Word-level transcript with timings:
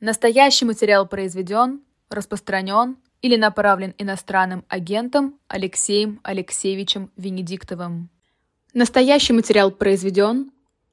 Настоящий 0.00 0.64
материал 0.64 1.06
произведен, 1.06 1.82
распространен 2.08 2.96
или 3.20 3.36
направлен 3.36 3.94
иностранным 3.98 4.64
агентом 4.66 5.38
Алексеем 5.46 6.20
Алексеевичем 6.22 7.10
Венедиктовым. 7.18 8.08
Настоящий 8.72 9.34
материал 9.34 9.70
произведен, 9.70 10.52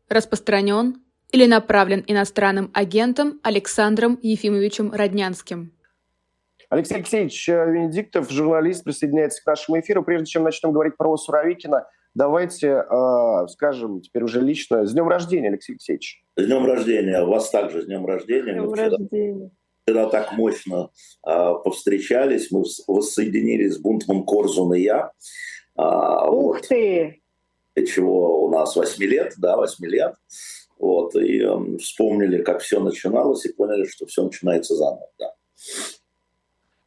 распространен 0.10 1.02
или 1.32 1.46
направлен 1.46 2.04
иностранным 2.06 2.70
агентом 2.74 3.40
Александром 3.44 4.20
Ефимовичем 4.22 4.92
Роднянским. 4.92 5.72
Алексей 6.70 6.96
Алексеевич 6.96 7.48
э, 7.48 7.72
Венедиктов, 7.72 8.30
журналист, 8.30 8.84
присоединяется 8.84 9.42
к 9.42 9.46
нашему 9.46 9.80
эфиру. 9.80 10.04
Прежде 10.04 10.26
чем 10.26 10.44
начнем 10.44 10.74
говорить 10.74 10.98
про 10.98 11.16
Суровикина, 11.16 11.88
давайте 12.18 12.84
э, 12.90 13.48
скажем 13.50 14.02
теперь 14.02 14.24
уже 14.24 14.42
лично 14.42 14.86
с 14.86 14.94
днем 14.94 15.08
рождения, 15.08 15.50
Алексей 15.50 15.74
Алексеевич. 15.74 16.24
С 16.36 16.46
днем 16.46 16.66
рождения. 16.66 17.24
Вас 17.24 17.50
также 17.50 17.84
с 17.84 17.86
днем 17.86 18.06
рождения. 18.06 18.54
С 18.54 18.56
днем 18.56 18.74
рождения. 18.74 19.52
Вчера 19.84 20.10
так 20.10 20.34
мощно 20.34 20.90
э, 21.26 21.54
повстречались, 21.64 22.52
мы 22.52 22.64
воссоединились 22.88 23.76
с 23.76 23.78
Бунтман 23.78 24.26
Корзун 24.26 24.74
и 24.74 24.82
я. 24.82 25.12
А, 25.76 26.30
Ух 26.30 26.56
вот. 26.56 26.68
ты! 26.68 27.22
Чего 27.76 28.44
у 28.46 28.50
нас 28.50 28.76
8 28.76 29.04
лет, 29.04 29.34
да, 29.38 29.56
8 29.56 29.86
лет. 29.86 30.16
Вот, 30.80 31.16
и 31.16 31.42
э, 31.42 31.78
вспомнили, 31.78 32.42
как 32.42 32.62
все 32.62 32.80
начиналось, 32.80 33.46
и 33.46 33.54
поняли, 33.54 33.86
что 33.86 34.08
все 34.08 34.24
начинается 34.24 34.76
заново, 34.76 35.10
да. 35.20 35.34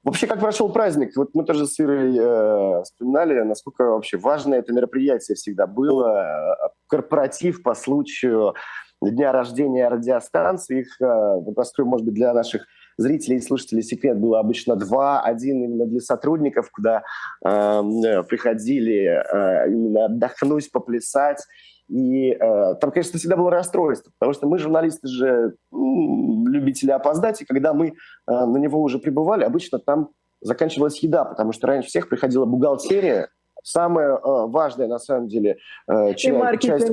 Вообще, 0.02 0.26
как 0.26 0.40
прошел 0.40 0.72
праздник? 0.72 1.14
Вот 1.16 1.34
мы 1.34 1.44
тоже 1.44 1.66
с 1.66 1.78
Ирой 1.78 2.16
э, 2.16 2.82
вспоминали, 2.84 3.42
насколько 3.42 3.84
вообще 3.84 4.16
важное 4.16 4.60
это 4.60 4.72
мероприятие 4.72 5.34
всегда 5.34 5.66
было. 5.66 6.56
Э, 6.56 6.68
корпоратив 6.86 7.62
по 7.62 7.74
случаю 7.74 8.54
дня 9.02 9.32
рождения 9.32 9.88
радиостанции. 9.88 10.80
Их, 10.80 11.00
э, 11.00 11.52
раскрою, 11.54 11.88
может 11.88 12.06
быть, 12.06 12.14
для 12.14 12.32
наших 12.32 12.66
зрителей 12.96 13.36
и 13.38 13.42
слушателей 13.42 13.82
секрет 13.82 14.18
было 14.18 14.40
обычно 14.40 14.76
два. 14.76 15.20
Один 15.20 15.64
именно 15.64 15.86
для 15.86 16.00
сотрудников, 16.00 16.70
куда 16.70 17.02
э, 17.44 18.22
приходили 18.28 19.04
э, 19.04 19.68
именно 19.68 20.06
отдохнуть, 20.06 20.70
поплясать. 20.70 21.44
И 21.90 22.30
э, 22.30 22.74
там, 22.80 22.92
конечно, 22.92 23.18
всегда 23.18 23.36
было 23.36 23.50
расстройство, 23.50 24.12
потому 24.16 24.32
что 24.32 24.46
мы, 24.46 24.58
журналисты 24.58 25.08
же, 25.08 25.56
ну, 25.72 26.46
любители 26.46 26.92
опоздать, 26.92 27.42
и 27.42 27.44
когда 27.44 27.74
мы 27.74 27.88
э, 27.88 27.92
на 28.26 28.58
него 28.58 28.80
уже 28.80 29.00
прибывали, 29.00 29.42
обычно 29.42 29.80
там 29.80 30.10
заканчивалась 30.40 31.02
еда, 31.02 31.24
потому 31.24 31.52
что 31.52 31.66
раньше 31.66 31.88
всех 31.88 32.08
приходила 32.08 32.44
бухгалтерия, 32.44 33.28
самое 33.64 34.10
э, 34.10 34.18
важное, 34.22 34.86
на 34.86 35.00
самом 35.00 35.26
деле, 35.26 35.56
э, 35.88 36.14
часть, 36.14 36.62
часть 36.62 36.92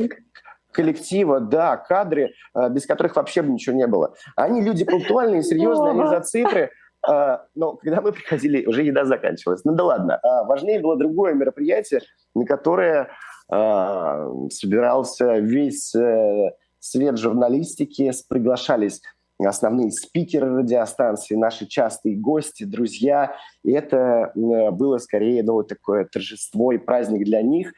коллектива, 0.72 1.42
да, 1.42 1.78
кадры, 1.78 2.32
э, 2.56 2.70
без 2.70 2.88
которых 2.88 3.16
вообще 3.18 3.44
бы 3.44 3.52
ничего 3.52 3.76
не 3.76 3.86
было. 3.86 4.16
Они 4.36 4.62
люди 4.62 4.84
пунктуальные, 4.84 5.44
серьезные, 5.44 5.92
они 5.92 6.08
за 6.08 6.22
цифры, 6.22 6.72
э, 7.08 7.38
но 7.54 7.74
когда 7.76 8.02
мы 8.02 8.12
приходили, 8.12 8.66
уже 8.66 8.82
еда 8.82 9.06
заканчивалась. 9.06 9.64
Ну 9.64 9.74
да 9.74 9.84
ладно. 9.84 10.20
А 10.24 10.44
важнее 10.46 10.80
было 10.80 10.98
другое 10.98 11.36
мероприятие, 11.36 12.02
на 12.34 12.46
которое 12.46 13.10
собирался 13.50 15.38
весь 15.40 15.96
э, 15.96 16.52
свет 16.80 17.18
журналистики, 17.18 18.12
приглашались 18.28 19.02
основные 19.40 19.92
спикеры 19.92 20.58
радиостанции, 20.58 21.36
наши 21.36 21.68
частые 21.68 22.18
гости, 22.18 22.64
друзья. 22.64 23.36
И 23.64 23.72
это 23.72 24.32
было 24.36 24.98
скорее 24.98 25.44
ну, 25.44 25.64
такое 25.64 26.06
торжество 26.06 26.72
и 26.72 26.78
праздник 26.78 27.24
для 27.24 27.42
них, 27.42 27.72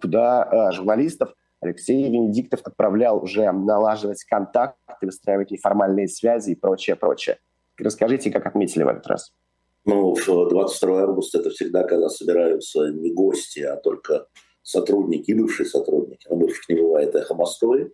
куда 0.00 0.70
журналистов 0.72 1.34
Алексей 1.60 2.04
Венедиктов 2.04 2.60
отправлял 2.64 3.22
уже 3.22 3.50
налаживать 3.52 4.24
контакты, 4.24 5.06
выстраивать 5.06 5.50
неформальные 5.50 6.08
связи 6.08 6.52
и 6.52 6.54
прочее, 6.54 6.96
прочее. 6.96 7.38
Расскажите, 7.78 8.30
как 8.30 8.46
отметили 8.46 8.82
в 8.82 8.88
этот 8.88 9.06
раз? 9.06 9.32
Ну, 9.84 10.14
22 10.14 11.02
августа 11.02 11.38
это 11.38 11.50
всегда, 11.50 11.84
когда 11.84 12.08
собираются 12.08 12.90
не 12.90 13.12
гости, 13.12 13.60
а 13.60 13.76
только 13.76 14.26
сотрудники, 14.62 15.32
бывшие 15.32 15.66
сотрудники, 15.66 16.26
но 16.28 16.36
бывших 16.36 16.68
не 16.68 16.76
бывает 16.76 17.14
эхо 17.14 17.34
Москвы, 17.34 17.92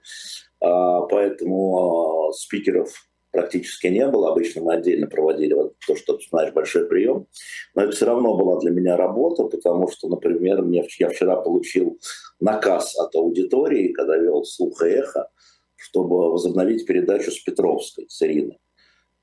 а, 0.61 1.03
поэтому 1.03 2.29
а, 2.29 2.33
спикеров 2.33 2.93
практически 3.37 3.89
не 3.89 4.07
было. 4.09 4.33
Обычно 4.33 4.63
мы 4.63 4.75
отдельно 4.75 5.07
проводили 5.07 5.53
вот 5.53 5.75
то, 5.87 5.95
что 5.95 6.17
ты 6.17 6.25
знаешь, 6.31 6.55
большой 6.55 6.87
прием. 6.87 7.27
Но 7.75 7.83
это 7.83 7.93
все 7.93 8.07
равно 8.07 8.35
была 8.35 8.59
для 8.61 8.71
меня 8.71 8.97
работа, 8.97 9.45
потому 9.45 9.91
что, 9.91 10.09
например, 10.09 10.63
мне, 10.63 10.87
я 10.99 11.09
вчера 11.11 11.37
получил 11.37 11.99
наказ 12.41 12.97
от 12.99 13.15
аудитории, 13.15 13.93
когда 13.93 14.17
вел 14.17 14.45
слух 14.45 14.83
и 14.83 14.89
эхо, 14.89 15.29
чтобы 15.77 16.31
возобновить 16.31 16.87
передачу 16.87 17.31
с 17.31 17.39
Петровской, 17.39 18.07
с 18.09 18.23
Ириной. 18.23 18.59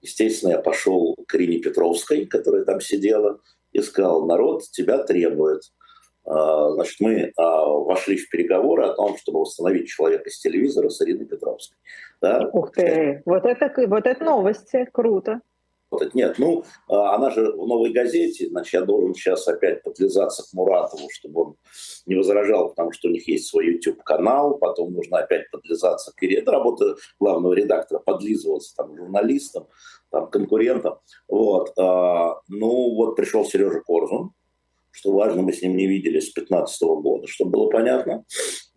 Естественно, 0.01 0.51
я 0.51 0.59
пошел 0.59 1.15
к 1.27 1.35
Ирине 1.35 1.59
Петровской, 1.59 2.25
которая 2.25 2.65
там 2.65 2.81
сидела, 2.81 3.39
и 3.71 3.81
сказал, 3.81 4.27
народ 4.27 4.63
тебя 4.71 4.99
требует. 5.03 5.63
А, 6.25 6.71
значит, 6.71 6.99
мы 6.99 7.31
а, 7.37 7.65
вошли 7.65 8.17
в 8.17 8.29
переговоры 8.29 8.85
о 8.85 8.93
том, 8.93 9.17
чтобы 9.17 9.41
восстановить 9.41 9.89
человека 9.89 10.29
с 10.29 10.39
телевизора 10.39 10.89
с 10.89 11.01
Ириной 11.01 11.25
Петровской. 11.25 11.77
Да? 12.21 12.49
Ух 12.53 12.71
ты, 12.71 13.21
вот 13.25 13.45
это, 13.45 13.71
вот 13.87 14.05
это 14.05 14.23
новости, 14.23 14.87
круто. 14.91 15.41
Нет, 16.13 16.39
ну, 16.39 16.63
а, 16.87 17.15
она 17.15 17.29
же 17.29 17.51
в 17.51 17.67
«Новой 17.67 17.91
газете», 17.91 18.47
значит, 18.47 18.73
я 18.73 18.81
должен 18.81 19.13
сейчас 19.13 19.47
опять 19.47 19.83
подлизаться 19.83 20.43
к 20.43 20.53
Муратову, 20.53 21.07
чтобы 21.11 21.41
он 21.41 21.55
не 22.07 22.15
возражал, 22.15 22.69
потому 22.69 22.91
что 22.93 23.09
у 23.09 23.11
них 23.11 23.27
есть 23.27 23.47
свой 23.47 23.67
YouTube-канал, 23.67 24.57
потом 24.57 24.93
нужно 24.93 25.19
опять 25.19 25.51
подлизаться 25.51 26.11
к 26.15 26.23
Ирине. 26.23 26.43
Работа 26.45 26.95
главного 27.19 27.53
редактора, 27.53 27.99
подлизываться 27.99 28.75
там 28.75 28.95
журналистам, 28.95 29.67
там, 30.09 30.29
конкурентам. 30.29 30.97
Вот. 31.27 31.73
Ну, 31.77 32.95
вот 32.95 33.15
пришел 33.15 33.45
Сережа 33.45 33.81
Корзун, 33.81 34.31
что 34.93 35.11
важно, 35.11 35.41
мы 35.41 35.51
с 35.51 35.61
ним 35.61 35.75
не 35.75 35.87
виделись 35.87 36.29
с 36.29 36.33
2015 36.33 36.81
года, 37.01 37.27
чтобы 37.27 37.51
было 37.51 37.69
понятно. 37.69 38.23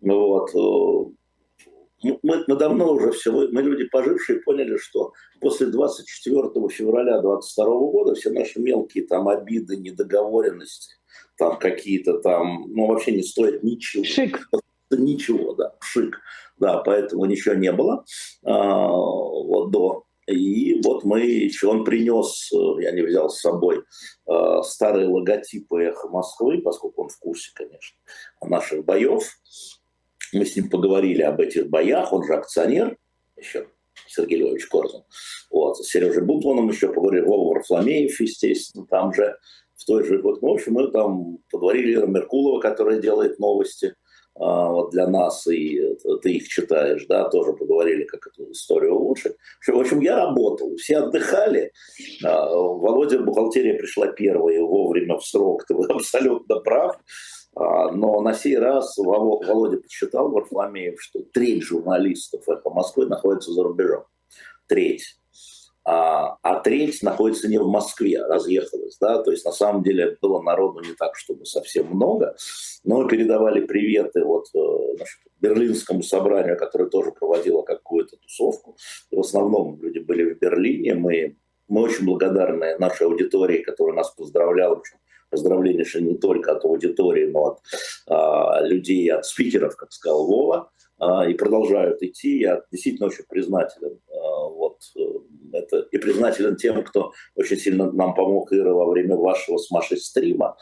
Вот. 0.01 0.49
Э, 0.55 1.11
мы, 2.23 2.43
мы 2.47 2.55
давно 2.55 2.93
уже 2.93 3.11
все, 3.11 3.31
мы 3.31 3.61
люди 3.61 3.85
пожившие 3.85 4.41
поняли, 4.41 4.77
что 4.77 5.13
после 5.39 5.67
24 5.67 6.41
февраля 6.69 7.21
2022 7.21 7.65
года 7.65 8.15
все 8.15 8.31
наши 8.31 8.59
мелкие 8.59 9.05
там 9.05 9.27
обиды, 9.27 9.77
недоговоренности, 9.77 10.95
там 11.37 11.57
какие-то 11.59 12.19
там, 12.19 12.65
ну 12.67 12.87
вообще 12.87 13.11
не 13.11 13.23
стоят 13.23 13.63
ничего. 13.63 14.03
Шик. 14.03 14.49
Ничего, 14.89 15.53
да, 15.53 15.75
шик. 15.81 16.19
Да, 16.59 16.79
поэтому 16.79 17.25
ничего 17.25 17.53
не 17.53 17.71
было 17.71 18.05
а, 18.43 18.87
вот 18.87 19.69
до 19.69 20.06
и 20.27 20.81
вот 20.81 21.05
мы, 21.05 21.49
он 21.65 21.85
принес, 21.85 22.51
э, 22.51 22.83
я 22.83 22.91
не 22.91 23.01
взял 23.01 23.29
с 23.29 23.39
собой, 23.39 23.83
э, 24.27 24.61
старые 24.63 25.07
логотипы 25.07 25.83
«Эхо 25.83 26.09
Москвы», 26.09 26.61
поскольку 26.61 27.03
он 27.03 27.09
в 27.09 27.17
курсе, 27.17 27.51
конечно, 27.53 27.97
наших 28.41 28.83
боев. 28.83 29.23
Мы 30.33 30.45
с 30.45 30.55
ним 30.57 30.69
поговорили 30.69 31.21
об 31.21 31.39
этих 31.39 31.69
боях, 31.69 32.11
он 32.11 32.25
же 32.25 32.33
акционер, 32.33 32.97
еще 33.37 33.67
Сергей 34.07 34.39
Львович 34.39 34.67
Корзун. 34.67 35.03
Вот, 35.49 35.77
с 35.77 35.89
Сережей 35.89 36.23
Бутманом 36.23 36.69
еще 36.69 36.91
поговорили, 36.91 37.23
Вова 37.23 37.53
Варфломеев, 37.53 38.19
естественно, 38.19 38.85
там 38.85 39.13
же, 39.13 39.37
в 39.77 39.85
той 39.85 40.03
же, 40.03 40.21
вот, 40.21 40.41
ну, 40.41 40.49
в 40.49 40.53
общем, 40.55 40.73
мы 40.73 40.91
там 40.91 41.37
поговорили, 41.49 41.93
Ира 41.93 42.07
Меркулова, 42.07 42.59
которая 42.59 42.99
делает 42.99 43.39
новости– 43.39 43.95
вот 44.39 44.91
для 44.91 45.07
нас, 45.07 45.47
и 45.47 45.97
ты 46.21 46.33
их 46.33 46.47
читаешь, 46.47 47.05
да, 47.07 47.27
тоже 47.29 47.53
поговорили, 47.53 48.03
как 48.03 48.27
эту 48.27 48.51
историю 48.51 48.95
улучшить. 48.95 49.35
В 49.65 49.77
общем, 49.77 49.99
я 50.01 50.15
работал, 50.15 50.75
все 50.77 50.97
отдыхали. 50.97 51.71
А, 52.23 52.47
Володя, 52.47 53.19
бухгалтерия 53.19 53.77
пришла 53.77 54.07
первая, 54.07 54.61
вовремя 54.61 55.17
в 55.17 55.25
срок, 55.25 55.65
ты 55.65 55.73
абсолютно 55.89 56.59
прав. 56.59 56.97
А, 57.55 57.91
но 57.91 58.21
на 58.21 58.33
сей 58.33 58.57
раз 58.57 58.97
Володя 58.97 59.77
подсчитал, 59.77 60.29
Варфломеев, 60.29 61.01
что 61.01 61.21
треть 61.33 61.63
журналистов 61.63 62.47
«Эхо 62.47 62.69
Москвы» 62.69 63.07
находится 63.07 63.51
за 63.51 63.63
рубежом. 63.63 64.03
Треть 64.67 65.17
а, 65.89 66.37
а 66.41 66.59
треть 66.59 67.01
находится 67.01 67.47
не 67.47 67.59
в 67.59 67.67
Москве, 67.67 68.21
разъехалась. 68.21 68.97
Да? 68.99 69.23
То 69.23 69.31
есть 69.31 69.45
на 69.45 69.53
самом 69.53 69.83
деле 69.83 70.17
было 70.21 70.41
народу 70.41 70.81
не 70.81 70.93
так, 70.93 71.15
чтобы 71.15 71.45
совсем 71.45 71.87
много, 71.87 72.35
но 72.83 73.07
передавали 73.07 73.65
приветы 73.65 74.25
вот, 74.25 74.47
э, 74.53 74.95
значит, 74.97 75.19
Берлинскому 75.39 76.03
собранию, 76.03 76.57
которое 76.57 76.89
тоже 76.89 77.11
проводило 77.11 77.61
какую-то 77.61 78.17
тусовку. 78.17 78.75
И 79.11 79.15
в 79.15 79.21
основном 79.21 79.81
люди 79.81 79.99
были 79.99 80.33
в 80.33 80.39
Берлине. 80.39 80.93
Мы, 80.93 81.37
мы 81.69 81.83
очень 81.83 82.05
благодарны 82.05 82.77
нашей 82.79 83.07
аудитории, 83.07 83.63
которая 83.63 83.95
нас 83.95 84.09
поздравляла. 84.09 84.81
Поздравления 85.29 85.85
же 85.85 86.01
не 86.01 86.17
только 86.17 86.51
от 86.51 86.65
аудитории, 86.65 87.27
но 87.27 87.45
от 87.45 87.59
а, 88.07 88.61
людей, 88.61 89.09
от 89.09 89.25
спикеров, 89.25 89.77
как 89.77 89.93
сказал 89.93 90.27
Вова, 90.27 90.57
а, 90.57 90.76
и 90.99 91.33
продолжают 91.35 92.01
идти. 92.01 92.39
Я 92.39 92.61
действительно 92.71 93.07
очень 93.07 93.25
признателен 93.29 93.99
а, 94.09 94.49
вот, 94.49 94.79
э, 94.95 95.01
это, 95.53 95.79
и 95.91 95.97
признателен 95.97 96.55
тем, 96.55 96.83
кто 96.83 97.11
очень 97.35 97.57
сильно 97.57 97.91
нам 97.91 98.13
помог, 98.13 98.51
Ира, 98.53 98.73
во 98.73 98.89
время 98.89 99.15
вашего 99.15 99.57
с 99.57 99.69
Машей 99.71 99.97
стрима. 99.97 100.57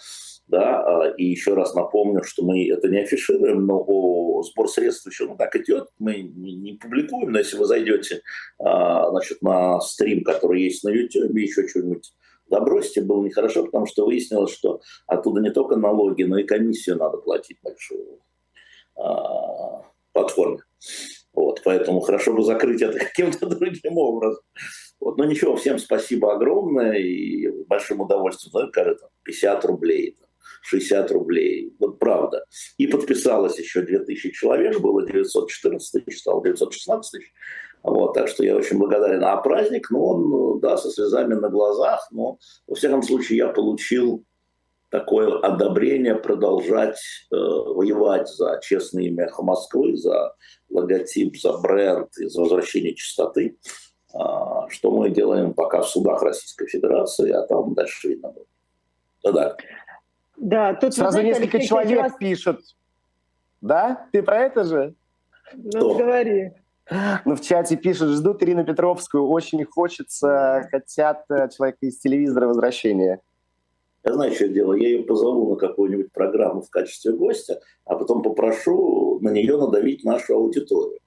да, 0.47 0.83
а, 0.83 1.13
и 1.17 1.25
еще 1.25 1.53
раз 1.53 1.73
напомню, 1.73 2.23
что 2.23 2.43
мы 2.43 2.69
это 2.69 2.87
не 2.89 2.99
афишируем, 2.99 3.65
но 3.65 4.43
сбор 4.43 4.69
средств 4.69 5.07
еще 5.07 5.25
ну, 5.25 5.35
так 5.37 5.55
идет, 5.55 5.87
мы 5.99 6.21
не, 6.21 6.73
публикуем, 6.73 7.31
но 7.31 7.39
если 7.39 7.57
вы 7.57 7.65
зайдете 7.65 8.21
а, 8.59 9.09
значит, 9.09 9.41
на 9.41 9.79
стрим, 9.81 10.23
который 10.23 10.63
есть 10.63 10.83
на 10.83 10.89
YouTube, 10.89 11.35
еще 11.35 11.67
что-нибудь 11.67 12.13
добросьте, 12.49 13.01
было 13.01 13.23
нехорошо, 13.23 13.65
потому 13.65 13.87
что 13.87 14.05
выяснилось, 14.05 14.53
что 14.53 14.81
оттуда 15.07 15.41
не 15.41 15.49
только 15.49 15.77
налоги, 15.77 16.23
но 16.23 16.37
и 16.37 16.43
комиссию 16.43 16.97
надо 16.97 17.17
платить 17.17 17.57
большую 17.63 18.19
а, 18.97 19.94
платформе. 20.15 20.63
Вот, 21.33 21.61
поэтому 21.63 21.99
хорошо 21.99 22.33
бы 22.33 22.43
закрыть 22.43 22.81
это 22.81 22.97
каким-то 23.05 23.45
другим 23.47 23.97
образом. 23.97 24.41
Вот, 24.99 25.17
но 25.17 25.25
ничего, 25.25 25.55
всем 25.57 25.77
спасибо 25.77 26.33
огромное 26.33 26.97
и 26.97 27.49
большим 27.65 28.01
удовольствием. 28.01 28.51
Ну, 28.53 28.71
кажется, 28.71 29.09
50 29.23 29.65
рублей, 29.65 30.15
60 30.63 31.11
рублей. 31.11 31.75
Вот 31.79 31.99
правда. 31.99 32.45
И 32.77 32.87
подписалось 32.87 33.59
еще 33.59 33.81
2000 33.81 34.31
человек, 34.31 34.79
было 34.79 35.05
914 35.05 36.05
тысяч, 36.05 36.19
стало 36.19 36.41
916 36.43 37.11
тысяч. 37.11 37.33
Вот, 37.83 38.13
так 38.13 38.29
что 38.29 38.43
я 38.43 38.55
очень 38.55 38.79
благодарен. 38.79 39.23
А 39.23 39.37
праздник, 39.37 39.91
ну, 39.91 40.05
он, 40.05 40.59
да, 40.59 40.77
со 40.77 40.89
слезами 40.89 41.35
на 41.35 41.49
глазах, 41.49 42.07
но, 42.11 42.39
во 42.65 42.75
всяком 42.75 43.03
случае, 43.03 43.37
я 43.37 43.47
получил 43.49 44.23
такое 44.99 45.39
одобрение 45.39 46.15
продолжать 46.15 46.97
э, 47.31 47.35
воевать 47.35 48.29
за 48.29 48.59
честное 48.61 49.03
имя 49.03 49.29
Москвы, 49.39 49.97
за 49.97 50.33
логотип, 50.69 51.35
за 51.37 51.57
бренд 51.57 52.07
и 52.17 52.27
за 52.27 52.41
возвращение 52.41 52.95
чистоты, 52.95 53.57
э, 54.13 54.17
что 54.69 54.91
мы 54.91 55.09
делаем 55.09 55.53
пока 55.53 55.81
в 55.81 55.89
судах 55.89 56.21
Российской 56.23 56.67
Федерации, 56.67 57.29
а 57.31 57.45
там 57.45 57.73
дальше 57.73 58.07
видно 58.07 58.29
будет. 58.29 58.47
Да, 59.23 59.57
да. 60.37 60.73
тут 60.75 60.93
сразу 60.93 61.13
знаете, 61.13 61.29
несколько 61.29 61.57
Алексей, 61.57 61.69
человек 61.69 62.01
вас... 62.01 62.13
пишут. 62.17 62.61
Да? 63.59 64.07
Ты 64.13 64.23
про 64.23 64.43
это 64.43 64.63
же? 64.63 64.93
Ну, 65.53 65.69
Кто? 65.69 65.95
говори. 65.95 66.51
Ну, 67.25 67.35
в 67.35 67.41
чате 67.41 67.75
пишут, 67.75 68.11
ждут 68.11 68.43
Ирину 68.43 68.63
Петровскую, 68.63 69.27
очень 69.27 69.65
хочется, 69.65 70.67
хотят 70.71 71.25
э, 71.31 71.49
человека 71.49 71.79
из 71.81 71.97
телевизора 71.97 72.47
возвращения. 72.47 73.19
Я 74.05 74.13
знаю, 74.13 74.31
что 74.33 74.45
я 74.45 74.51
делаю. 74.51 74.79
Я 74.79 74.89
ее 74.89 75.03
позову 75.03 75.49
на 75.49 75.55
какую-нибудь 75.55 76.11
программу 76.11 76.61
в 76.61 76.69
качестве 76.69 77.13
гостя, 77.13 77.59
а 77.85 77.95
потом 77.95 78.21
попрошу 78.21 79.19
на 79.21 79.29
нее 79.29 79.57
надавить 79.57 80.03
нашу 80.03 80.35
аудиторию. 80.35 80.99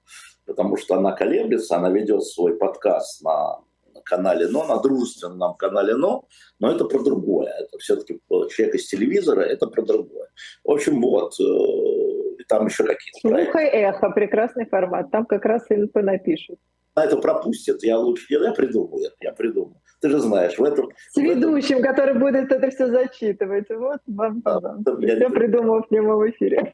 Потому 0.45 0.75
что 0.75 0.95
она 0.95 1.13
колеблется, 1.13 1.77
она 1.77 1.89
ведет 1.89 2.23
свой 2.23 2.57
подкаст 2.57 3.23
на 3.23 3.59
канале 4.03 4.47
«Но», 4.47 4.65
на 4.65 4.81
дружественном 4.81 5.55
канале 5.55 5.95
«Но», 5.95 6.25
но 6.59 6.71
это 6.71 6.85
про 6.85 7.01
другое. 7.01 7.53
Это 7.59 7.77
все-таки 7.77 8.19
человек 8.29 8.75
из 8.75 8.87
телевизора, 8.87 9.41
это 9.41 9.67
про 9.67 9.81
другое. 9.83 10.27
В 10.63 10.71
общем, 10.71 10.99
вот, 11.01 11.39
э, 11.39 12.43
там 12.47 12.65
еще 12.65 12.83
какие-то 12.83 13.19
Слух 13.19 13.55
и 13.55 13.59
эхо, 13.59 14.09
прекрасный 14.09 14.65
формат. 14.65 15.11
Там 15.11 15.25
как 15.25 15.45
раз 15.45 15.69
и 15.69 15.75
напишут. 15.75 16.59
На 16.95 17.05
это 17.05 17.17
пропустят, 17.17 17.83
я 17.83 17.97
лучше, 17.97 18.25
я 18.29 18.51
придумаю, 18.51 19.11
я 19.19 19.31
придумаю. 19.31 19.81
Ты 20.01 20.09
же 20.09 20.19
знаешь, 20.19 20.57
в 20.57 20.63
этом... 20.63 20.89
С 21.11 21.17
ведущим, 21.17 21.77
этом... 21.77 21.89
который 21.89 22.13
будет 22.15 22.51
это 22.51 22.69
все 22.71 22.87
зачитывать. 22.87 23.69
Вот 23.69 23.99
вам, 24.07 24.41
а, 24.45 24.59
Я 24.99 25.15
все 25.15 25.29
придумал 25.29 25.83
в 25.83 25.87
прямом 25.89 26.29
эфире. 26.29 26.73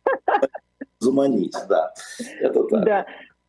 Заманить, 0.99 1.55
да. 1.67 1.93
Это 2.39 2.63
так. 2.65 2.85
Да. 2.85 3.05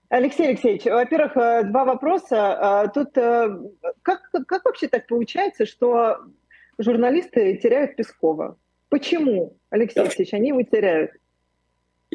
Алексей 0.09 0.49
Алексеевич, 0.49 0.85
во-первых, 0.85 1.37
э, 1.37 1.65
два 1.65 1.85
вопроса. 1.85 2.37
А, 2.39 2.89
тут 2.89 3.17
э, 3.19 3.49
как, 4.03 4.31
как 4.47 4.65
вообще 4.65 4.89
так 4.89 5.07
получается, 5.09 5.67
что 5.67 6.19
журналисты 6.79 7.57
теряют 7.57 7.97
Пескова? 7.97 8.57
Почему, 8.89 9.57
Алексей 9.71 10.01
Алексеевич, 10.01 10.33
они 10.33 10.49
его 10.49 10.63
теряют? 10.63 11.11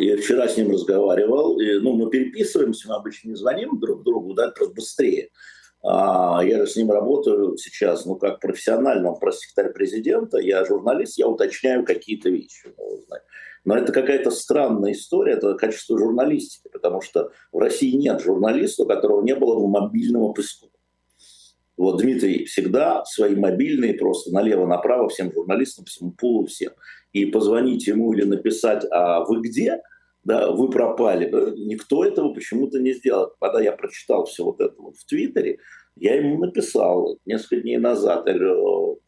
Я 0.01 0.17
вчера 0.17 0.47
с 0.47 0.57
ним 0.57 0.71
разговаривал. 0.71 1.59
И, 1.59 1.79
ну, 1.79 1.93
мы 1.95 2.09
переписываемся, 2.09 2.89
мы 2.89 2.95
обычно 2.95 3.29
не 3.29 3.35
звоним 3.35 3.79
друг 3.79 4.03
другу, 4.03 4.33
да, 4.33 4.49
просто 4.49 4.73
быстрее. 4.73 5.29
А, 5.83 6.41
я 6.43 6.57
же 6.57 6.67
с 6.67 6.75
ним 6.75 6.91
работаю 6.91 7.55
сейчас, 7.57 8.05
ну, 8.05 8.15
как 8.15 8.39
профессионально, 8.39 9.11
он 9.11 9.19
пресс-секретарь 9.19 9.73
президента, 9.73 10.39
я 10.39 10.65
журналист, 10.65 11.17
я 11.17 11.27
уточняю 11.27 11.85
какие-то 11.85 12.29
вещи. 12.29 12.73
Но 13.63 13.77
это 13.77 13.93
какая-то 13.93 14.31
странная 14.31 14.93
история, 14.93 15.33
это 15.33 15.53
качество 15.53 15.97
журналистики, 15.97 16.67
потому 16.73 17.01
что 17.01 17.31
в 17.51 17.59
России 17.59 17.95
нет 17.95 18.21
журналиста, 18.21 18.83
у 18.83 18.87
которого 18.87 19.23
не 19.23 19.35
было 19.35 19.59
бы 19.59 19.67
мобильного 19.67 20.33
песку. 20.33 20.71
Вот 21.77 21.99
Дмитрий 21.99 22.45
всегда 22.45 23.03
свои 23.05 23.35
мобильные 23.35 23.93
просто 23.93 24.31
налево-направо 24.33 25.09
всем 25.09 25.31
журналистам, 25.31 25.85
всему 25.85 26.11
пулу, 26.11 26.45
всем. 26.45 26.73
И 27.11 27.25
позвонить 27.25 27.87
ему 27.87 28.13
или 28.13 28.23
написать, 28.23 28.85
а 28.91 29.23
вы 29.23 29.41
где? 29.41 29.81
Да, 30.23 30.51
вы 30.51 30.69
пропали. 30.69 31.29
Никто 31.57 32.05
этого 32.05 32.33
почему-то 32.33 32.79
не 32.79 32.93
сделал. 32.93 33.33
Когда 33.39 33.59
я 33.61 33.71
прочитал 33.71 34.25
все 34.25 34.43
вот 34.43 34.61
это 34.61 34.75
вот 34.79 34.95
в 34.95 35.05
Твиттере, 35.05 35.57
я 35.95 36.15
ему 36.15 36.37
написал 36.37 37.17
несколько 37.25 37.61
дней 37.61 37.77
назад, 37.77 38.27
я 38.27 38.33
говорю, 38.33 38.99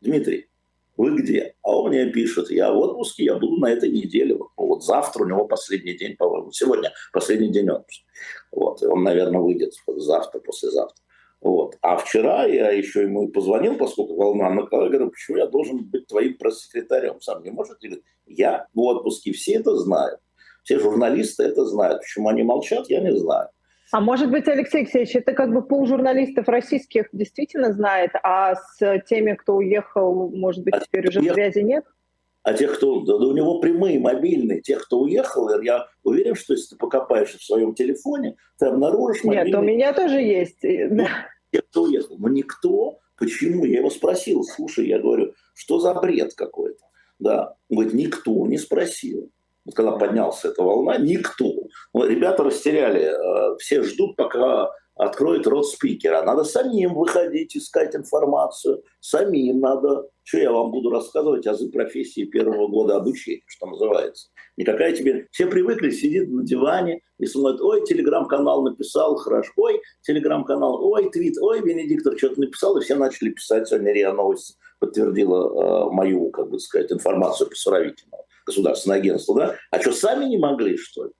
Дмитрий, 0.00 0.48
вы 0.96 1.16
где? 1.16 1.54
А 1.62 1.76
он 1.76 1.90
мне 1.90 2.06
пишет, 2.10 2.50
я 2.50 2.72
в 2.72 2.78
отпуске, 2.78 3.24
я 3.24 3.34
буду 3.34 3.56
на 3.56 3.70
этой 3.70 3.90
неделе. 3.90 4.36
Вот, 4.36 4.50
вот 4.56 4.84
завтра 4.84 5.24
у 5.24 5.28
него 5.28 5.46
последний 5.46 5.96
день, 5.96 6.16
по-моему, 6.16 6.52
сегодня 6.52 6.92
последний 7.12 7.48
день 7.48 7.68
отпуска. 7.70 8.04
Вот, 8.52 8.82
и 8.82 8.86
он, 8.86 9.02
наверное, 9.02 9.40
выйдет 9.40 9.72
завтра, 9.86 10.40
послезавтра. 10.40 11.02
Вот. 11.40 11.76
А 11.82 11.96
вчера 11.96 12.44
я 12.44 12.70
еще 12.70 13.02
ему 13.02 13.28
и 13.28 13.32
позвонил, 13.32 13.76
поскольку 13.76 14.16
волна 14.16 14.50
накала, 14.50 14.88
говорю, 14.88 15.10
почему 15.10 15.36
я 15.36 15.46
должен 15.46 15.84
быть 15.84 16.06
твоим 16.06 16.36
пресс-секретарем? 16.38 17.20
Сам 17.20 17.42
не? 17.42 17.50
Говорит, 17.50 18.02
я 18.26 18.66
в 18.74 18.80
отпуске, 18.80 19.32
все 19.32 19.54
это 19.54 19.76
знают. 19.76 20.20
Все 20.66 20.80
журналисты 20.80 21.44
это 21.44 21.64
знают. 21.64 22.00
Почему 22.00 22.28
они 22.28 22.42
молчат, 22.42 22.90
я 22.90 23.00
не 23.00 23.16
знаю. 23.16 23.50
А 23.92 24.00
может 24.00 24.32
быть, 24.32 24.48
Алексей 24.48 24.78
Алексеевич, 24.78 25.14
это 25.14 25.32
как 25.32 25.52
бы 25.54 25.62
пол 25.62 25.86
журналистов 25.86 26.48
российских 26.48 27.06
действительно 27.12 27.72
знает, 27.72 28.10
а 28.24 28.56
с 28.56 29.00
теми, 29.08 29.34
кто 29.34 29.54
уехал, 29.54 30.28
может 30.30 30.64
быть, 30.64 30.74
теперь 30.84 31.08
уже 31.08 31.22
связи 31.22 31.60
нет? 31.60 31.84
А 32.42 32.52
тех, 32.52 32.74
кто... 32.76 33.02
Да, 33.02 33.14
у 33.14 33.32
него 33.32 33.60
прямые, 33.60 34.00
мобильные. 34.00 34.60
Тех, 34.60 34.84
кто 34.84 34.98
уехал, 34.98 35.48
я 35.62 35.86
уверен, 36.02 36.34
что 36.34 36.54
если 36.54 36.70
ты 36.70 36.76
покопаешься 36.76 37.38
в 37.38 37.44
своем 37.44 37.72
телефоне, 37.72 38.34
ты 38.58 38.66
обнаружишь 38.66 39.22
мобильные... 39.22 39.52
Нет, 39.52 39.60
у 39.60 39.62
меня 39.62 39.92
тоже 39.92 40.20
есть. 40.20 40.58
Ну, 40.64 41.06
тех, 41.52 41.62
кто 41.70 41.84
уехал. 41.84 42.16
Но 42.18 42.28
никто... 42.28 42.98
Почему? 43.16 43.64
Я 43.64 43.78
его 43.78 43.90
спросил. 43.90 44.42
Слушай, 44.42 44.88
я 44.88 44.98
говорю, 44.98 45.32
что 45.54 45.78
за 45.78 45.94
бред 45.94 46.34
какой-то? 46.34 46.84
Да. 47.20 47.54
Он 47.70 47.76
говорит, 47.76 47.94
никто 47.94 48.46
не 48.46 48.58
спросил 48.58 49.30
вот 49.66 49.74
когда 49.74 49.92
поднялся 49.92 50.48
эта 50.48 50.62
волна, 50.62 50.96
никто. 50.96 51.52
Ребята 51.92 52.44
растеряли, 52.44 53.10
э, 53.10 53.56
все 53.58 53.82
ждут, 53.82 54.14
пока 54.14 54.70
откроет 54.94 55.46
рот 55.46 55.66
спикера. 55.66 56.22
Надо 56.22 56.44
самим 56.44 56.94
выходить, 56.94 57.56
искать 57.56 57.94
информацию. 57.94 58.82
Самим 59.00 59.60
надо. 59.60 60.08
Что 60.22 60.38
я 60.38 60.52
вам 60.52 60.70
буду 60.70 60.90
рассказывать 60.90 61.46
азы 61.46 61.68
профессии 61.68 62.24
первого 62.24 62.68
года 62.68 62.96
обучения, 62.96 63.42
что 63.46 63.66
называется. 63.66 64.28
Никакая 64.56 64.92
тебе... 64.92 65.26
Все 65.30 65.46
привыкли 65.46 65.90
сидеть 65.90 66.30
на 66.30 66.44
диване 66.44 67.02
и 67.18 67.26
смотрят, 67.26 67.60
ой, 67.60 67.84
телеграм-канал 67.84 68.62
написал, 68.62 69.16
хорошо, 69.16 69.52
ой, 69.56 69.80
телеграм-канал, 70.02 70.82
ой, 70.84 71.10
твит, 71.10 71.36
ой, 71.40 71.60
Венедиктор 71.60 72.16
что-то 72.16 72.40
написал, 72.40 72.76
и 72.76 72.82
все 72.82 72.94
начали 72.94 73.30
писать. 73.30 73.68
Сегодня 73.68 73.92
РИА 73.92 74.12
Новость 74.12 74.58
подтвердила 74.78 75.88
э, 75.88 75.92
мою, 75.92 76.30
как 76.30 76.50
бы 76.50 76.58
сказать, 76.58 76.90
информацию 76.90 77.48
по 77.48 77.54
Суровикину 77.54 78.16
государственное 78.46 78.98
агентство, 78.98 79.34
да? 79.34 79.56
А 79.70 79.80
что, 79.80 79.92
сами 79.92 80.24
не 80.26 80.38
могли, 80.38 80.76
что 80.76 81.06
ли? 81.06 81.10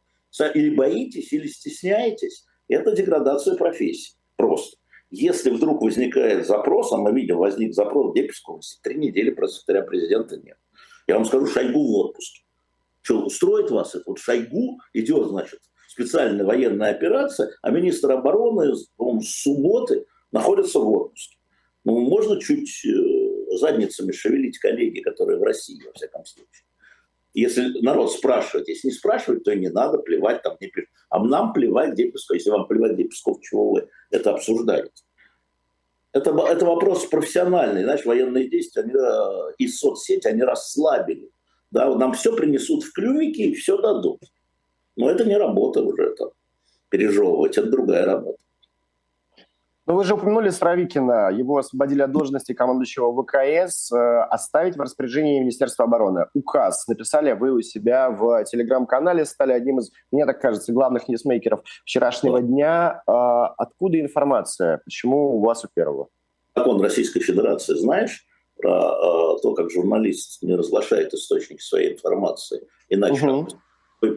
Или 0.54 0.74
боитесь, 0.74 1.32
или 1.32 1.46
стесняетесь? 1.48 2.44
Это 2.68 2.92
деградация 2.92 3.56
профессии. 3.56 4.14
Просто. 4.36 4.76
Если 5.10 5.50
вдруг 5.50 5.82
возникает 5.82 6.46
запрос, 6.46 6.92
а 6.92 6.98
мы 6.98 7.12
видим, 7.12 7.38
возник 7.38 7.74
запрос, 7.74 8.12
где 8.12 8.24
Песковский, 8.24 8.80
три 8.82 8.96
недели 8.96 9.30
про 9.30 9.46
секретаря 9.48 9.82
президента 9.82 10.36
нет. 10.36 10.56
Я 11.06 11.14
вам 11.14 11.24
скажу, 11.24 11.46
Шойгу 11.46 11.80
в 11.80 11.94
отпуске. 11.96 12.42
Что, 13.02 13.24
устроит 13.24 13.70
вас 13.70 13.94
это? 13.94 14.04
Вот 14.06 14.18
Шойгу 14.18 14.80
идет, 14.92 15.28
значит, 15.28 15.60
специальная 15.88 16.44
военная 16.44 16.90
операция, 16.90 17.50
а 17.62 17.70
министр 17.70 18.12
обороны, 18.12 18.74
с 18.74 19.42
субботы 19.42 20.06
находится 20.32 20.80
в 20.80 20.90
отпуске. 20.90 21.36
Ну, 21.84 22.00
можно 22.00 22.40
чуть 22.40 22.84
э, 22.84 23.56
задницами 23.58 24.10
шевелить 24.10 24.58
коллеги, 24.58 25.00
которые 25.00 25.38
в 25.38 25.42
России, 25.44 25.80
во 25.86 25.92
всяком 25.92 26.24
случае. 26.24 26.66
Если 27.36 27.82
народ 27.82 28.10
спрашивает, 28.12 28.66
если 28.66 28.88
не 28.88 28.94
спрашивает, 28.94 29.44
то 29.44 29.54
не 29.54 29.68
надо 29.68 29.98
плевать, 29.98 30.42
там 30.42 30.56
не 30.58 30.68
пишут. 30.68 30.88
А 31.10 31.22
нам 31.22 31.52
плевать, 31.52 31.92
где 31.92 32.10
Песков. 32.10 32.36
Если 32.36 32.48
вам 32.48 32.66
плевать, 32.66 32.92
где 32.92 33.04
Песков, 33.04 33.42
чего 33.42 33.72
вы 33.72 33.88
это 34.10 34.30
обсуждаете? 34.30 35.04
Это, 36.14 36.30
это 36.30 36.64
вопрос 36.64 37.04
профессиональный. 37.04 37.82
Знаешь, 37.82 38.06
военные 38.06 38.48
действия 38.48 38.84
они, 38.84 38.94
э, 38.94 39.52
и 39.58 39.68
соцсети, 39.68 40.26
они 40.26 40.40
расслабили. 40.40 41.30
Да, 41.70 41.94
нам 41.94 42.14
все 42.14 42.34
принесут 42.34 42.84
в 42.84 42.92
клювике 42.94 43.42
и 43.42 43.54
все 43.54 43.76
дадут. 43.82 44.22
Но 44.96 45.10
это 45.10 45.26
не 45.26 45.36
работа 45.36 45.82
уже, 45.82 46.04
это 46.04 46.30
пережевывать, 46.88 47.58
это 47.58 47.68
другая 47.68 48.06
работа. 48.06 48.38
Ну, 49.86 49.94
вы 49.94 50.02
же 50.02 50.14
упомянули 50.14 50.50
Сравикина. 50.50 51.30
Его 51.30 51.58
освободили 51.58 52.02
от 52.02 52.10
должности 52.10 52.52
командующего 52.52 53.12
ВКС, 53.22 53.92
э, 53.92 53.96
оставить 54.30 54.76
в 54.76 54.80
распоряжении 54.80 55.38
Министерства 55.38 55.84
обороны. 55.84 56.26
Указ 56.34 56.88
написали 56.88 57.32
вы 57.32 57.52
у 57.52 57.62
себя 57.62 58.10
в 58.10 58.44
телеграм-канале, 58.44 59.24
стали 59.24 59.52
одним 59.52 59.78
из, 59.78 59.92
мне 60.10 60.26
так 60.26 60.40
кажется, 60.40 60.72
главных 60.72 61.06
ньюсмейкеров 61.06 61.60
вчерашнего 61.84 62.42
дня. 62.42 63.02
Э, 63.06 63.54
откуда 63.58 64.00
информация? 64.00 64.78
Почему 64.84 65.36
у 65.36 65.40
вас 65.40 65.64
у 65.64 65.68
первого? 65.72 66.08
Закон 66.56 66.80
Российской 66.80 67.20
Федерации 67.20 67.74
знаешь 67.74 68.26
про 68.56 68.72
э, 68.72 69.40
то, 69.40 69.54
как 69.54 69.70
журналист 69.70 70.42
не 70.42 70.56
разглашает 70.56 71.14
источники 71.14 71.60
своей 71.60 71.92
информации, 71.92 72.66
иначе 72.88 73.24
угу 73.24 73.48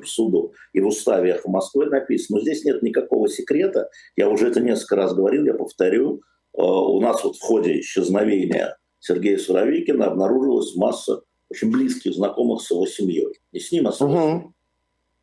суду 0.05 0.53
и 0.73 0.81
в 0.81 0.87
уставе 0.87 1.39
в 1.43 1.47
Москве 1.47 1.85
написано. 1.87 2.37
Но 2.37 2.43
здесь 2.43 2.63
нет 2.63 2.81
никакого 2.81 3.27
секрета. 3.27 3.89
Я 4.15 4.29
уже 4.29 4.47
это 4.47 4.61
несколько 4.61 4.95
раз 4.95 5.13
говорил, 5.13 5.45
я 5.45 5.53
повторю. 5.53 6.21
Э, 6.57 6.61
у 6.61 6.99
нас 7.01 7.23
вот 7.23 7.35
в 7.35 7.41
ходе 7.41 7.79
исчезновения 7.79 8.77
Сергея 8.99 9.37
Суровикина 9.37 10.07
обнаружилась 10.07 10.75
масса 10.75 11.21
очень 11.49 11.71
близких 11.71 12.13
знакомых 12.13 12.61
с 12.61 12.71
его 12.71 12.85
семьей. 12.85 13.39
Не 13.51 13.59
с 13.59 13.71
ним, 13.71 13.87
а 13.87 13.91
с 13.91 13.99
его 13.99 14.11
угу. 14.11 14.53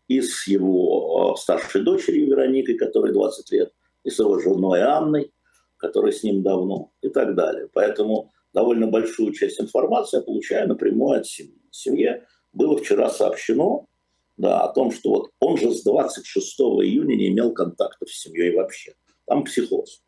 И 0.08 0.20
с 0.20 0.46
его 0.46 1.34
э, 1.34 1.40
старшей 1.40 1.82
дочерью 1.82 2.28
Вероникой, 2.28 2.76
которой 2.76 3.12
20 3.12 3.50
лет, 3.52 3.72
и 4.04 4.10
с 4.10 4.18
его 4.18 4.38
женой 4.38 4.82
Анной, 4.82 5.32
которая 5.76 6.12
с 6.12 6.22
ним 6.22 6.42
давно, 6.42 6.92
и 7.02 7.08
так 7.08 7.34
далее. 7.34 7.68
Поэтому 7.72 8.32
довольно 8.54 8.86
большую 8.86 9.32
часть 9.32 9.60
информации 9.60 10.18
я 10.18 10.22
получаю 10.22 10.68
напрямую 10.68 11.20
от 11.20 11.26
семьи. 11.26 11.60
Семье 11.70 12.24
было 12.52 12.78
вчера 12.78 13.10
сообщено, 13.10 13.86
да, 14.36 14.62
о 14.62 14.72
том, 14.72 14.90
что 14.92 15.10
вот 15.10 15.30
он 15.40 15.56
же 15.56 15.72
с 15.72 15.82
26 15.82 16.60
июня 16.60 17.16
не 17.16 17.28
имел 17.28 17.52
контактов 17.52 18.10
с 18.10 18.22
семьей 18.22 18.54
вообще. 18.54 18.94
Там 19.26 19.44
психоз. 19.44 20.02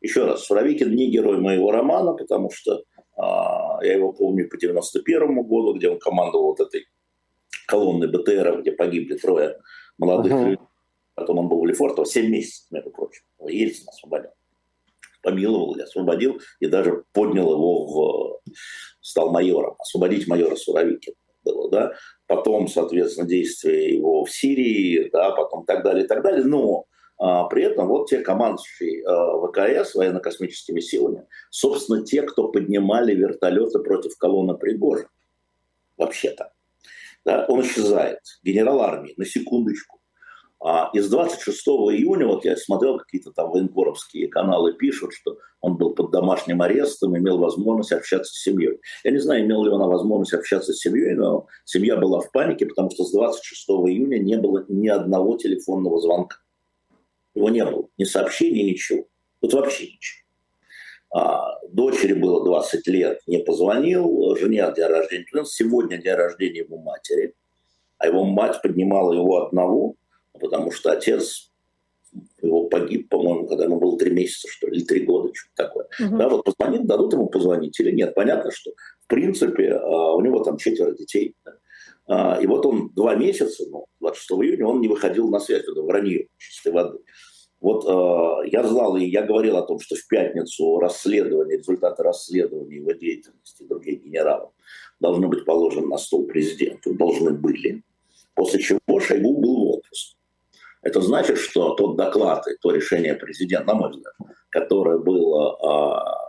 Еще 0.00 0.24
раз, 0.24 0.44
Суровикин 0.44 0.94
не 0.94 1.10
герой 1.10 1.38
моего 1.38 1.70
романа, 1.70 2.12
потому 2.12 2.50
что 2.50 2.82
а, 3.16 3.78
я 3.84 3.94
его 3.94 4.12
помню 4.12 4.48
по 4.48 4.58
91 4.58 5.42
году, 5.42 5.74
где 5.74 5.88
он 5.88 5.98
командовал 5.98 6.46
вот 6.46 6.60
этой 6.60 6.86
колонной 7.66 8.08
БТР, 8.08 8.60
где 8.60 8.72
погибли 8.72 9.16
трое 9.16 9.58
молодых 9.98 10.32
uh-huh. 10.32 10.44
людей. 10.50 10.66
Потом 11.14 11.38
он 11.38 11.48
был 11.48 11.58
у 11.58 11.66
Лефортова 11.66 12.06
7 12.06 12.30
месяцев, 12.30 12.70
между 12.70 12.90
прочим. 12.90 13.22
Ельцин 13.46 13.88
освободил. 13.88 14.30
Помиловал, 15.22 15.76
освободил 15.80 16.40
и 16.58 16.66
даже 16.66 17.04
поднял 17.12 17.52
его 17.52 17.86
в... 17.86 18.40
стал 19.00 19.30
майором. 19.30 19.76
Освободить 19.78 20.26
майора 20.26 20.56
Суровикина 20.56 21.14
было, 21.44 21.70
да, 21.70 21.92
потом, 22.34 22.66
соответственно, 22.66 23.28
действия 23.28 23.94
его 23.94 24.24
в 24.24 24.30
Сирии, 24.30 25.10
да, 25.12 25.32
потом 25.32 25.66
так 25.66 25.84
далее, 25.84 26.06
так 26.06 26.22
далее, 26.22 26.44
но 26.44 26.86
а, 27.18 27.44
при 27.44 27.64
этом 27.64 27.88
вот 27.88 28.08
те 28.08 28.20
командующие 28.20 29.04
а, 29.04 29.36
ВКС, 29.46 29.94
военно-космическими 29.94 30.80
силами, 30.80 31.26
собственно, 31.50 32.02
те, 32.02 32.22
кто 32.22 32.48
поднимали 32.48 33.14
вертолеты 33.14 33.80
против 33.80 34.16
колонны 34.16 34.54
Пригожина, 34.54 35.10
вообще-то. 35.98 36.52
Да, 37.26 37.44
он 37.48 37.60
исчезает, 37.60 38.20
генерал 38.42 38.80
армии, 38.80 39.12
на 39.18 39.26
секундочку. 39.26 40.00
А 40.64 40.90
из 40.92 41.10
26 41.10 41.66
июня, 41.66 42.28
вот 42.28 42.44
я 42.44 42.56
смотрел, 42.56 42.96
какие-то 42.96 43.32
там 43.32 43.50
военкоровские 43.50 44.28
каналы 44.28 44.74
пишут, 44.74 45.12
что 45.12 45.36
он 45.60 45.76
был 45.76 45.92
под 45.92 46.12
домашним 46.12 46.62
арестом, 46.62 47.18
имел 47.18 47.38
возможность 47.38 47.90
общаться 47.90 48.32
с 48.32 48.42
семьей. 48.42 48.78
Я 49.02 49.10
не 49.10 49.18
знаю, 49.18 49.44
имел 49.44 49.64
ли 49.64 49.70
он 49.70 49.80
возможность 49.80 50.34
общаться 50.34 50.72
с 50.72 50.78
семьей, 50.78 51.14
но 51.14 51.48
семья 51.64 51.96
была 51.96 52.20
в 52.20 52.30
панике, 52.30 52.66
потому 52.66 52.90
что 52.92 53.04
с 53.04 53.10
26 53.10 53.70
июня 53.88 54.18
не 54.18 54.36
было 54.36 54.64
ни 54.68 54.86
одного 54.86 55.36
телефонного 55.36 56.00
звонка. 56.00 56.36
Его 57.34 57.48
не 57.48 57.64
было, 57.64 57.88
ни 57.98 58.04
сообщений, 58.04 58.62
ничего. 58.62 59.06
Вот 59.40 59.52
вообще 59.54 59.86
ничего. 59.86 60.22
А, 61.10 61.58
дочери 61.70 62.12
было 62.12 62.44
20 62.44 62.86
лет, 62.86 63.18
не 63.26 63.38
позвонил, 63.38 64.36
жене 64.36 64.72
день 64.76 64.86
рождения. 64.86 65.44
Сегодня 65.44 65.96
день 65.96 66.14
рождения 66.14 66.60
его 66.60 66.78
матери. 66.78 67.34
А 67.98 68.06
его 68.06 68.24
мать 68.24 68.62
поднимала 68.62 69.12
его 69.12 69.44
одного, 69.44 69.96
потому 70.38 70.70
что 70.70 70.92
отец 70.92 71.50
его 72.42 72.68
погиб, 72.68 73.08
по-моему, 73.08 73.46
когда 73.46 73.64
ему 73.64 73.80
было 73.80 73.98
три 73.98 74.10
месяца, 74.10 74.48
что 74.48 74.66
ли, 74.66 74.78
или 74.78 74.84
три 74.84 75.00
года, 75.00 75.32
что-то 75.32 75.68
такое. 75.68 75.88
Угу. 76.00 76.16
Да, 76.18 76.28
вот 76.28 76.44
позвонит, 76.44 76.86
дадут 76.86 77.12
ему 77.12 77.28
позвонить 77.28 77.78
или 77.80 77.90
нет. 77.90 78.14
Понятно, 78.14 78.50
что 78.50 78.72
в 79.00 79.06
принципе 79.06 79.72
а, 79.72 80.12
у 80.14 80.20
него 80.20 80.42
там 80.42 80.58
четверо 80.58 80.92
детей. 80.92 81.34
Да. 81.44 81.52
А, 82.06 82.38
и 82.40 82.46
вот 82.46 82.66
он 82.66 82.90
два 82.94 83.14
месяца, 83.14 83.64
ну, 83.70 83.86
26 84.00 84.30
июня, 84.42 84.66
он 84.66 84.80
не 84.80 84.88
выходил 84.88 85.28
на 85.28 85.40
связь, 85.40 85.62
это 85.62 85.82
вранье 85.82 86.28
чистой 86.38 86.72
воды. 86.72 86.98
Вот 87.60 87.84
э, 87.86 88.48
я 88.50 88.64
знал 88.64 88.96
и 88.96 89.04
я 89.04 89.22
говорил 89.22 89.56
о 89.56 89.62
том, 89.62 89.78
что 89.78 89.94
в 89.94 90.04
пятницу 90.08 90.80
расследование, 90.80 91.58
результаты 91.58 92.02
расследования 92.02 92.78
его 92.78 92.90
деятельности 92.90 93.62
других 93.62 94.02
генералов 94.02 94.50
должны 94.98 95.28
быть 95.28 95.44
положены 95.44 95.86
на 95.86 95.96
стол 95.96 96.26
президенту, 96.26 96.92
должны 96.94 97.30
были. 97.30 97.84
После 98.34 98.58
чего 98.58 98.80
Шойгу 98.98 99.40
был 99.40 99.54
в 99.54 99.70
отпуск. 99.76 100.16
Это 100.82 101.00
значит, 101.00 101.38
что 101.38 101.74
тот 101.74 101.96
доклад 101.96 102.46
и 102.48 102.56
то 102.60 102.72
решение 102.72 103.14
президента, 103.14 103.66
на 103.68 103.74
мой 103.74 103.90
взгляд, 103.90 104.14
которое 104.50 104.98
было 104.98 105.56
а, 105.62 106.22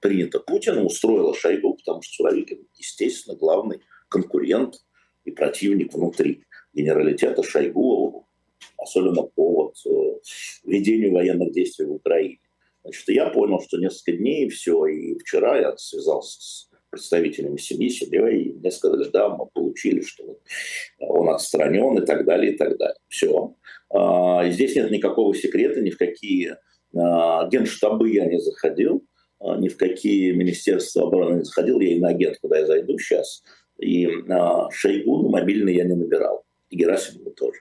принято 0.00 0.40
Путиным, 0.40 0.86
устроило 0.86 1.34
Шойгу, 1.34 1.74
потому 1.74 2.02
что 2.02 2.14
Суровикин, 2.14 2.66
естественно, 2.74 3.36
главный 3.36 3.80
конкурент 4.08 4.74
и 5.24 5.30
противник 5.30 5.94
внутри 5.94 6.44
генералитета 6.74 7.44
Шойгу, 7.44 8.26
особенно 8.76 9.22
по 9.22 9.52
вот, 9.52 9.76
э, 9.86 10.18
ведению 10.64 11.12
военных 11.12 11.52
действий 11.52 11.86
в 11.86 11.92
Украине. 11.92 12.40
Значит, 12.82 13.08
я 13.08 13.30
понял, 13.30 13.60
что 13.60 13.78
несколько 13.78 14.18
дней 14.18 14.48
все, 14.48 14.86
и 14.86 15.16
вчера 15.18 15.58
я 15.58 15.76
связался 15.76 16.40
с 16.40 16.68
представителями 16.92 17.56
семьи, 17.56 17.88
семьей, 17.88 18.42
и 18.42 18.52
мне 18.52 18.70
сказали, 18.70 19.08
да, 19.10 19.30
мы 19.30 19.46
получили, 19.46 20.02
что 20.02 20.38
он 21.00 21.30
отстранен 21.30 21.98
и 21.98 22.06
так 22.06 22.26
далее, 22.26 22.52
и 22.52 22.56
так 22.56 22.76
далее. 22.76 22.98
Все. 23.08 23.56
А, 23.88 24.48
здесь 24.50 24.76
нет 24.76 24.90
никакого 24.90 25.34
секрета, 25.34 25.80
ни 25.80 25.88
в 25.88 25.96
какие 25.96 26.56
а, 26.94 27.48
генштабы 27.48 28.10
я 28.10 28.26
не 28.26 28.38
заходил, 28.38 29.04
а, 29.40 29.56
ни 29.56 29.68
в 29.68 29.78
какие 29.78 30.32
министерства 30.32 31.08
обороны 31.08 31.38
не 31.38 31.44
заходил, 31.44 31.80
я 31.80 31.94
и 31.94 31.98
на 31.98 32.10
агент, 32.10 32.36
куда 32.42 32.58
я 32.58 32.66
зайду 32.66 32.98
сейчас, 32.98 33.42
и 33.78 34.06
Шойгу 34.70 35.22
на 35.22 35.28
мобильный 35.30 35.74
я 35.74 35.84
не 35.84 35.94
набирал, 35.94 36.44
и 36.68 36.76
Герасимову 36.76 37.30
тоже. 37.30 37.58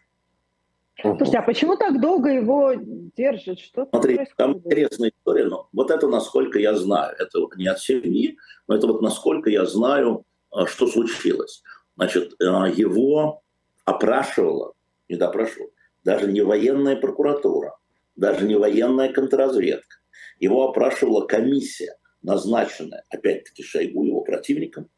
Слушайте, 1.00 1.38
а 1.38 1.42
почему 1.42 1.78
так 1.78 2.00
долго 2.02 2.30
его 2.30 2.74
держат? 3.16 3.60
Что 3.60 3.88
Смотри, 3.90 4.16
происходит? 4.16 4.38
там 4.38 4.58
интересная 4.58 5.10
история, 5.10 5.46
но 5.46 5.70
вот 5.72 5.90
это 5.90 6.08
насколько 6.08 6.60
я 6.60 6.76
знаю, 6.76 7.16
это 7.18 7.40
не 7.56 7.68
от 7.68 7.80
семьи, 7.80 8.38
но 8.68 8.76
это 8.76 8.88
вот 8.88 9.02
насколько 9.02 9.50
я 9.50 9.66
знаю, 9.66 10.26
а, 10.52 10.68
что 10.68 10.88
случилось. 10.88 11.64
Значит, 11.96 12.34
а, 12.42 12.68
его 12.68 13.42
опрашивала, 13.86 14.74
не 15.10 15.16
допрашивала, 15.16 15.72
даже 16.04 16.32
не 16.32 16.42
военная 16.42 16.98
прокуратура, 16.98 17.78
даже 18.16 18.46
не 18.46 18.56
военная 18.56 19.12
контрразведка. 19.12 19.98
Его 20.40 20.70
опрашивала 20.70 21.26
комиссия, 21.26 21.96
назначенная, 22.22 23.06
опять-таки, 23.10 23.64
Шойгу, 23.64 24.04
его 24.04 24.22
противником, 24.22 24.90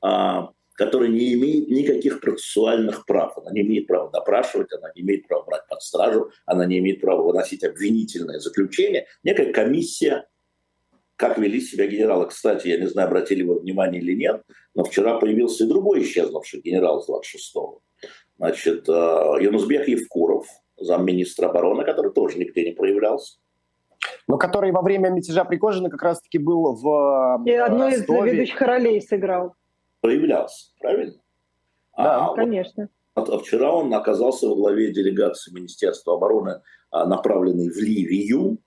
а, 0.00 0.50
которая 0.78 1.08
не 1.08 1.34
имеет 1.34 1.68
никаких 1.68 2.20
процессуальных 2.20 3.04
прав. 3.04 3.36
Она 3.36 3.50
не 3.50 3.62
имеет 3.62 3.88
права 3.88 4.10
допрашивать, 4.12 4.72
она 4.72 4.92
не 4.94 5.02
имеет 5.02 5.26
права 5.26 5.44
брать 5.44 5.66
под 5.68 5.82
стражу, 5.82 6.30
она 6.46 6.66
не 6.66 6.78
имеет 6.78 7.00
права 7.00 7.20
выносить 7.20 7.64
обвинительное 7.64 8.38
заключение. 8.38 9.06
Некая 9.24 9.52
комиссия, 9.52 10.28
как 11.16 11.36
вели 11.36 11.60
себя 11.60 11.88
генералы. 11.88 12.28
Кстати, 12.28 12.68
я 12.68 12.78
не 12.78 12.86
знаю, 12.86 13.08
обратили 13.08 13.42
вы 13.42 13.58
внимание 13.58 14.00
или 14.00 14.14
нет, 14.14 14.44
но 14.76 14.84
вчера 14.84 15.18
появился 15.18 15.64
и 15.64 15.68
другой 15.68 16.02
исчезнувший 16.04 16.60
генерал 16.60 17.02
с 17.02 17.10
26-го. 17.10 17.80
Значит, 18.36 18.88
э, 18.88 18.92
Юнусбек 19.40 19.88
Евкуров, 19.88 20.46
замминистра 20.76 21.48
обороны, 21.48 21.84
который 21.84 22.12
тоже 22.12 22.38
нигде 22.38 22.64
не 22.64 22.70
проявлялся. 22.70 23.38
Но 24.28 24.38
который 24.38 24.70
во 24.70 24.82
время 24.82 25.10
мятежа 25.10 25.44
Пригожина 25.44 25.90
как 25.90 26.02
раз-таки 26.02 26.38
был 26.38 26.72
в 26.72 27.42
И 27.46 27.52
одной 27.52 27.94
из 27.94 28.08
ведущих 28.08 28.60
ролей 28.60 29.02
сыграл 29.02 29.56
проявлялся, 30.00 30.72
правильно? 30.80 31.20
Да, 31.96 32.26
а, 32.26 32.34
конечно. 32.34 32.88
Вот, 33.14 33.28
а 33.28 33.38
вчера 33.38 33.72
он 33.72 33.92
оказался 33.92 34.48
во 34.48 34.54
главе 34.54 34.92
делегации 34.92 35.52
Министерства 35.52 36.14
обороны, 36.14 36.62
а, 36.90 37.06
направленной 37.06 37.68
в 37.68 37.76
Ливию, 37.76 38.58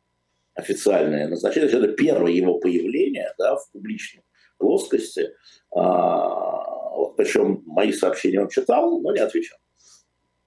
официальное 0.53 1.27
назначение. 1.27 1.69
Это 1.69 1.87
первое 1.89 2.31
его 2.31 2.59
появление 2.59 3.33
да, 3.37 3.55
в 3.55 3.71
публичной 3.71 4.23
плоскости. 4.57 5.31
А, 5.73 6.91
вот, 6.95 7.15
причем 7.15 7.63
мои 7.65 7.91
сообщения 7.93 8.41
он 8.41 8.49
читал, 8.49 8.99
но 8.99 9.13
не 9.13 9.19
отвечал. 9.19 9.57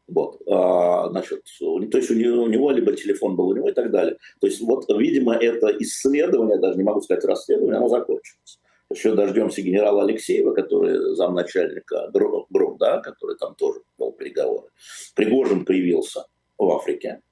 Вот, 0.06 0.42
а, 0.46 1.08
значит, 1.08 1.42
то 1.58 1.98
есть 1.98 2.10
у 2.10 2.14
него, 2.14 2.42
у 2.42 2.46
него 2.48 2.70
либо 2.70 2.92
телефон 2.92 3.36
был 3.36 3.48
у 3.48 3.54
него 3.54 3.70
и 3.70 3.72
так 3.72 3.90
далее. 3.90 4.18
То 4.40 4.46
есть 4.46 4.60
вот, 4.60 4.84
видимо, 4.90 5.34
это 5.34 5.68
исследование, 5.78 6.58
даже 6.58 6.76
не 6.76 6.84
могу 6.84 7.00
сказать 7.00 7.24
расследование, 7.24 7.78
оно 7.78 7.88
закончилось. 7.88 8.60
Еще 8.90 9.14
дождемся 9.14 9.62
генерала 9.62 10.02
Алексеева, 10.02 10.52
который 10.52 11.14
замначальника 11.14 12.10
ГРОМ, 12.12 12.78
да, 12.78 13.00
который 13.00 13.36
там 13.36 13.54
тоже 13.54 13.80
был 13.98 14.12
переговоры. 14.12 14.68
Пригожин 15.14 15.64
появился 15.64 16.26
в 16.58 16.70
Африке. 16.70 17.22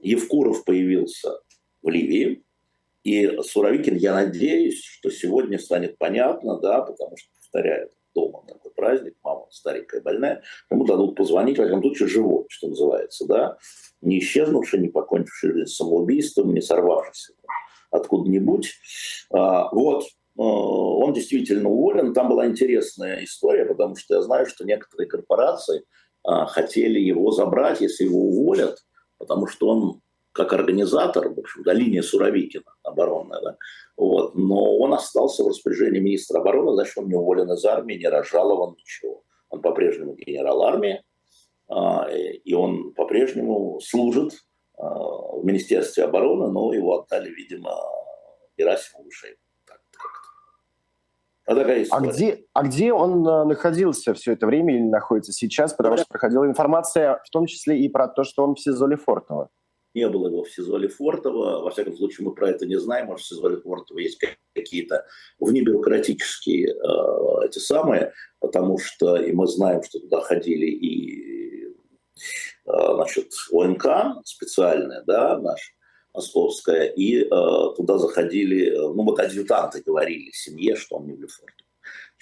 Евкуров 0.00 0.64
появился 0.64 1.40
в 1.82 1.88
Ливии. 1.88 2.44
И 3.04 3.26
Суровикин, 3.42 3.96
я 3.96 4.14
надеюсь, 4.14 4.84
что 4.84 5.10
сегодня 5.10 5.58
станет 5.58 5.98
понятно, 5.98 6.60
да, 6.60 6.82
потому 6.82 7.16
что, 7.16 7.28
повторяю, 7.40 7.90
дома 8.14 8.44
такой 8.46 8.70
праздник, 8.72 9.16
мама 9.24 9.46
старенькая, 9.50 10.00
больная, 10.00 10.42
ему 10.70 10.84
дадут 10.84 11.16
позвонить, 11.16 11.58
в 11.58 11.62
этом 11.62 11.80
случае 11.80 12.08
живой, 12.08 12.44
что 12.48 12.68
называется, 12.68 13.26
да, 13.26 13.58
не 14.00 14.20
исчезнувший, 14.20 14.80
не 14.80 14.88
покончивший 14.88 15.52
жизнь 15.52 15.72
самоубийством, 15.72 16.54
не 16.54 16.60
сорвавшийся 16.60 17.34
откуда-нибудь. 17.90 18.72
А, 19.32 19.68
вот, 19.72 20.04
он 20.42 21.12
действительно 21.12 21.68
уволен. 21.68 22.14
Там 22.14 22.28
была 22.28 22.46
интересная 22.46 23.24
история, 23.24 23.66
потому 23.66 23.96
что 23.96 24.14
я 24.14 24.22
знаю, 24.22 24.46
что 24.46 24.64
некоторые 24.64 25.08
корпорации 25.08 25.84
а, 26.24 26.46
хотели 26.46 26.98
его 26.98 27.30
забрать, 27.32 27.80
если 27.80 28.04
его 28.04 28.20
уволят, 28.20 28.78
потому 29.18 29.46
что 29.46 29.68
он 29.68 30.00
как 30.32 30.54
организатор, 30.54 31.28
в 31.28 31.38
общем, 31.38 31.62
да, 31.62 31.74
линия 31.74 32.00
Суровикина 32.00 32.74
оборонная, 32.82 33.40
да, 33.42 33.56
вот, 33.98 34.34
но 34.34 34.78
он 34.78 34.94
остался 34.94 35.44
в 35.44 35.48
распоряжении 35.48 36.00
министра 36.00 36.38
обороны, 36.38 36.72
значит, 36.72 36.96
он 36.96 37.08
не 37.08 37.14
уволен 37.14 37.52
из 37.52 37.62
армии, 37.66 37.96
не 37.96 38.08
разжалован, 38.08 38.74
ничего. 38.78 39.24
Он 39.50 39.60
по-прежнему 39.60 40.14
генерал 40.14 40.62
армии, 40.62 41.02
а, 41.68 42.08
и 42.10 42.54
он 42.54 42.94
по-прежнему 42.94 43.80
служит 43.80 44.32
в 44.78 45.44
Министерстве 45.44 46.04
обороны, 46.04 46.50
но 46.50 46.72
его 46.72 47.00
отдали, 47.00 47.30
видимо, 47.30 47.76
Герасимову 48.56 49.10
Шейбу. 49.10 49.41
А, 51.52 51.54
такая 51.54 51.86
а, 51.90 52.00
где, 52.00 52.44
а 52.52 52.62
где 52.62 52.92
он 52.92 53.26
а, 53.26 53.44
находился 53.44 54.14
все 54.14 54.32
это 54.32 54.46
время 54.46 54.74
или 54.74 54.82
находится 54.82 55.32
сейчас? 55.32 55.74
Потому 55.74 55.96
да. 55.96 56.02
что 56.02 56.08
проходила 56.08 56.46
информация, 56.46 57.20
в 57.24 57.30
том 57.30 57.46
числе 57.46 57.78
и 57.78 57.88
про 57.88 58.08
то, 58.08 58.24
что 58.24 58.44
он 58.44 58.54
в 58.54 58.60
СИЗО 58.60 58.86
Лефортово 58.86 59.50
не 59.94 60.08
было 60.08 60.28
его 60.28 60.44
в 60.44 60.50
СИЗО 60.50 60.78
Лефортово. 60.78 61.62
Во 61.62 61.70
всяком 61.70 61.96
случае, 61.96 62.26
мы 62.26 62.34
про 62.34 62.48
это 62.48 62.66
не 62.66 62.78
знаем. 62.78 63.06
Может, 63.06 63.26
в 63.26 63.28
СИЗО 63.28 63.48
Лефортово 63.48 63.98
есть 63.98 64.18
какие-то 64.54 65.06
внебюрократические 65.38 66.70
э, 66.70 67.46
эти 67.46 67.58
самые, 67.58 68.12
потому 68.40 68.78
что 68.78 69.16
и 69.16 69.32
мы 69.32 69.46
знаем, 69.46 69.82
что 69.82 70.00
туда 70.00 70.20
ходили 70.20 70.66
и 70.66 71.66
э, 71.68 72.94
значит, 72.94 73.32
ОНК 73.52 74.24
специальная, 74.24 75.02
да, 75.06 75.38
наша, 75.38 75.72
московская, 76.14 76.84
и 76.84 77.24
э, 77.24 77.28
туда 77.76 77.98
заходили, 77.98 78.70
ну 78.70 79.02
вот 79.04 79.18
адъютанты 79.20 79.82
говорили 79.84 80.30
семье, 80.32 80.76
что 80.76 80.96
он 80.96 81.06
не 81.06 81.14
в 81.14 81.20
Лефортово. 81.20 81.68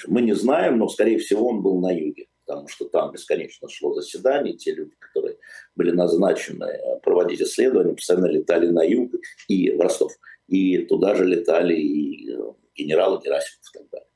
Мы 0.06 0.22
не 0.22 0.34
знаем, 0.34 0.78
но, 0.78 0.88
скорее 0.88 1.18
всего, 1.18 1.48
он 1.48 1.62
был 1.62 1.80
на 1.80 1.90
юге 1.90 2.26
потому 2.50 2.66
что 2.66 2.86
там 2.86 3.12
бесконечно 3.12 3.68
шло 3.68 3.94
заседание, 3.94 4.56
те 4.56 4.74
люди, 4.74 4.96
которые 4.98 5.36
были 5.76 5.92
назначены 5.92 6.64
э, 6.64 6.98
проводить 7.00 7.40
исследования, 7.40 7.94
постоянно 7.94 8.26
летали 8.26 8.66
на 8.66 8.82
юг 8.82 9.12
и 9.46 9.70
в 9.70 9.80
Ростов, 9.80 10.12
и 10.48 10.78
туда 10.78 11.14
же 11.14 11.24
летали 11.24 11.76
и 11.76 12.32
э, 12.32 12.38
генералы 12.74 13.20
Герасимов 13.22 13.64
и 13.72 13.78
так 13.78 13.88
далее. 13.90 14.08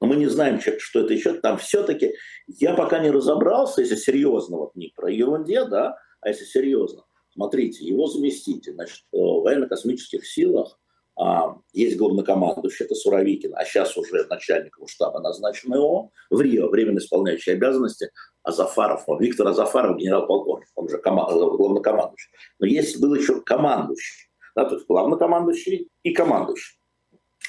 Но 0.00 0.06
мы 0.06 0.16
не 0.16 0.26
знаем, 0.26 0.58
что 0.58 1.00
это 1.00 1.12
еще. 1.12 1.34
Там 1.34 1.58
все-таки, 1.58 2.14
я 2.46 2.74
пока 2.74 2.98
не 2.98 3.10
разобрался, 3.10 3.82
если 3.82 3.96
серьезно, 3.96 4.56
вот 4.56 4.74
не 4.74 4.88
про 4.96 5.10
ерунде, 5.10 5.64
да, 5.66 5.98
а 6.22 6.28
если 6.30 6.46
серьезно. 6.46 7.04
Смотрите, 7.34 7.84
его 7.84 8.06
заместитель, 8.06 8.74
значит, 8.74 9.04
в 9.10 9.42
военно-космических 9.42 10.24
силах 10.24 10.78
а, 11.16 11.56
есть 11.72 11.96
главнокомандующий, 11.96 12.84
это 12.84 12.94
Суровикин, 12.94 13.54
а 13.56 13.64
сейчас 13.64 13.96
уже 13.96 14.24
начальник 14.28 14.76
штаба 14.86 15.20
назначен 15.20 15.74
ИО, 15.74 16.10
в 16.30 16.40
Рио, 16.40 16.68
временно 16.68 16.98
исполняющий 16.98 17.50
обязанности, 17.50 18.10
Азафаров, 18.44 19.04
Виктор 19.18 19.48
Азафаров, 19.48 19.96
генерал-полковник, 19.96 20.68
он 20.76 20.88
же 20.88 20.98
команд, 20.98 21.32
главнокомандующий. 21.32 22.30
Но 22.60 22.66
есть 22.66 23.00
был 23.00 23.14
еще 23.14 23.40
командующий, 23.40 24.28
да, 24.54 24.64
то 24.66 24.76
есть 24.76 24.86
главнокомандующий 24.86 25.88
и 26.04 26.12
командующий. 26.12 26.78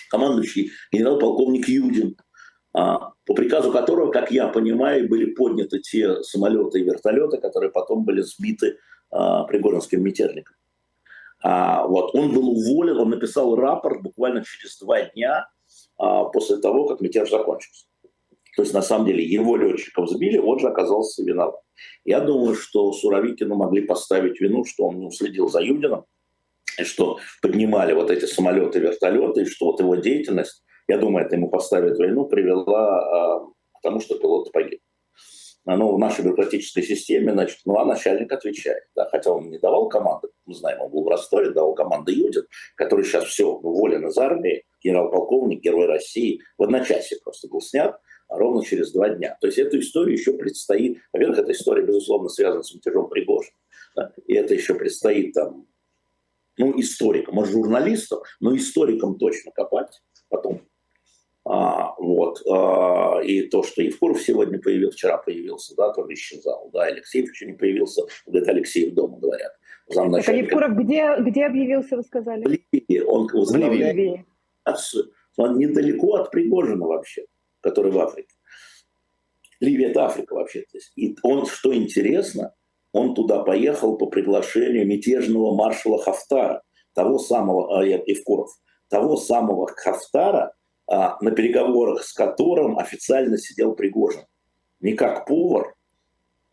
Командующий 0.10 0.72
генерал-полковник 0.92 1.68
Юдин, 1.68 2.18
а, 2.74 3.14
по 3.26 3.36
приказу 3.36 3.72
которого, 3.72 4.12
как 4.12 4.32
я 4.32 4.48
понимаю, 4.48 5.08
были 5.08 5.34
подняты 5.34 5.80
те 5.80 6.24
самолеты 6.24 6.80
и 6.80 6.84
вертолеты, 6.84 7.38
которые 7.38 7.72
потом 7.72 8.04
были 8.04 8.22
сбиты 8.22 8.78
а, 9.16 9.46
Пригожинским 9.46 10.04
мятежником. 10.04 10.56
А, 11.42 11.88
вот, 11.88 12.14
он 12.16 12.34
был 12.34 12.50
уволен, 12.50 12.98
он 12.98 13.12
написал 13.12 13.56
рапорт 13.56 14.02
буквально 14.02 14.44
через 14.44 14.78
два 14.80 15.04
дня 15.04 15.48
а, 15.98 16.26
после 16.26 16.58
того, 16.58 16.86
как 16.86 17.00
мятеж 17.00 17.30
закончился. 17.30 17.86
То 18.58 18.62
есть, 18.62 18.74
на 18.74 18.82
самом 18.82 19.06
деле, 19.06 19.24
его 19.24 19.56
летчиков 19.56 20.10
сбили, 20.10 20.38
он 20.38 20.60
же 20.60 20.68
оказался 20.68 21.24
виноват. 21.24 21.62
Я 22.04 22.20
думаю, 22.20 22.56
что 22.56 22.92
Суровикину 22.92 23.56
могли 23.56 23.82
поставить 23.82 24.40
вину, 24.40 24.66
что 24.66 24.88
он 24.88 25.00
не 25.00 25.06
уследил 25.06 25.50
за 25.50 25.62
Юдином, 25.62 26.06
и 26.78 26.84
что 26.84 27.20
поднимали 27.42 27.94
вот 27.94 28.12
эти 28.12 28.26
самолеты, 28.26 28.80
вертолеты, 28.80 29.44
и 29.44 29.46
что 29.46 29.68
вот 29.68 29.80
его 29.80 29.96
деятельность, 29.96 30.64
я 30.88 30.98
думаю, 30.98 31.26
это 31.26 31.36
ему 31.36 31.50
поставить 31.50 31.98
войну, 31.98 32.26
привела 32.26 33.00
а, 33.00 33.40
к 33.78 33.82
тому, 33.82 34.02
что 34.02 34.18
пилот 34.18 34.52
погиб 34.52 34.82
ну, 35.66 35.96
в 35.96 36.00
нашей 36.00 36.24
бюрократической 36.24 36.84
системе, 36.84 37.34
значит, 37.34 37.60
ну, 37.66 37.78
а 37.78 37.86
начальник 37.86 38.32
отвечает. 38.32 38.84
Да, 38.96 39.10
хотя 39.10 39.32
он 39.32 39.50
не 39.50 39.58
давал 39.58 39.90
команды, 39.90 40.28
мы 40.46 40.54
знаем, 40.54 40.82
он 40.82 40.92
был 40.92 41.04
в 41.04 41.08
Ростове, 41.08 41.52
давал 41.52 41.74
команды 41.74 42.12
Юдин, 42.12 42.44
который 42.76 43.04
сейчас 43.04 43.26
все, 43.26 43.50
уволен 43.50 44.08
из 44.08 44.18
армии, 44.18 44.64
генерал-полковник, 44.84 45.62
герой 45.62 45.88
России, 45.88 46.40
в 46.58 46.64
одночасье 46.64 47.18
просто 47.24 47.48
был 47.48 47.62
снят, 47.62 48.00
а 48.28 48.38
ровно 48.38 48.64
через 48.64 48.92
два 48.92 49.10
дня. 49.10 49.38
То 49.42 49.48
есть 49.48 49.58
эту 49.58 49.80
историю 49.80 50.18
еще 50.18 50.34
предстоит, 50.34 51.00
во-первых, 51.12 51.40
эта 51.40 51.52
история, 51.52 51.84
безусловно, 51.84 52.30
связана 52.30 52.62
с 52.62 52.74
мятежом 52.74 53.10
Пригожина, 53.10 53.58
да, 53.96 54.14
и 54.28 54.36
это 54.36 54.54
еще 54.54 54.76
предстоит 54.76 55.34
там, 55.34 55.68
ну, 56.58 56.80
историкам, 56.80 57.36
может, 57.36 57.54
журналистам, 57.54 58.20
но 58.40 58.56
историкам 58.56 59.18
точно 59.18 59.52
копать 59.52 60.02
потом, 60.30 60.62
а, 61.46 61.94
вот. 62.00 62.42
А, 62.50 63.20
и 63.24 63.44
то, 63.44 63.62
что 63.62 63.84
Евкуров 63.84 64.22
сегодня 64.22 64.60
появился, 64.60 64.98
вчера 64.98 65.18
появился, 65.18 65.76
да, 65.76 65.94
тоже 65.94 66.14
исчезал. 66.14 66.70
Да, 66.74 66.84
Алексеев 66.84 67.30
еще 67.30 67.46
не 67.46 67.54
появился, 67.54 68.02
говорит, 68.26 68.50
Алексеев 68.50 68.94
дома, 68.94 69.20
говорят. 69.20 69.52
Это 69.88 70.34
Евкуров 70.34 70.76
где, 70.76 71.16
где 71.20 71.46
объявился, 71.46 71.98
вы 71.98 72.04
сказали? 72.04 72.44
В 72.44 72.48
Ливии. 72.48 73.00
Он 73.02 73.28
возглавляет 73.32 74.26
Он 75.38 75.58
недалеко 75.60 76.16
от 76.16 76.32
Пригожина 76.32 76.88
вообще, 76.88 77.26
который 77.62 77.92
в 77.92 78.00
Африке. 78.00 78.34
Ливия– 79.60 79.90
это 79.92 80.06
Африка 80.06 80.34
вообще. 80.34 80.66
И 80.96 81.16
он, 81.22 81.46
что 81.46 81.74
интересно, 81.76 82.54
он 82.92 83.14
туда 83.14 83.44
поехал 83.44 83.98
по 83.98 84.08
приглашению 84.08 84.88
мятежного 84.88 85.56
маршала 85.56 86.02
Хафтара, 86.02 86.64
того 86.94 87.20
самого, 87.20 87.80
а, 87.80 87.86
Евкуров, 87.86 88.50
того 88.90 89.18
самого 89.18 89.68
Хафтара, 89.68 90.40
а, 90.40 90.54
на 90.88 91.32
переговорах 91.32 92.04
с 92.04 92.14
которым 92.14 92.78
официально 92.78 93.38
сидел 93.38 93.74
Пригожин. 93.74 94.22
Не 94.82 94.94
как 94.94 95.26
повар, 95.26 95.74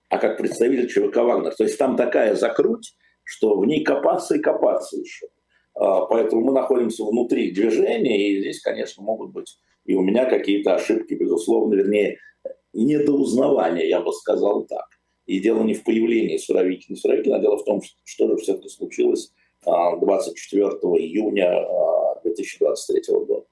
а 0.09 0.19
как 0.19 0.39
представитель 0.39 0.89
ЧВК 0.89 1.19
«Вагнер». 1.19 1.55
То 1.55 1.65
есть 1.65 1.79
там 1.79 1.97
такая 1.97 2.35
закруть, 2.35 2.97
что 3.25 3.59
в 3.59 3.67
ней 3.67 3.85
копаться 3.85 4.37
и 4.37 4.41
копаться 4.41 4.97
еще. 4.97 5.27
А, 5.75 6.07
поэтому 6.07 6.43
мы 6.43 6.53
находимся 6.53 7.05
внутри 7.05 7.51
движения, 7.51 8.31
и 8.31 8.41
здесь, 8.41 8.61
конечно, 8.61 9.03
могут 9.03 9.33
быть 9.33 9.59
и 9.85 9.95
у 9.95 10.03
меня 10.03 10.27
какие-то 10.27 10.75
ошибки, 10.75 11.15
безусловно, 11.15 11.75
вернее, 11.75 12.19
недоузнавания, 12.73 13.87
я 13.87 14.01
бы 14.01 14.13
сказал 14.13 14.65
так. 14.65 14.87
И 15.27 15.41
дело 15.41 15.63
не 15.63 15.75
в 15.75 15.85
появлении 15.85 16.37
Суровикина. 16.37 16.97
Суровикина, 16.97 17.37
а 17.37 17.41
дело 17.41 17.57
в 17.57 17.65
том, 17.65 17.81
что 18.05 18.29
же 18.29 18.37
все-таки 18.37 18.69
случилось 18.69 19.33
24 19.65 20.67
а, 20.67 20.69
июня 20.99 21.67
2023 22.25 23.15
года. 23.15 23.47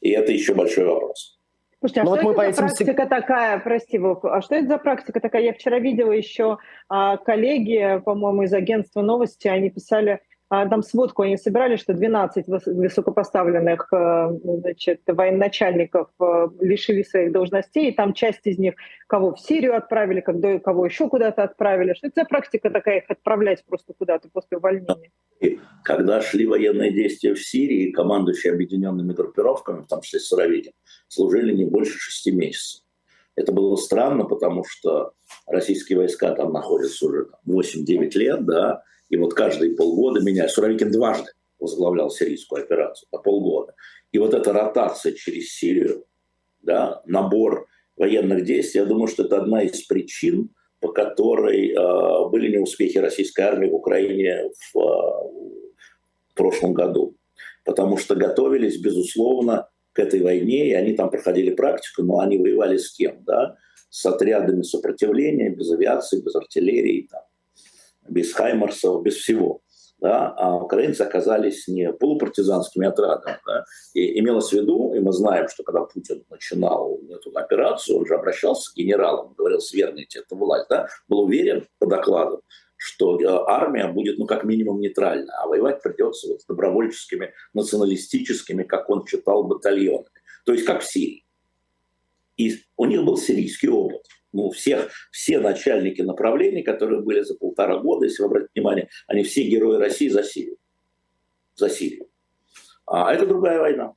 И 0.00 0.10
это 0.10 0.32
еще 0.32 0.54
большой 0.54 0.84
вопрос. 0.84 1.38
Слушайте, 1.80 2.02
а 2.02 2.04
ну, 2.04 2.16
что 2.16 2.24
вот 2.24 2.32
это 2.38 2.42
мы 2.42 2.52
за 2.52 2.62
практика 2.62 3.06
такая, 3.06 3.58
прости, 3.58 3.98
Вов, 3.98 4.24
а 4.24 4.40
что 4.40 4.54
это 4.54 4.68
за 4.68 4.78
практика 4.78 5.20
такая? 5.20 5.42
Я 5.42 5.52
вчера 5.52 5.80
видела 5.80 6.12
еще 6.12 6.58
а, 6.88 7.16
коллеги, 7.16 8.00
по-моему, 8.04 8.44
из 8.44 8.52
агентства 8.52 9.02
новости, 9.02 9.48
они 9.48 9.68
писали, 9.68 10.20
там 10.68 10.82
сводку 10.82 11.22
они 11.22 11.38
собирали, 11.38 11.76
что 11.76 11.94
12 11.94 12.46
высокопоставленных 12.46 13.88
э, 13.90 14.38
значит, 14.42 15.00
военачальников 15.06 16.08
э, 16.20 16.48
лишили 16.60 17.02
своих 17.04 17.32
должностей, 17.32 17.88
и 17.88 17.94
там 17.94 18.12
часть 18.12 18.46
из 18.46 18.58
них 18.58 18.74
кого 19.06 19.34
в 19.34 19.40
Сирию 19.40 19.74
отправили, 19.74 20.20
кого 20.20 20.84
еще 20.84 21.08
куда-то 21.08 21.42
отправили. 21.42 21.94
Что 21.94 22.08
это 22.08 22.26
практика 22.26 22.68
такая, 22.68 22.98
их 22.98 23.04
отправлять 23.08 23.64
просто 23.64 23.94
куда-то 23.96 24.28
после 24.30 24.58
увольнения? 24.58 25.10
Когда 25.84 26.20
шли 26.20 26.46
военные 26.46 26.92
действия 26.92 27.32
в 27.32 27.42
Сирии, 27.42 27.90
командующие 27.90 28.52
объединенными 28.52 29.14
группировками, 29.14 29.80
в 29.80 29.86
том 29.86 30.02
числе 30.02 30.20
Суровикин, 30.20 30.72
служили 31.08 31.54
не 31.54 31.64
больше 31.64 31.98
шести 31.98 32.30
месяцев. 32.30 32.82
Это 33.36 33.52
было 33.52 33.76
странно, 33.76 34.24
потому 34.24 34.64
что 34.68 35.12
российские 35.46 35.96
войска 35.96 36.34
там 36.34 36.52
находятся 36.52 37.06
уже 37.06 37.28
8-9 37.48 38.10
лет, 38.18 38.44
да, 38.44 38.82
и 39.12 39.16
вот 39.18 39.34
каждые 39.34 39.76
полгода 39.76 40.22
меня 40.22 40.48
Суровикин 40.48 40.90
дважды 40.90 41.30
возглавлял 41.60 42.10
сирийскую 42.10 42.62
операцию 42.62 43.06
по 43.10 43.18
полгода. 43.18 43.74
И 44.10 44.18
вот 44.18 44.32
эта 44.32 44.54
ротация 44.54 45.12
через 45.12 45.52
Сирию, 45.52 46.06
да, 46.62 47.02
набор 47.04 47.66
военных 47.94 48.46
действий, 48.46 48.80
я 48.80 48.86
думаю, 48.86 49.08
что 49.08 49.24
это 49.24 49.36
одна 49.36 49.62
из 49.64 49.82
причин, 49.82 50.48
по 50.80 50.88
которой 50.92 51.72
э, 51.72 52.28
были 52.30 52.56
неуспехи 52.56 52.96
российской 52.96 53.42
армии 53.42 53.68
в 53.68 53.74
Украине 53.74 54.48
в, 54.72 54.80
в 54.80 56.34
прошлом 56.34 56.72
году. 56.72 57.14
Потому 57.66 57.98
что 57.98 58.14
готовились, 58.14 58.80
безусловно, 58.80 59.68
к 59.92 59.98
этой 59.98 60.22
войне, 60.22 60.70
и 60.70 60.72
они 60.72 60.94
там 60.94 61.10
проходили 61.10 61.54
практику, 61.54 62.02
но 62.02 62.20
они 62.20 62.38
воевали 62.38 62.78
с 62.78 62.90
кем, 62.90 63.22
да? 63.24 63.58
С 63.90 64.06
отрядами 64.06 64.62
сопротивления, 64.62 65.50
без 65.50 65.70
авиации, 65.70 66.22
без 66.22 66.34
артиллерии, 66.34 67.08
там, 67.10 67.20
без 68.08 68.32
хаймарсов, 68.32 69.02
без 69.02 69.16
всего. 69.16 69.60
Да? 70.02 70.34
А 70.36 70.56
украинцы 70.56 71.02
оказались 71.02 71.68
не 71.68 71.92
полупартизанскими 71.92 72.86
отрядами. 72.88 73.38
Да? 73.46 73.64
И 73.94 74.18
имелось 74.18 74.50
в 74.50 74.52
виду, 74.52 74.94
и 74.94 75.00
мы 75.00 75.12
знаем, 75.12 75.48
что 75.48 75.62
когда 75.62 75.82
Путин 75.82 76.24
начинал 76.28 77.00
эту 77.08 77.30
операцию, 77.36 77.98
он 77.98 78.06
же 78.06 78.14
обращался 78.14 78.72
к 78.72 78.76
генералам, 78.76 79.34
говорил, 79.38 79.60
свергните 79.60 80.20
эту 80.20 80.36
власть, 80.36 80.66
да? 80.68 80.88
был 81.08 81.20
уверен 81.20 81.66
по 81.78 81.86
докладу, 81.86 82.42
что 82.76 83.20
э, 83.20 83.24
армия 83.46 83.86
будет, 83.86 84.18
ну, 84.18 84.26
как 84.26 84.42
минимум, 84.42 84.80
нейтральна, 84.80 85.32
а 85.38 85.46
воевать 85.46 85.80
придется 85.80 86.26
вот 86.26 86.40
с 86.40 86.46
добровольческими, 86.46 87.32
националистическими, 87.54 88.64
как 88.64 88.90
он 88.90 89.04
читал, 89.04 89.44
батальонами. 89.44 90.08
То 90.44 90.52
есть 90.52 90.64
как 90.64 90.82
в 90.82 90.84
Сирии. 90.84 91.24
И 92.36 92.56
у 92.76 92.86
них 92.86 93.04
был 93.04 93.16
сирийский 93.16 93.68
опыт. 93.68 94.02
Ну, 94.32 94.50
всех, 94.50 94.90
все 95.10 95.38
начальники 95.38 96.00
направлений, 96.02 96.62
которые 96.62 97.02
были 97.02 97.20
за 97.20 97.34
полтора 97.34 97.78
года, 97.78 98.06
если 98.06 98.22
вы 98.22 98.28
обратите 98.28 98.50
внимание, 98.54 98.88
они 99.06 99.24
все 99.24 99.42
герои 99.42 99.78
России 99.78 100.08
за 100.08 100.22
Сирию. 100.22 100.56
За 101.54 101.68
Сирию. 101.68 102.08
А 102.86 103.12
это 103.12 103.26
другая 103.26 103.60
война. 103.60 103.94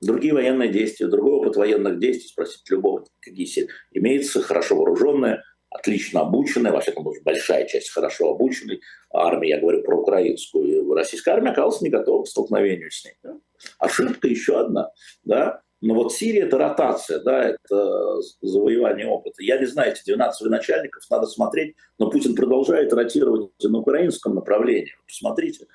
Другие 0.00 0.34
военные 0.34 0.68
действия, 0.68 1.06
другой 1.06 1.32
опыт 1.34 1.56
военных 1.56 1.98
действий, 1.98 2.28
спросить 2.28 2.68
любого, 2.70 3.04
какие 3.20 3.68
имеется 3.92 4.42
хорошо 4.42 4.76
вооруженная, 4.76 5.44
отлично 5.70 6.22
обученная, 6.22 6.72
во 6.72 6.80
всяком 6.80 7.04
случае, 7.04 7.22
большая 7.22 7.66
часть 7.66 7.90
хорошо 7.90 8.30
обученной 8.30 8.80
армии, 9.12 9.48
я 9.48 9.60
говорю 9.60 9.82
про 9.82 10.00
украинскую, 10.00 10.92
российская 10.94 11.32
армия 11.32 11.50
оказалась 11.50 11.80
не 11.80 11.90
готова 11.90 12.24
к 12.24 12.28
столкновению 12.28 12.90
с 12.90 13.04
ней. 13.04 13.14
Да? 13.22 13.38
Ошибка 13.78 14.28
еще 14.28 14.60
одна. 14.60 14.90
Да? 15.24 15.62
Но 15.82 15.94
вот 15.94 16.12
Сирия– 16.12 16.42
это 16.46 16.58
ротация, 16.58 17.18
да, 17.20 17.42
это 17.42 18.20
завоевание 18.40 19.08
опыта. 19.08 19.42
Я 19.42 19.58
не 19.58 19.66
знаю, 19.66 19.92
эти 19.92 20.04
12 20.04 20.48
начальников 20.48 21.02
надо 21.10 21.26
смотреть, 21.26 21.74
но 21.98 22.08
Путин 22.08 22.36
продолжает 22.36 22.92
ротировать 22.92 23.50
на 23.60 23.78
украинском 23.78 24.36
направлении. 24.36 24.94
Посмотрите, 25.08 25.66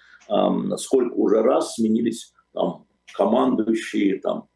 сколько 0.77 1.13
уже 1.13 1.41
раз 1.41 1.75
сменились 1.75 2.31
там, 2.53 2.87
командующие 3.13 4.19
там, 4.19 4.47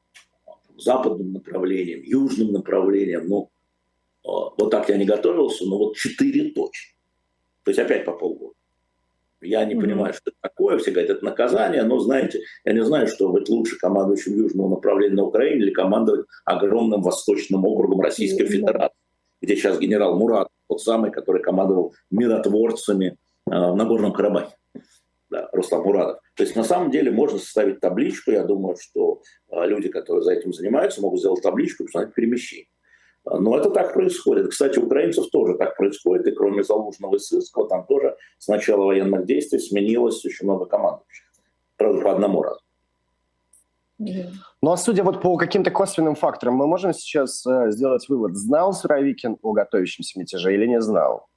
западным 0.77 1.33
направлением, 1.33 2.01
южным 2.01 2.53
направлением. 2.53 3.27
Ну, 3.27 3.51
а, 4.25 4.53
вот 4.57 4.71
так 4.71 4.87
я 4.87 4.95
не 4.95 5.05
готовился, 5.05 5.65
но 5.65 5.77
вот 5.77 5.97
четыре 5.97 6.51
точно. 6.51 6.95
То 7.63 7.71
есть 7.71 7.79
опять 7.79 8.05
по 8.05 8.13
полгода. 8.13 8.55
Я 9.41 9.65
не 9.65 9.73
mm-hmm. 9.73 9.81
понимаю, 9.81 10.13
что 10.13 10.29
это 10.29 10.37
такое. 10.41 10.77
Все 10.77 10.91
говорят, 10.91 11.17
это 11.17 11.25
наказание. 11.25 11.83
Но, 11.83 11.99
знаете, 11.99 12.41
я 12.63 12.73
не 12.73 12.83
знаю, 12.83 13.07
что 13.07 13.29
быть 13.29 13.49
лучше 13.49 13.77
командующим 13.77 14.35
южного 14.35 14.69
направления 14.69 15.15
на 15.15 15.23
Украине 15.23 15.57
или 15.57 15.71
командовать 15.71 16.25
огромным 16.45 17.01
восточным 17.01 17.65
округом 17.65 18.01
Российской 18.01 18.43
mm-hmm. 18.43 18.49
Федерации, 18.49 18.97
где 19.41 19.55
сейчас 19.55 19.79
генерал 19.79 20.17
Мурат, 20.17 20.47
тот 20.69 20.81
самый, 20.81 21.11
который 21.11 21.41
командовал 21.41 21.93
миротворцами 22.11 23.07
э, 23.07 23.51
в 23.51 23.75
Нагорном 23.75 24.13
Карабахе. 24.13 24.55
Да, 25.29 25.49
Руслан 25.53 25.83
Мурадов. 25.83 26.19
То 26.35 26.43
есть 26.43 26.55
на 26.57 26.63
самом 26.63 26.91
деле 26.91 27.09
можно 27.09 27.39
составить 27.39 27.79
табличку. 27.79 28.31
Я 28.31 28.43
думаю, 28.43 28.75
что 28.79 29.21
э, 29.49 29.65
люди, 29.65 29.89
которые 29.89 30.23
за 30.23 30.33
этим 30.33 30.53
занимаются, 30.53 31.01
могут 31.01 31.19
сделать 31.19 31.41
табличку 31.41 31.83
и 31.83 31.85
посмотреть 31.85 32.13
перемещение. 32.13 32.67
Но 33.25 33.57
это 33.57 33.69
так 33.69 33.93
происходит. 33.93 34.49
Кстати, 34.49 34.79
украинцев 34.79 35.29
тоже 35.29 35.55
так 35.55 35.77
происходит. 35.77 36.27
И 36.27 36.31
кроме 36.31 36.63
Залужного 36.63 37.15
и 37.15 37.19
Сырского, 37.19 37.67
там 37.67 37.85
тоже 37.85 38.15
с 38.39 38.47
начала 38.47 38.85
военных 38.85 39.25
действий 39.25 39.59
сменилось 39.59 40.25
очень 40.25 40.45
много 40.45 40.65
командующих. 40.65 41.25
Правда, 41.77 42.01
по 42.01 42.11
одному 42.11 42.41
разу. 42.41 42.59
Ну 44.61 44.71
а 44.71 44.77
судя 44.77 45.03
вот 45.03 45.21
по 45.21 45.37
каким-то 45.37 45.69
косвенным 45.69 46.15
факторам, 46.15 46.55
мы 46.55 46.65
можем 46.65 46.91
сейчас 46.91 47.45
э, 47.45 47.69
сделать 47.69 48.09
вывод, 48.09 48.35
знал 48.35 48.73
Суровикин 48.73 49.37
о 49.43 49.53
готовящемся 49.53 50.19
мятеже 50.19 50.55
или 50.55 50.65
не 50.65 50.81
знал? 50.81 51.27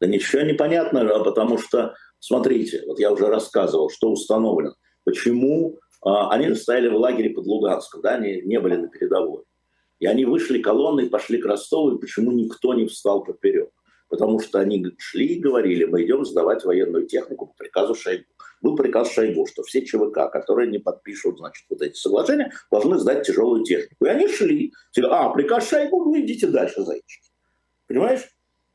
Да 0.00 0.08
ничего 0.08 0.42
не 0.42 0.54
понятно, 0.54 1.02
а 1.02 1.22
потому 1.22 1.58
что, 1.58 1.94
смотрите, 2.18 2.82
вот 2.88 2.98
я 2.98 3.12
уже 3.12 3.28
рассказывал, 3.28 3.88
что 3.88 4.10
установлено. 4.10 4.74
Почему 5.04 5.78
а, 6.04 6.30
они 6.30 6.48
же 6.48 6.56
стояли 6.56 6.88
в 6.88 6.96
лагере 6.96 7.30
под 7.30 7.46
Луганском, 7.46 8.02
да, 8.02 8.16
они 8.16 8.42
не 8.42 8.58
были 8.58 8.76
на 8.76 8.88
передовой. 8.88 9.44
И 10.02 10.06
они 10.06 10.24
вышли 10.24 10.60
колонной, 10.60 11.08
пошли 11.08 11.38
к 11.38 11.46
Ростову, 11.46 11.92
и 11.92 12.00
почему 12.00 12.32
никто 12.32 12.74
не 12.74 12.86
встал 12.86 13.22
поперек? 13.22 13.70
Потому 14.08 14.40
что 14.40 14.58
они 14.58 14.84
шли 14.98 15.36
и 15.36 15.38
говорили, 15.38 15.84
мы 15.84 16.02
идем 16.02 16.24
сдавать 16.24 16.64
военную 16.64 17.06
технику 17.06 17.46
по 17.46 17.54
приказу 17.54 17.94
Шойгу. 17.94 18.24
Был 18.62 18.74
приказ 18.74 19.12
Шойгу, 19.12 19.46
что 19.46 19.62
все 19.62 19.86
ЧВК, 19.86 20.28
которые 20.32 20.68
не 20.68 20.80
подпишут, 20.80 21.38
значит, 21.38 21.64
вот 21.70 21.82
эти 21.82 21.94
соглашения, 21.94 22.52
должны 22.68 22.98
сдать 22.98 23.24
тяжелую 23.24 23.62
технику. 23.62 24.04
И 24.04 24.08
они 24.08 24.26
шли. 24.26 24.72
А, 25.04 25.30
приказ 25.30 25.68
Шойгу, 25.68 26.06
ну 26.06 26.20
идите 26.20 26.48
дальше, 26.48 26.82
зайчики. 26.82 27.30
Понимаешь? 27.86 28.28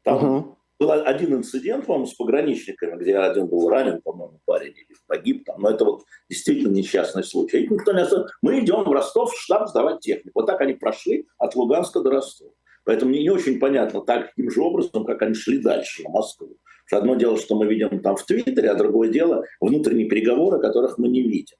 Там 0.04 0.24
uh-huh 0.24 0.57
был 0.80 0.92
один 0.92 1.34
инцидент, 1.34 1.86
по-моему, 1.86 2.06
с 2.06 2.14
пограничниками, 2.14 3.02
где 3.02 3.18
один 3.18 3.48
был 3.48 3.70
ранен, 3.70 4.02
по-моему, 4.02 4.40
парень, 4.46 4.74
или 4.74 4.96
погиб 5.08 5.46
там. 5.46 5.62
Но 5.62 5.70
это 5.70 5.86
вот 5.86 6.04
действительно 6.30 6.72
несчастный 6.72 7.24
случай. 7.24 7.64
И 7.64 7.68
никто 7.68 7.94
не 7.94 8.06
Мы 8.42 8.60
идем 8.60 8.84
в 8.84 8.92
Ростов 8.92 9.34
в 9.34 9.42
штаб 9.42 9.68
сдавать 9.70 10.02
технику. 10.02 10.40
Вот 10.40 10.46
так 10.46 10.62
они 10.62 10.74
прошли 10.74 11.28
от 11.38 11.56
Луганска 11.56 12.02
до 12.02 12.12
Ростова. 12.12 12.52
Поэтому 12.84 13.12
мне 13.12 13.22
не 13.24 13.30
очень 13.30 13.60
понятно 13.60 14.02
таким 14.02 14.50
же 14.50 14.62
образом, 14.62 15.04
как 15.04 15.22
они 15.22 15.34
шли 15.34 15.58
дальше, 15.58 16.04
на 16.04 16.10
Москву. 16.10 16.58
Что 16.86 16.98
одно 16.98 17.16
дело, 17.16 17.38
что 17.38 17.56
мы 17.56 17.68
видим 17.68 18.00
там 18.00 18.16
в 18.16 18.24
Твиттере, 18.24 18.70
а 18.70 18.76
другое 18.76 19.10
дело 19.10 19.44
внутренние 19.60 20.08
переговоры, 20.08 20.62
которых 20.62 20.98
мы 20.98 21.10
не 21.10 21.22
видим. 21.22 21.58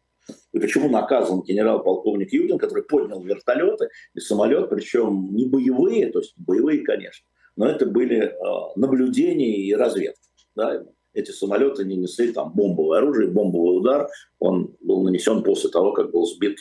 И 0.54 0.60
почему 0.60 0.90
наказан 0.90 1.42
генерал-полковник 1.42 2.32
Юдин, 2.32 2.58
который 2.58 2.84
поднял 2.84 3.22
вертолеты 3.22 3.90
и 4.14 4.20
самолет, 4.20 4.70
причем 4.70 5.30
не 5.32 5.48
боевые, 5.48 6.12
то 6.12 6.20
есть 6.20 6.34
боевые, 6.38 6.84
конечно, 6.84 7.26
но 7.58 7.68
это 7.68 7.86
были 7.86 8.20
э, 8.20 8.34
наблюдения 8.76 9.58
и 9.58 9.74
разведка. 9.74 10.22
Да? 10.56 10.86
Эти 11.14 11.32
самолеты 11.32 11.84
не 11.84 11.98
несли 11.98 12.32
там 12.32 12.54
бомбовое 12.54 13.00
оружие, 13.00 13.30
бомбовый 13.30 13.80
удар, 13.80 14.08
он 14.40 14.76
был 14.80 15.04
нанесен 15.04 15.44
после 15.44 15.72
того, 15.72 15.92
как 15.92 16.12
был 16.12 16.26
сбит 16.26 16.58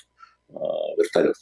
э, 0.49 0.55
вертолет, 0.97 1.37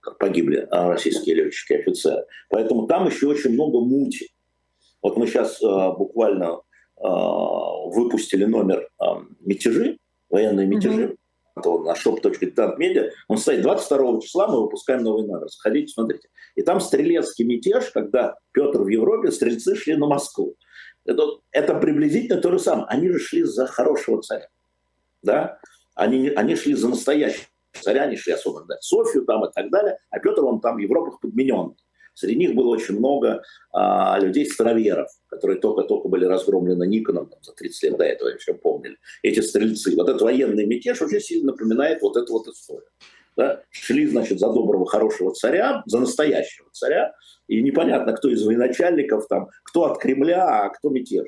как 0.00 0.18
погибли 0.18 0.58
э, 0.58 0.66
российские 0.70 1.36
летчики 1.36 1.72
и 1.72 1.76
офицеры. 1.76 2.26
Поэтому 2.50 2.86
там 2.86 3.06
еще 3.06 3.26
очень 3.26 3.54
много 3.54 3.80
мути. 3.80 4.28
Вот 5.02 5.16
мы 5.16 5.26
сейчас 5.26 5.58
буквально 5.62 6.60
выпустили 6.98 8.44
номер 8.44 8.86
мятежи, 9.40 9.96
военные 10.28 10.66
мятежи, 10.66 11.16
на 11.56 11.94
shop.diletantmedia, 11.94 13.10
он 13.28 13.38
стоит 13.38 13.62
22 13.62 14.20
числа, 14.20 14.48
мы 14.48 14.62
выпускаем 14.62 15.02
новый 15.02 15.26
номер. 15.26 15.48
Сходите, 15.48 15.92
смотрите. 15.92 16.28
И 16.54 16.62
там 16.62 16.80
стрелецкий 16.80 17.44
мятеж, 17.44 17.90
когда 17.90 18.36
Петр 18.52 18.82
в 18.82 18.88
Европе, 18.88 19.30
стрельцы 19.30 19.76
шли 19.76 19.96
на 19.96 20.06
Москву. 20.06 20.56
Это, 21.04 21.22
это 21.50 21.74
приблизительно 21.74 22.40
то 22.40 22.50
же 22.52 22.58
самое. 22.58 22.86
Они 22.88 23.08
же 23.08 23.18
шли 23.18 23.42
за 23.42 23.66
хорошего 23.66 24.22
царя. 24.22 24.48
Да? 25.22 25.58
Они, 25.94 26.28
они 26.30 26.56
шли 26.56 26.74
за 26.74 26.88
настоящего 26.88 27.46
царя, 27.80 28.02
они 28.02 28.16
шли 28.16 28.32
освобождать 28.32 28.82
Софию 28.82 29.24
там 29.24 29.44
и 29.44 29.52
так 29.52 29.70
далее, 29.70 29.98
а 30.10 30.18
Петр, 30.18 30.44
он 30.44 30.60
там 30.60 30.76
в 30.76 30.78
Европах 30.78 31.20
подменен. 31.20 31.76
Среди 32.20 32.36
них 32.36 32.54
было 32.54 32.68
очень 32.68 32.98
много 32.98 33.42
а, 33.72 34.18
людей-староверов, 34.20 35.08
которые 35.26 35.58
только-только 35.58 36.06
были 36.08 36.26
разгромлены 36.26 36.86
Никоном 36.86 37.28
там, 37.28 37.42
за 37.42 37.52
30 37.52 37.82
лет 37.84 37.96
до 37.96 38.04
этого, 38.04 38.28
еще 38.28 38.52
помнили. 38.52 38.98
Эти 39.22 39.40
стрельцы. 39.40 39.96
Вот 39.96 40.06
этот 40.06 40.20
военный 40.20 40.66
мятеж 40.66 41.00
очень 41.00 41.20
сильно 41.20 41.52
напоминает 41.52 42.02
вот 42.02 42.18
эту 42.18 42.34
вот 42.34 42.46
историю. 42.48 42.84
Да? 43.38 43.62
Шли, 43.70 44.06
значит, 44.06 44.38
за 44.38 44.52
доброго, 44.52 44.84
хорошего 44.84 45.32
царя, 45.32 45.82
за 45.86 45.98
настоящего 45.98 46.68
царя, 46.72 47.14
и 47.48 47.62
непонятно, 47.62 48.12
кто 48.12 48.28
из 48.28 48.44
военачальников, 48.44 49.26
там, 49.26 49.48
кто 49.62 49.86
от 49.86 49.98
Кремля, 49.98 50.44
а 50.44 50.68
кто 50.68 50.90
мятеж. 50.90 51.26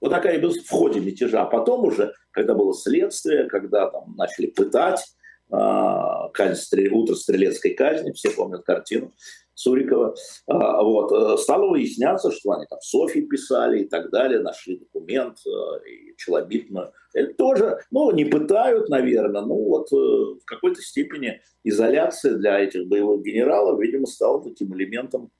Вот 0.00 0.10
такая 0.10 0.40
была 0.40 0.52
в 0.52 0.70
ходе 0.70 0.98
мятежа. 0.98 1.42
А 1.42 1.46
потом 1.46 1.84
уже, 1.84 2.12
когда 2.32 2.54
было 2.54 2.74
следствие, 2.74 3.44
когда 3.44 3.88
там 3.90 4.16
начали 4.16 4.46
пытать, 4.46 5.04
а, 5.50 6.28
казнь, 6.30 6.88
утро 6.90 7.14
стрелецкой 7.14 7.74
казни, 7.74 8.12
все 8.12 8.30
помнят 8.30 8.64
картину, 8.64 9.12
Сурикова, 9.54 10.14
а, 10.46 10.82
вот, 10.82 11.12
э, 11.12 11.36
стало 11.38 11.70
выясняться, 11.70 12.30
что 12.32 12.52
они 12.52 12.66
там 12.68 12.80
Софи 12.80 13.22
писали 13.22 13.82
и 13.82 13.88
так 13.88 14.10
далее, 14.10 14.40
нашли 14.40 14.78
документ, 14.78 15.38
э, 15.46 15.88
и 15.88 16.16
челобитно. 16.16 16.92
Это 17.12 17.34
тоже, 17.34 17.78
ну, 17.90 18.10
не 18.10 18.24
пытают, 18.24 18.88
наверное, 18.88 19.42
ну, 19.42 19.54
вот 19.54 19.92
э, 19.92 19.96
в 19.96 20.44
какой-то 20.44 20.80
степени 20.82 21.40
изоляция 21.62 22.34
для 22.34 22.58
этих 22.58 22.88
боевых 22.88 23.22
генералов, 23.22 23.80
видимо, 23.80 24.06
стала 24.06 24.42
таким 24.42 24.74
элементом 24.74 25.30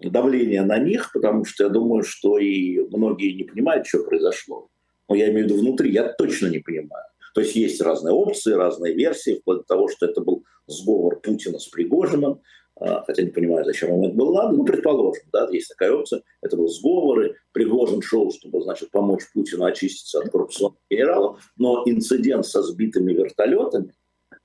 давления 0.00 0.64
на 0.64 0.78
них, 0.78 1.12
потому 1.12 1.44
что 1.44 1.64
я 1.64 1.70
думаю, 1.70 2.02
что 2.02 2.38
и 2.38 2.80
многие 2.90 3.32
не 3.32 3.44
понимают, 3.44 3.86
что 3.86 4.02
произошло. 4.02 4.68
Но 5.08 5.14
я 5.14 5.30
имею 5.30 5.46
в 5.46 5.50
виду 5.50 5.60
внутри, 5.60 5.92
я 5.92 6.12
точно 6.12 6.48
не 6.48 6.58
понимаю. 6.58 7.04
То 7.34 7.40
есть 7.40 7.56
есть 7.56 7.80
разные 7.80 8.12
опции, 8.12 8.52
разные 8.52 8.94
версии, 8.94 9.38
вплоть 9.40 9.58
до 9.58 9.64
того, 9.64 9.88
что 9.88 10.06
это 10.06 10.20
был 10.20 10.44
сговор 10.66 11.20
Путина 11.20 11.58
с 11.58 11.66
Пригожиным, 11.68 12.40
хотя 12.78 13.22
не 13.22 13.30
понимаю, 13.30 13.64
зачем 13.64 13.90
ему 13.90 14.06
это 14.06 14.16
было 14.16 14.42
надо, 14.42 14.56
ну, 14.56 14.64
предположим, 14.64 15.24
да, 15.32 15.48
есть 15.50 15.68
такая 15.68 15.92
опция, 15.92 16.22
это 16.40 16.56
был 16.56 16.68
сговоры, 16.68 17.36
Пригожин 17.52 18.02
шел, 18.02 18.32
чтобы, 18.32 18.62
значит, 18.62 18.90
помочь 18.90 19.22
Путину 19.32 19.64
очиститься 19.64 20.20
от 20.20 20.30
коррупционных 20.30 20.78
генералов, 20.90 21.40
но 21.56 21.82
инцидент 21.86 22.46
со 22.46 22.62
сбитыми 22.62 23.12
вертолетами, 23.12 23.94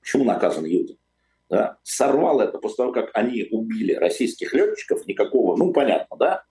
почему 0.00 0.24
наказан 0.24 0.64
Юдин? 0.64 0.98
Да, 1.48 1.78
сорвал 1.82 2.40
это 2.40 2.58
после 2.58 2.76
того, 2.76 2.92
как 2.92 3.10
они 3.14 3.48
убили 3.50 3.94
российских 3.94 4.52
летчиков, 4.52 5.06
никакого, 5.06 5.56
ну, 5.56 5.72
понятно, 5.72 6.16
да, 6.18 6.44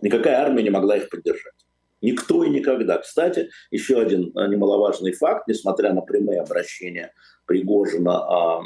никакая 0.00 0.36
армия 0.36 0.62
не 0.62 0.70
могла 0.70 0.96
их 0.96 1.08
поддержать. 1.08 1.54
Никто 2.00 2.44
и 2.44 2.50
никогда. 2.50 2.98
Кстати, 2.98 3.48
еще 3.70 3.98
один 3.98 4.30
а, 4.34 4.46
немаловажный 4.46 5.12
факт, 5.12 5.48
несмотря 5.48 5.94
на 5.94 6.02
прямые 6.02 6.42
обращения 6.42 7.14
Пригожина, 7.46 8.60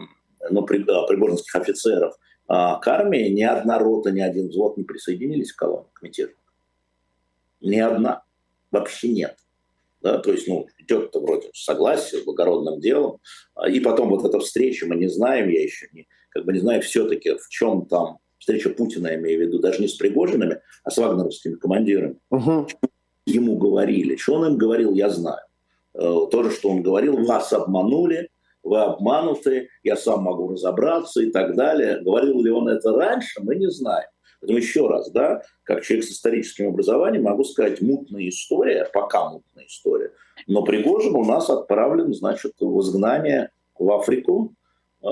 ну, 0.51 0.65
пригожинских 0.65 1.55
офицеров 1.55 2.15
к 2.47 2.83
армии, 2.87 3.29
ни 3.29 3.43
одна 3.43 3.79
рота, 3.79 4.11
ни 4.11 4.21
один 4.21 4.49
взвод 4.49 4.79
не 4.79 4.85
присоединились 4.85 5.53
к 5.53 5.59
колонне, 5.59 5.89
к 5.93 6.03
мятежу. 6.03 6.33
Ни 7.61 7.79
одна. 7.79 8.23
Вообще 8.71 9.09
нет. 9.09 9.37
Да, 10.01 10.19
то 10.19 10.31
есть, 10.31 10.47
ну, 10.47 10.69
идет-то 10.79 11.21
вроде 11.21 11.51
согласие 11.53 12.21
с 12.23 12.25
благородным 12.25 12.81
делом. 12.81 13.19
А, 13.55 13.69
и 13.69 13.81
потом 13.81 14.11
вот 14.11 14.25
эта 14.25 14.39
встреча, 14.39 14.87
мы 14.87 14.95
не 14.97 15.09
знаем, 15.09 15.49
я 15.49 15.63
еще 15.63 15.89
не, 15.93 16.07
как 16.31 16.45
бы 16.45 16.53
не 16.53 16.61
знаю 16.61 16.83
все-таки, 16.83 17.35
в 17.35 17.49
чем 17.49 17.87
там 17.87 18.19
встреча 18.39 18.71
Путина, 18.71 19.09
я 19.09 19.17
имею 19.17 19.39
в 19.39 19.43
виду, 19.43 19.59
даже 19.59 19.81
не 19.81 19.89
с 19.89 19.95
Пригожинами, 19.95 20.61
а 20.85 20.91
с 20.91 20.97
вагнеровскими 20.99 21.57
командирами. 21.57 22.17
Угу. 22.31 22.69
Ему 23.27 23.57
говорили. 23.57 24.17
Что 24.17 24.35
он 24.35 24.53
им 24.53 24.57
говорил, 24.57 24.95
я 24.95 25.11
знаю. 25.11 25.45
Э, 25.95 26.27
то 26.31 26.43
же, 26.45 26.51
что 26.51 26.71
он 26.71 26.83
говорил, 26.83 27.17
вас 27.25 27.53
обманули, 27.53 28.31
вы 28.63 28.81
обмануты, 28.81 29.69
я 29.83 29.97
сам 29.97 30.23
могу 30.23 30.49
разобраться 30.49 31.23
и 31.23 31.31
так 31.31 31.55
далее. 31.57 32.01
Говорил 32.01 32.43
ли 32.43 32.51
он 32.51 32.69
это 32.69 32.93
раньше, 32.93 33.41
мы 33.43 33.57
не 33.57 33.71
знаем. 33.71 34.09
Поэтому 34.41 34.59
еще 34.59 34.89
раз, 34.89 35.11
да, 35.11 35.43
как 35.65 35.83
человек 35.83 36.07
с 36.07 36.11
историческим 36.11 36.69
образованием, 36.69 37.25
могу 37.25 37.45
сказать, 37.45 37.81
мутная 37.81 38.29
история, 38.29 38.89
пока 38.93 39.31
мутная 39.31 39.67
история. 39.67 40.13
Но 40.47 40.63
Пригожин 40.63 41.17
у 41.17 41.25
нас 41.25 41.51
отправлен, 41.51 42.15
значит, 42.15 42.53
в 42.61 42.81
изгнание 42.81 43.51
в 43.77 43.91
Африку, 43.91 44.55
э, 45.03 45.07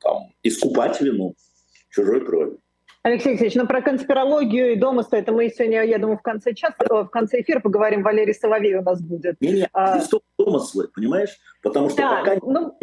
там, 0.00 0.32
искупать 0.42 1.00
вину 1.00 1.34
чужой 1.90 2.24
крови. 2.24 2.58
Алексей 3.06 3.28
Алексеевич, 3.28 3.54
ну 3.54 3.68
про 3.68 3.82
конспирологию 3.82 4.72
и 4.72 4.74
домыслы, 4.76 5.18
это 5.18 5.30
мы 5.30 5.48
сегодня, 5.48 5.84
я 5.84 5.98
думаю, 5.98 6.18
в 6.18 6.22
конце 6.22 6.54
часа, 6.54 6.74
в 6.90 7.06
конце 7.06 7.40
эфира 7.40 7.60
поговорим, 7.60 8.02
Валерий 8.02 8.34
Соловей 8.34 8.74
у 8.74 8.82
нас 8.82 9.00
будет. 9.00 9.40
Не, 9.40 9.52
не, 9.52 9.68
а... 9.72 10.00
домыслы, 10.36 10.88
понимаешь? 10.92 11.38
Потому 11.62 11.88
что 11.88 11.98
да, 11.98 12.24
пока... 12.24 12.36
Ну... 12.42 12.76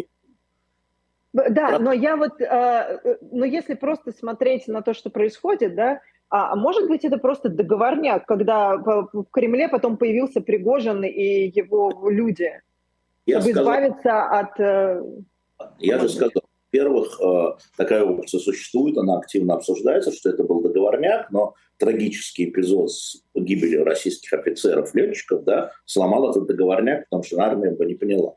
Да, 1.34 1.78
но 1.78 1.92
я 1.92 2.16
вот, 2.16 2.40
э, 2.40 3.18
но 3.32 3.44
если 3.44 3.74
просто 3.74 4.12
смотреть 4.12 4.66
на 4.66 4.80
то, 4.80 4.94
что 4.94 5.10
происходит, 5.10 5.74
да, 5.74 6.00
а, 6.30 6.52
а 6.52 6.56
может 6.56 6.88
быть 6.88 7.04
это 7.04 7.18
просто 7.18 7.50
договорняк, 7.50 8.24
когда 8.24 8.76
в 8.78 9.26
Кремле 9.30 9.68
потом 9.68 9.98
появился 9.98 10.40
Пригожин 10.40 11.04
и 11.04 11.52
его 11.54 12.08
люди, 12.08 12.62
я 13.26 13.40
чтобы 13.42 13.52
сказал, 13.52 13.74
избавиться 13.74 14.22
от... 14.22 14.58
Э, 14.58 15.02
я 15.80 15.98
же 15.98 16.08
сказал, 16.08 16.44
во-первых, 16.74 17.20
э, 17.20 17.52
такая 17.76 18.04
опция 18.04 18.40
существует, 18.40 18.98
она 18.98 19.18
активно 19.18 19.54
обсуждается, 19.54 20.10
что 20.12 20.30
это 20.30 20.42
был 20.42 20.60
договорняк, 20.60 21.30
но 21.30 21.54
трагический 21.78 22.46
эпизод 22.46 22.90
с 22.90 23.22
гибелью 23.34 23.84
российских 23.84 24.32
офицеров, 24.32 24.92
летчиков, 24.94 25.44
да, 25.44 25.72
сломал 25.84 26.30
этот 26.30 26.46
договорняк, 26.46 27.04
потому 27.04 27.22
что 27.22 27.40
армия 27.40 27.70
бы 27.70 27.86
не 27.86 27.94
поняла. 27.94 28.34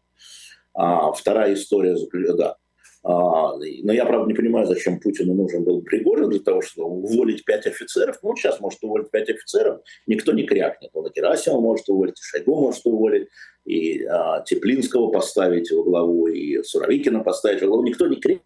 А 0.76 1.12
вторая 1.14 1.56
история, 1.56 1.98
да, 2.36 2.58
а, 3.04 3.56
но 3.58 3.94
я, 3.94 4.06
правда, 4.06 4.28
не 4.28 4.34
понимаю, 4.34 4.68
зачем 4.68 5.00
Путину 5.00 5.34
нужен 5.34 5.64
был 5.64 5.82
Пригожин 5.82 6.30
для 6.30 6.40
того, 6.40 6.62
чтобы 6.62 6.90
уволить 6.90 7.46
пять 7.46 7.66
офицеров. 7.66 8.18
Ну, 8.22 8.36
сейчас 8.36 8.60
может 8.60 8.84
уволить 8.84 9.10
пять 9.12 9.30
офицеров, 9.30 9.82
никто 10.08 10.34
не 10.34 10.44
крякнет. 10.44 10.92
Он 10.94 11.08
и 11.08 11.12
Герасимова 11.16 11.62
может 11.62 11.88
уволить, 11.88 12.20
и 12.20 12.24
Шойгу 12.24 12.56
может 12.60 12.86
уволить, 12.86 13.30
и 13.68 14.06
а, 14.06 14.42
Теплинского 14.44 15.10
поставить 15.10 15.72
во 15.72 15.84
главу, 15.84 16.28
и 16.28 16.64
Суровикина 16.64 17.20
поставить 17.20 17.62
во 17.62 17.68
главу. 17.68 17.84
Никто 17.84 18.08
не 18.08 18.16
крякнет. 18.16 18.46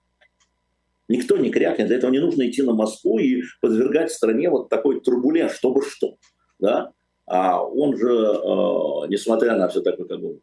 Никто 1.07 1.37
не 1.37 1.51
крякнет. 1.51 1.87
Для 1.87 1.97
этого 1.97 2.09
не 2.09 2.19
нужно 2.19 2.49
идти 2.49 2.63
на 2.63 2.73
Москву 2.73 3.19
и 3.19 3.43
подвергать 3.61 4.11
стране 4.11 4.49
вот 4.49 4.69
такой 4.69 4.99
турбулент, 5.01 5.51
чтобы 5.51 5.83
что. 5.83 6.15
Да? 6.57 6.91
А 7.27 7.63
он 7.63 7.95
же, 7.97 8.09
э, 8.09 9.07
несмотря 9.09 9.55
на 9.57 9.67
все 9.67 9.81
такое 9.81 10.07
как 10.07 10.21
бы, 10.21 10.39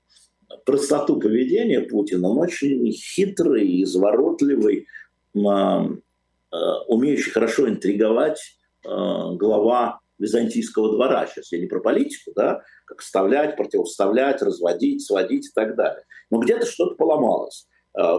простоту 0.64 1.18
поведения 1.18 1.80
Путина, 1.80 2.28
он 2.28 2.38
очень 2.38 2.92
хитрый, 2.92 3.82
изворотливый, 3.82 4.86
а, 5.44 5.88
а, 6.50 6.82
умеющий 6.84 7.32
хорошо 7.32 7.68
интриговать 7.68 8.40
глава 8.84 10.00
византийского 10.18 10.92
двора. 10.92 11.26
Сейчас 11.26 11.52
я 11.52 11.58
не 11.58 11.66
про 11.66 11.80
политику, 11.80 12.32
да, 12.34 12.62
как 12.84 13.00
вставлять, 13.00 13.56
противоставлять, 13.56 14.42
разводить, 14.42 15.06
сводить 15.06 15.46
и 15.46 15.50
так 15.54 15.76
далее. 15.76 16.04
Но 16.30 16.38
где-то 16.38 16.66
что-то 16.66 16.94
поломалось. 16.94 17.66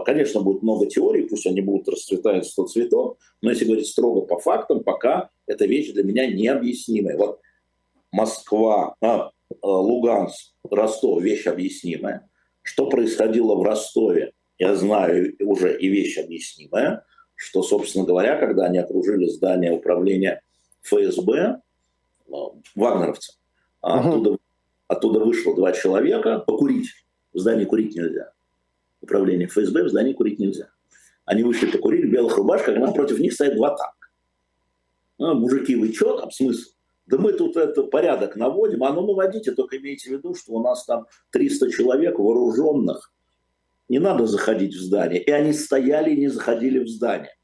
Конечно, 0.04 0.42
будет 0.42 0.62
много 0.62 0.86
теорий, 0.86 1.26
пусть 1.26 1.46
они 1.46 1.62
будут 1.62 1.88
расцветать 1.88 2.44
сто 2.44 2.66
цветов, 2.66 3.16
но 3.40 3.50
если 3.50 3.64
говорить 3.64 3.86
строго 3.86 4.22
по 4.22 4.38
фактам, 4.38 4.82
пока 4.82 5.30
эта 5.46 5.64
вещь 5.64 5.92
для 5.92 6.02
меня 6.02 6.26
необъяснимая. 6.26 7.16
Вот 7.16 7.40
Москва, 8.12 8.96
а, 9.00 9.30
Луганск, 9.62 10.52
Ростов– 10.68 11.22
вещь 11.22 11.46
объяснимая. 11.46 12.28
Что 12.62 12.90
происходило 12.90 13.54
в 13.54 13.62
Ростове, 13.62 14.32
я 14.58 14.74
знаю 14.74 15.34
уже 15.40 15.78
и 15.78 15.88
вещь 15.88 16.18
объяснимая, 16.18 17.04
что, 17.34 17.62
собственно 17.62 18.04
говоря, 18.04 18.36
когда 18.36 18.66
они 18.66 18.78
окружили 18.78 19.26
здание 19.26 19.72
управления 19.72 20.42
ФСБ, 20.82 21.62
э, 22.32 22.60
вагнеровцы, 22.74 23.32
угу. 23.82 23.92
оттуда, 23.92 24.38
оттуда 24.88 25.20
вышло 25.20 25.54
два 25.54 25.72
человека 25.72 26.38
покурить. 26.40 26.88
В 27.32 27.38
здании 27.38 27.64
курить 27.64 27.94
нельзя. 27.94 28.32
Управление 29.00 29.46
ФСБ 29.46 29.84
в 29.84 29.88
здании 29.88 30.12
курить 30.12 30.38
нельзя. 30.38 30.68
Они 31.24 31.42
вышли 31.42 31.70
покурить 31.70 32.04
в 32.06 32.10
белых 32.10 32.36
рубашках, 32.36 32.76
а 32.76 32.92
против 32.92 33.18
них 33.20 33.32
стоят 33.32 33.56
два 33.56 33.68
танка. 33.68 34.08
Ну, 35.18 35.34
мужики, 35.34 35.76
вы 35.76 35.92
что 35.92 36.18
там, 36.18 36.30
смысл? 36.30 36.70
да 37.10 37.18
мы 37.18 37.32
тут 37.32 37.56
это 37.56 37.82
порядок 37.82 38.36
наводим, 38.36 38.84
а 38.84 38.92
ну 38.92 39.04
наводите, 39.04 39.50
только 39.50 39.78
имейте 39.78 40.08
в 40.08 40.12
виду, 40.12 40.34
что 40.34 40.52
у 40.52 40.62
нас 40.62 40.84
там 40.84 41.06
300 41.30 41.72
человек 41.72 42.18
вооруженных, 42.18 43.12
не 43.88 43.98
надо 43.98 44.26
заходить 44.26 44.74
в 44.74 44.80
здание. 44.80 45.20
И 45.20 45.30
они 45.32 45.52
стояли 45.52 46.12
и 46.12 46.20
не 46.20 46.28
заходили 46.28 46.78
в 46.78 46.88
здание. 46.88 47.34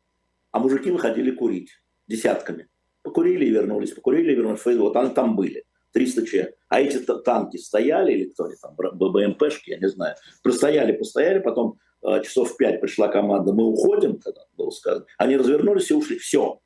А 0.52 0.60
мужики 0.60 0.92
выходили 0.92 1.32
курить 1.32 1.70
десятками. 2.06 2.68
Покурили 3.06 3.44
и 3.44 3.50
вернулись, 3.50 3.92
покурили 3.92 4.32
и 4.32 4.34
вернулись. 4.34 4.64
Вот 4.64 4.96
они 4.96 5.10
там 5.10 5.36
были. 5.36 5.62
300 5.92 6.26
человек. 6.26 6.56
А 6.68 6.80
эти 6.80 6.98
танки 6.98 7.56
стояли, 7.56 8.12
или 8.12 8.24
кто 8.30 8.44
они 8.46 8.56
там, 8.60 8.74
БМПшки, 8.76 9.70
я 9.70 9.78
не 9.78 9.88
знаю, 9.88 10.16
простояли, 10.42 10.90
постояли, 10.90 11.38
потом 11.38 11.78
э, 12.04 12.22
часов 12.24 12.52
в 12.52 12.56
5 12.56 12.80
пришла 12.80 13.08
команда, 13.08 13.52
мы 13.52 13.64
уходим, 13.64 14.18
когда 14.18 14.40
было 14.58 14.70
сказано. 14.70 15.06
Они 15.18 15.36
развернулись 15.36 15.90
и 15.90 15.94
ушли. 15.94 16.18
Все 16.18 16.60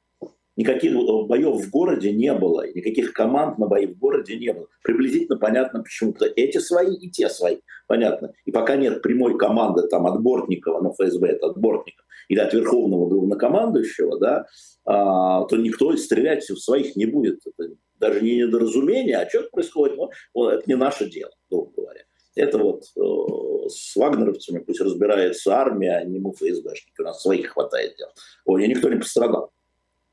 никаких 0.60 0.92
э, 0.92 1.26
боев 1.26 1.56
в 1.56 1.70
городе 1.70 2.12
не 2.12 2.32
было, 2.32 2.66
никаких 2.66 3.12
команд 3.12 3.58
на 3.58 3.66
бои 3.66 3.86
в 3.86 3.98
городе 3.98 4.36
не 4.36 4.52
было. 4.52 4.66
Приблизительно 4.82 5.38
понятно, 5.38 5.82
почему. 5.82 6.12
-то. 6.12 6.26
Эти 6.36 6.58
свои 6.58 6.94
и 6.94 7.10
те 7.10 7.28
свои, 7.28 7.58
понятно. 7.86 8.32
И 8.44 8.52
пока 8.52 8.76
нет 8.76 9.02
прямой 9.02 9.38
команды 9.38 9.82
там, 9.88 10.06
от 10.06 10.20
Бортникова, 10.20 10.80
на 10.82 10.90
ФСБ 10.90 11.28
это 11.28 11.46
от 11.46 11.58
Бортникова, 11.58 12.06
или 12.30 12.38
от 12.38 12.54
Верховного 12.54 13.08
главнокомандующего, 13.08 14.18
да, 14.18 14.46
а, 14.86 15.44
то 15.44 15.56
никто 15.56 15.94
стрелять 15.96 16.48
в 16.48 16.56
своих 16.56 16.96
не 16.96 17.04
будет. 17.04 17.40
Это 17.46 17.74
даже 17.98 18.22
не 18.22 18.36
недоразумение, 18.36 19.18
а 19.18 19.28
что 19.28 19.42
происходит, 19.52 19.98
ну, 20.34 20.48
это 20.48 20.62
не 20.66 20.76
наше 20.76 21.10
дело, 21.10 21.32
грубо 21.50 21.72
говоря. 21.76 22.00
Это 22.36 22.56
вот 22.58 22.84
э, 22.96 23.68
с 23.68 23.94
вагнеровцами 23.96 24.60
пусть 24.60 24.80
разбирается 24.80 25.54
армия, 25.54 25.96
а 25.96 26.04
не 26.04 26.18
мы 26.20 26.32
ФСБшники. 26.32 27.00
У 27.00 27.02
нас 27.02 27.20
своих 27.20 27.50
хватает 27.50 27.96
дел. 27.98 28.08
Ой, 28.46 28.66
никто 28.66 28.88
не 28.88 28.96
пострадал 28.96 29.52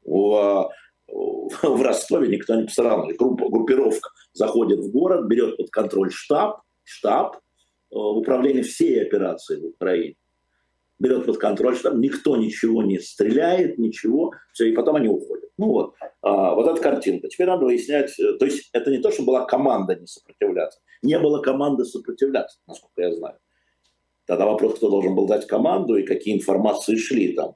в, 0.08 0.72
в 1.08 1.82
Ростове 1.82 2.30
никто 2.30 2.56
не 2.56 2.64
пострадал. 2.64 3.08
Группа, 3.18 3.50
группировка 3.50 4.10
заходит 4.34 4.80
в 4.80 4.92
город, 4.92 5.28
берет 5.28 5.58
под 5.58 5.70
контроль 5.70 6.12
штаб, 6.12 6.62
штаб 6.84 7.36
э, 7.36 7.96
управления 7.96 8.64
всей 8.64 9.02
операцией 9.02 9.62
в 9.62 9.66
Украине. 9.68 10.16
Берет 11.00 11.26
под 11.26 11.38
контроль 11.38 11.76
штаб, 11.76 11.96
никто 11.96 12.36
ничего 12.38 12.82
не 12.82 13.00
стреляет, 13.00 13.78
ничего, 13.78 14.34
все, 14.52 14.70
и 14.70 14.74
потом 14.74 14.96
они 14.96 15.08
уходят. 15.08 15.50
Ну 15.58 15.68
вот, 15.68 15.94
а, 16.22 16.56
вот 16.56 16.68
эта 16.68 16.82
картинка. 16.82 17.28
Теперь 17.28 17.48
надо 17.48 17.66
выяснять, 17.66 18.18
э, 18.20 18.34
то 18.34 18.46
есть 18.46 18.70
это 18.74 18.90
не 18.90 18.98
то, 18.98 19.12
что 19.12 19.24
была 19.24 19.46
команда 19.46 19.96
не 19.96 20.08
сопротивляться. 20.08 20.80
Не 21.04 21.20
было 21.20 21.42
команды 21.42 21.86
сопротивляться, 21.86 22.60
насколько 22.68 23.02
я 23.02 23.14
знаю. 23.14 23.38
Тогда 24.26 24.46
вопрос, 24.46 24.76
кто 24.76 24.90
должен 24.90 25.16
был 25.16 25.28
дать 25.28 25.48
команду 25.48 25.96
и 25.96 26.04
какие 26.04 26.36
информации 26.36 26.96
шли 26.96 27.34
там. 27.34 27.56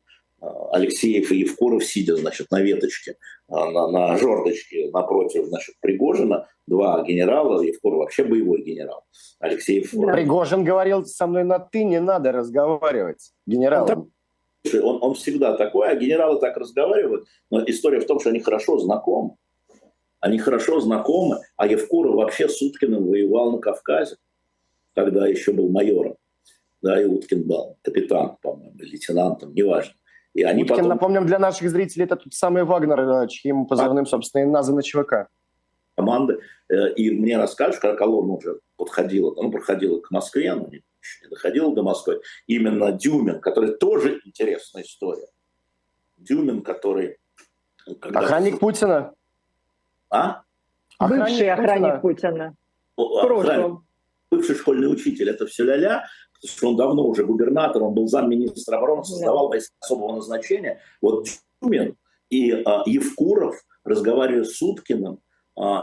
Алексеев 0.72 1.32
и 1.32 1.40
Евкуров, 1.40 1.86
сидя, 1.86 2.16
значит, 2.16 2.50
на 2.50 2.62
веточке, 2.62 3.18
а, 3.48 3.70
на, 3.70 3.88
на 3.88 4.18
жердочке 4.18 4.90
напротив, 4.92 5.46
значит, 5.46 5.76
Пригожина, 5.82 6.48
два 6.72 7.04
генерала, 7.04 7.62
Евкуров 7.62 8.00
вообще 8.00 8.24
боевой 8.24 8.64
генерал, 8.64 9.04
Алексеев... 9.40 9.92
Да. 9.94 10.14
Пригожин 10.14 10.64
говорил 10.64 11.06
со 11.06 11.28
мной 11.28 11.44
на 11.44 11.60
«ты», 11.60 11.84
не 11.84 12.00
надо 12.00 12.32
разговаривать, 12.32 13.34
генерал. 13.46 13.88
он, 14.74 15.00
он 15.02 15.14
всегда 15.14 15.56
такой, 15.58 15.90
а 15.90 15.96
генералы 15.96 16.40
так 16.40 16.58
разговаривают. 16.58 17.28
Но 17.50 17.64
история 17.66 18.00
в 18.00 18.08
том, 18.08 18.20
что 18.20 18.30
они 18.30 18.40
хорошо 18.40 18.80
знакомы. 18.80 19.36
Они 20.22 20.38
хорошо 20.38 20.80
знакомы, 20.80 21.40
а 21.58 21.68
Евкуров 21.68 22.16
вообще 22.16 22.48
с 22.48 22.62
Уткиным 22.62 23.08
воевал 23.08 23.52
на 23.52 23.58
Кавказе, 23.58 24.16
когда 24.96 25.28
еще 25.28 25.52
был 25.52 25.70
майором. 25.70 26.16
Да, 26.82 27.02
и 27.02 27.06
Уткин 27.06 27.48
был 27.48 27.78
капитан, 27.84 28.38
по-моему, 28.42 28.74
лейтенантом, 28.80 29.54
неважно. 29.54 29.94
И 30.34 30.44
они 30.44 30.64
Уткин, 30.64 30.76
потом... 30.78 30.90
напомним 30.90 31.26
для 31.26 31.40
наших 31.40 31.70
зрителей, 31.70 32.06
это 32.06 32.16
тот 32.16 32.34
самый 32.34 32.64
Вагнер, 32.64 33.28
чьим 33.28 33.66
позывным, 33.66 34.06
собственно, 34.06 34.44
и 34.44 34.46
названы 34.46 34.84
ЧВК. 34.84 35.28
Команды. 35.96 36.40
Э, 36.70 36.94
и 36.94 37.12
мне 37.12 37.38
расскажешь, 37.38 37.80
когда 37.80 37.96
колонна 37.96 38.34
уже 38.34 38.60
подходила, 38.78 39.34
ну, 39.36 39.52
проходила 39.52 40.00
к 40.00 40.12
Москве, 40.12 40.54
но 40.54 40.68
не, 40.68 40.84
не 41.22 41.30
доходила 41.30 41.74
до 41.74 41.84
Москвы, 41.84 42.22
именно 42.48 42.92
Дюмин, 42.92 43.40
который 43.40 43.76
тоже 43.76 44.22
интересная 44.26 44.84
история. 44.84 45.28
Дюмин, 46.18 46.62
который... 46.62 47.18
Охранник 48.02 48.60
Путина. 48.60 49.14
А? 50.10 50.44
Охранник 50.98 51.30
Бывший 51.30 51.50
охранник 51.50 52.02
Путина. 52.02 52.56
Прошлом. 52.96 53.86
Бывший 54.30 54.56
школьный 54.56 54.92
учитель. 54.92 55.30
Это 55.30 55.46
все 55.46 55.64
ля-ля, 55.64 56.06
потому 56.34 56.58
что 56.58 56.70
он 56.70 56.76
давно 56.78 57.08
уже 57.08 57.26
губернатор, 57.26 57.84
он 57.84 57.94
был 57.94 58.08
замминистра 58.08 58.78
обороны, 58.78 59.04
создавал 59.04 59.48
да. 59.48 59.50
войска 59.50 59.74
особого 59.82 60.16
назначения. 60.16 60.80
Вот 61.02 61.28
Дюмин 61.62 61.98
и 62.30 62.52
а, 62.52 62.84
Евкуров, 62.86 63.62
разговаривая 63.84 64.46
с 64.46 64.62
Уткиным 64.62 65.14
а, 65.14 65.20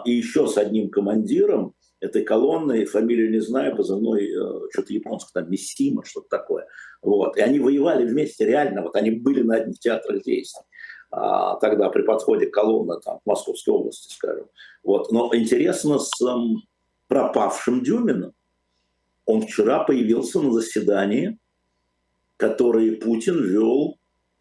и 0.05 0.11
еще 0.11 0.47
с 0.47 0.57
одним 0.57 0.91
командиром 0.91 1.75
этой 2.01 2.23
колонны, 2.23 2.85
фамилию 2.85 3.31
не 3.31 3.41
знаю, 3.41 3.77
позывной, 3.77 4.27
э, 4.27 4.69
что-то 4.73 4.93
японское, 4.93 5.41
там, 5.41 5.51
Миссима, 5.51 6.05
что-то 6.05 6.29
такое. 6.29 6.67
Вот. 7.03 7.37
И 7.37 7.41
они 7.41 7.59
воевали 7.59 8.07
вместе 8.07 8.47
реально, 8.47 8.83
вот 8.83 8.97
они 8.97 9.11
были 9.11 9.43
на 9.43 9.57
одних 9.57 9.79
театрах 9.79 10.23
действий 10.23 10.63
а, 11.11 11.57
тогда 11.57 11.89
при 11.89 12.03
подходе 12.03 12.47
колонны 12.47 13.01
там, 13.01 13.19
в 13.25 13.29
Московской 13.29 13.75
области, 13.75 14.13
скажем. 14.13 14.47
Вот. 14.83 15.11
Но 15.11 15.35
интересно 15.35 15.99
с 15.99 16.21
эм, 16.23 16.63
пропавшим 17.09 17.83
Дюминым. 17.83 18.33
Он 19.25 19.43
вчера 19.43 19.85
появился 19.85 20.41
на 20.41 20.53
заседании, 20.53 21.39
которое 22.37 22.93
Путин 22.93 23.43
вел 23.43 23.99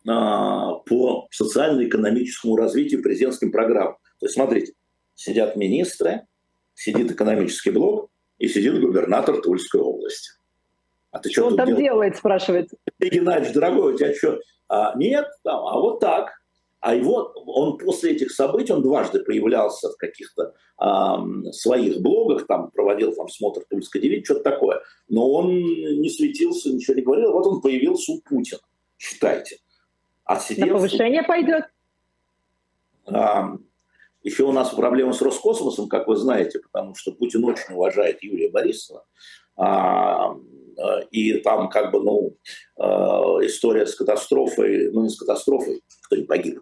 а, 0.08 0.76
по 0.86 1.28
социально-экономическому 1.32 2.56
развитию 2.56 3.02
президентским 3.02 3.52
программам. 3.52 3.98
То 4.20 4.26
есть, 4.26 4.36
смотрите, 4.36 4.74
сидят 5.18 5.56
министры, 5.56 6.22
сидит 6.76 7.12
экономический 7.12 7.72
блок 7.72 8.10
и 8.38 8.48
сидит 8.48 8.80
губернатор 8.80 9.42
Тульской 9.42 9.82
области. 9.82 10.32
А 11.12 11.20
ты 11.20 11.30
что, 11.32 11.42
что 11.42 11.48
он 11.48 11.58
там 11.58 11.68
делаешь? 11.68 11.84
делает, 11.84 12.18
спрашивает? 12.18 12.70
Геннадьевич, 13.00 13.54
дорогой, 13.54 13.94
у 13.94 13.98
тебя 13.98 14.14
что? 14.14 14.40
А, 14.70 14.96
нет, 14.96 15.28
там, 15.44 15.66
а 15.66 15.80
вот 15.80 16.00
так. 16.00 16.32
А 16.80 16.94
его, 16.94 17.34
он 17.48 17.80
после 17.80 18.12
этих 18.12 18.32
событий, 18.32 18.72
он 18.72 18.84
дважды 18.84 19.24
появлялся 19.24 19.90
в 19.90 19.98
каких-то 19.98 20.54
э, 20.80 21.52
своих 21.52 22.02
блогах, 22.02 22.46
там 22.46 22.70
проводил 22.70 23.16
там 23.16 23.28
смотр 23.30 23.64
Тульской 23.68 24.00
девять, 24.00 24.26
что-то 24.26 24.44
такое. 24.44 24.82
Но 25.10 25.28
он 25.32 25.56
не 25.56 26.10
светился, 26.10 26.70
ничего 26.70 26.96
не 26.96 27.02
говорил. 27.02 27.32
Вот 27.32 27.48
он 27.48 27.62
появился 27.62 28.12
у 28.12 28.22
Путина. 28.22 28.62
Считайте. 29.00 29.58
А 30.24 30.40
На 30.58 30.68
повышение 30.68 31.24
пойдет? 31.24 31.64
А, 33.08 33.58
еще 34.28 34.44
у 34.44 34.52
нас 34.52 34.70
проблема 34.70 35.14
с 35.14 35.22
Роскосмосом, 35.22 35.88
как 35.88 36.08
вы 36.08 36.18
знаете, 36.18 36.60
потому 36.60 36.96
что 36.96 37.12
Путин 37.14 37.44
очень 37.46 37.74
уважает 37.74 38.22
Юрия 38.22 38.50
Борисова. 38.50 39.06
А, 39.56 40.36
и 41.12 41.34
там 41.40 41.70
как 41.70 41.92
бы, 41.92 42.04
ну, 42.04 42.36
а, 42.78 43.38
история 43.46 43.86
с 43.86 43.96
катастрофой, 43.96 44.92
ну, 44.92 45.04
не 45.04 45.10
с 45.10 45.18
катастрофой, 45.18 45.82
кто 46.04 46.18
не 46.18 46.24
погиб, 46.24 46.62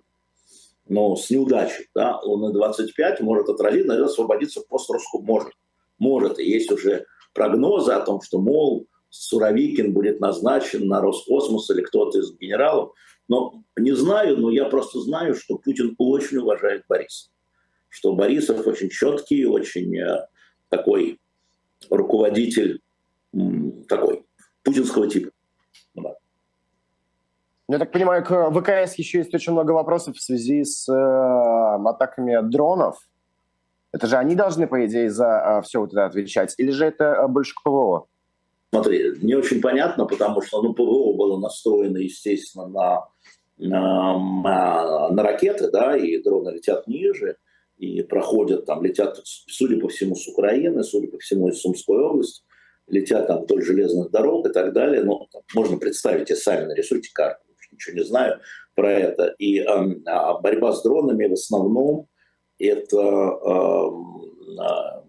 но 0.87 1.15
с 1.15 1.29
неудачей, 1.31 1.87
да, 1.95 2.19
Луны-25 2.23 3.21
может 3.21 3.49
отразить, 3.49 3.85
наверное, 3.85 4.09
освободиться 4.09 4.61
пост 4.61 4.89
Роском 4.89 5.23
может. 5.23 5.53
Может, 5.97 6.39
и 6.39 6.43
есть 6.43 6.71
уже 6.71 7.05
прогнозы 7.33 7.93
о 7.93 8.01
том, 8.01 8.21
что, 8.21 8.39
мол, 8.39 8.85
Суровикин 9.09 9.93
будет 9.93 10.19
назначен 10.19 10.87
на 10.87 11.01
Роскосмос 11.01 11.69
или 11.71 11.81
кто-то 11.81 12.19
из 12.19 12.37
генералов. 12.37 12.93
Но 13.27 13.63
не 13.77 13.93
знаю, 13.93 14.37
но 14.37 14.51
я 14.51 14.65
просто 14.65 14.99
знаю, 14.99 15.35
что 15.35 15.57
Путин 15.57 15.95
очень 15.97 16.37
уважает 16.37 16.83
Бориса. 16.87 17.29
Что 17.95 18.13
Борисов 18.13 18.67
очень 18.67 18.89
четкий, 18.89 19.45
очень 19.45 19.97
э, 19.97 20.27
такой 20.67 21.17
руководитель, 21.89 22.81
такой 23.87 24.25
путинского 24.63 25.09
типа. 25.09 25.31
Да. 25.93 26.15
Я 27.69 27.79
так 27.79 27.93
понимаю, 27.93 28.25
к 28.25 28.51
ВКС 28.51 28.95
еще 28.95 29.19
есть 29.19 29.33
очень 29.33 29.53
много 29.53 29.71
вопросов 29.71 30.17
в 30.17 30.21
связи 30.21 30.65
с 30.65 30.91
э, 30.91 31.87
атаками 31.87 32.37
дронов. 32.51 32.97
Это 33.93 34.07
же 34.07 34.17
они 34.17 34.35
должны, 34.35 34.67
по 34.67 34.85
идее, 34.85 35.09
за 35.09 35.59
э, 35.59 35.61
все 35.61 35.79
вот 35.79 35.93
это 35.93 36.05
отвечать? 36.05 36.53
Или 36.57 36.71
же 36.71 36.83
это 36.83 37.05
э, 37.05 37.27
больше 37.29 37.55
к 37.55 37.63
ПВО? 37.63 38.07
Смотри, 38.73 39.13
не 39.21 39.35
очень 39.35 39.61
понятно, 39.61 40.05
потому 40.05 40.41
что 40.41 40.61
ну, 40.61 40.73
ПВО 40.73 41.13
было 41.15 41.39
настроено, 41.39 41.99
естественно, 41.99 42.67
на, 42.67 43.07
на, 43.57 45.09
на 45.11 45.23
ракеты, 45.23 45.71
да, 45.71 45.95
и 45.95 46.21
дроны 46.21 46.49
летят 46.49 46.85
ниже, 46.87 47.37
и 47.77 48.01
проходят 48.03 48.65
там, 48.65 48.83
летят, 48.83 49.19
судя 49.23 49.79
по 49.79 49.89
всему, 49.89 50.15
с 50.15 50.27
Украины, 50.27 50.83
судя 50.83 51.07
по 51.07 51.17
всему, 51.19 51.49
из 51.49 51.59
Сумской 51.59 51.99
области, 51.99 52.43
летят 52.87 53.27
там 53.27 53.43
вдоль 53.43 53.63
железных 53.63 54.11
дорог 54.11 54.47
и 54.47 54.53
так 54.53 54.73
далее. 54.73 55.03
Ну, 55.03 55.27
там, 55.31 55.41
можно 55.53 55.77
представить, 55.77 56.31
и 56.31 56.35
сами 56.35 56.65
нарисуйте 56.65 57.09
карту 57.13 57.45
ничего 57.75 57.97
не 57.97 58.03
знаю 58.03 58.39
про 58.73 58.91
это. 58.91 59.35
И 59.37 59.59
э, 59.59 59.65
борьба 60.41 60.73
с 60.73 60.83
дронами 60.83 61.27
в 61.27 61.33
основном 61.33 62.07
это... 62.57 62.97
Э, 62.97 63.89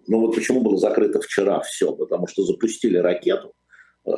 ну 0.08 0.20
вот 0.20 0.34
почему 0.34 0.60
было 0.60 0.78
закрыто 0.78 1.20
вчера 1.20 1.60
все, 1.60 1.92
потому 1.94 2.26
что 2.26 2.42
запустили 2.42 2.96
ракету, 2.96 3.54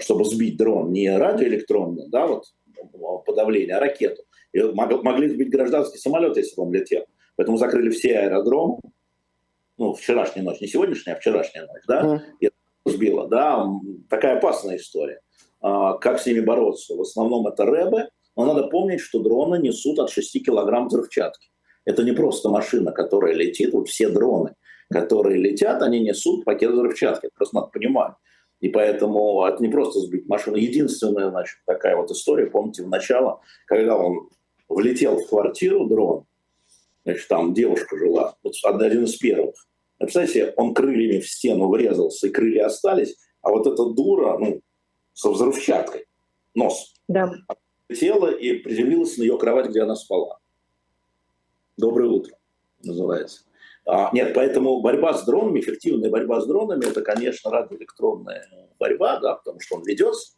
чтобы 0.00 0.24
сбить 0.24 0.56
дрон, 0.56 0.92
не 0.92 1.16
радиоэлектронный, 1.16 2.08
да, 2.08 2.26
вот 2.26 2.44
подавление, 3.26 3.76
а 3.76 3.80
ракету. 3.80 4.22
И 4.52 4.60
могли 4.62 5.28
сбить 5.28 5.50
гражданский 5.50 5.98
самолет, 5.98 6.36
если 6.36 6.56
бы 6.56 6.64
он 6.64 6.72
летел. 6.72 7.04
Поэтому 7.38 7.56
закрыли 7.56 7.90
все 7.90 8.18
аэродромы. 8.18 8.80
Ну, 9.78 9.94
вчерашняя 9.94 10.44
ночь, 10.44 10.60
не 10.60 10.66
сегодняшняя, 10.66 11.12
а 11.12 11.20
вчерашняя 11.20 11.66
ночь, 11.66 11.82
да, 11.86 12.02
mm. 12.02 12.20
и 12.40 12.46
это 12.46 12.56
сбило, 12.84 13.28
да, 13.28 13.64
такая 14.10 14.38
опасная 14.38 14.76
история. 14.76 15.20
А, 15.60 15.94
как 15.98 16.18
с 16.18 16.26
ними 16.26 16.40
бороться? 16.40 16.96
В 16.96 17.00
основном 17.00 17.46
это 17.46 17.64
рэбы, 17.64 18.08
но 18.34 18.44
надо 18.44 18.66
помнить, 18.66 19.00
что 19.00 19.20
дроны 19.20 19.60
несут 19.60 20.00
от 20.00 20.10
6 20.10 20.44
килограмм 20.44 20.88
взрывчатки. 20.88 21.50
Это 21.84 22.02
не 22.02 22.10
просто 22.10 22.48
машина, 22.48 22.90
которая 22.90 23.34
летит. 23.34 23.72
Вот 23.72 23.88
все 23.88 24.08
дроны, 24.08 24.56
которые 24.90 25.38
летят, 25.38 25.80
они 25.80 26.00
несут 26.00 26.44
пакет 26.44 26.72
взрывчатки. 26.72 27.26
Это 27.26 27.34
просто 27.36 27.54
надо 27.54 27.68
понимать. 27.68 28.14
И 28.58 28.68
поэтому 28.68 29.44
это 29.44 29.62
не 29.62 29.68
просто 29.68 30.00
сбить 30.00 30.28
машину. 30.28 30.56
Единственная, 30.56 31.30
значит, 31.30 31.58
такая 31.66 31.94
вот 31.94 32.10
история, 32.10 32.46
помните, 32.46 32.82
в 32.82 32.88
начало, 32.88 33.40
когда 33.66 33.96
он 33.96 34.28
влетел 34.68 35.18
в 35.18 35.28
квартиру, 35.28 35.86
дрон, 35.86 36.24
значит, 37.12 37.28
там 37.28 37.54
девушка 37.54 37.96
жила, 37.96 38.36
вот 38.42 38.54
один 38.64 39.04
из 39.04 39.16
первых. 39.16 39.54
Представляете, 39.98 40.54
он 40.56 40.74
крыльями 40.74 41.20
в 41.20 41.28
стену 41.28 41.68
врезался, 41.68 42.28
и 42.28 42.30
крылья 42.30 42.66
остались, 42.66 43.16
а 43.42 43.50
вот 43.50 43.66
эта 43.66 43.84
дура, 43.86 44.38
ну, 44.38 44.60
со 45.12 45.30
взрывчаткой, 45.30 46.06
нос. 46.54 46.94
Да 47.08 47.32
тело 47.94 48.30
и 48.30 48.54
приземлилась 48.54 49.16
на 49.16 49.22
ее 49.22 49.38
кровать, 49.38 49.70
где 49.70 49.82
она 49.82 49.96
спала. 49.96 50.38
Доброе 51.76 52.10
утро, 52.10 52.36
называется. 52.82 53.42
А, 53.86 54.10
нет, 54.12 54.34
поэтому 54.34 54.80
борьба 54.80 55.14
с 55.14 55.24
дронами, 55.24 55.60
эффективная 55.60 56.10
борьба 56.10 56.40
с 56.40 56.46
дронами, 56.46 56.86
это, 56.86 57.00
конечно, 57.02 57.50
радиоэлектронная 57.50 58.46
борьба, 58.78 59.18
да, 59.20 59.36
потому 59.36 59.60
что 59.60 59.76
он 59.76 59.84
ведется. 59.84 60.36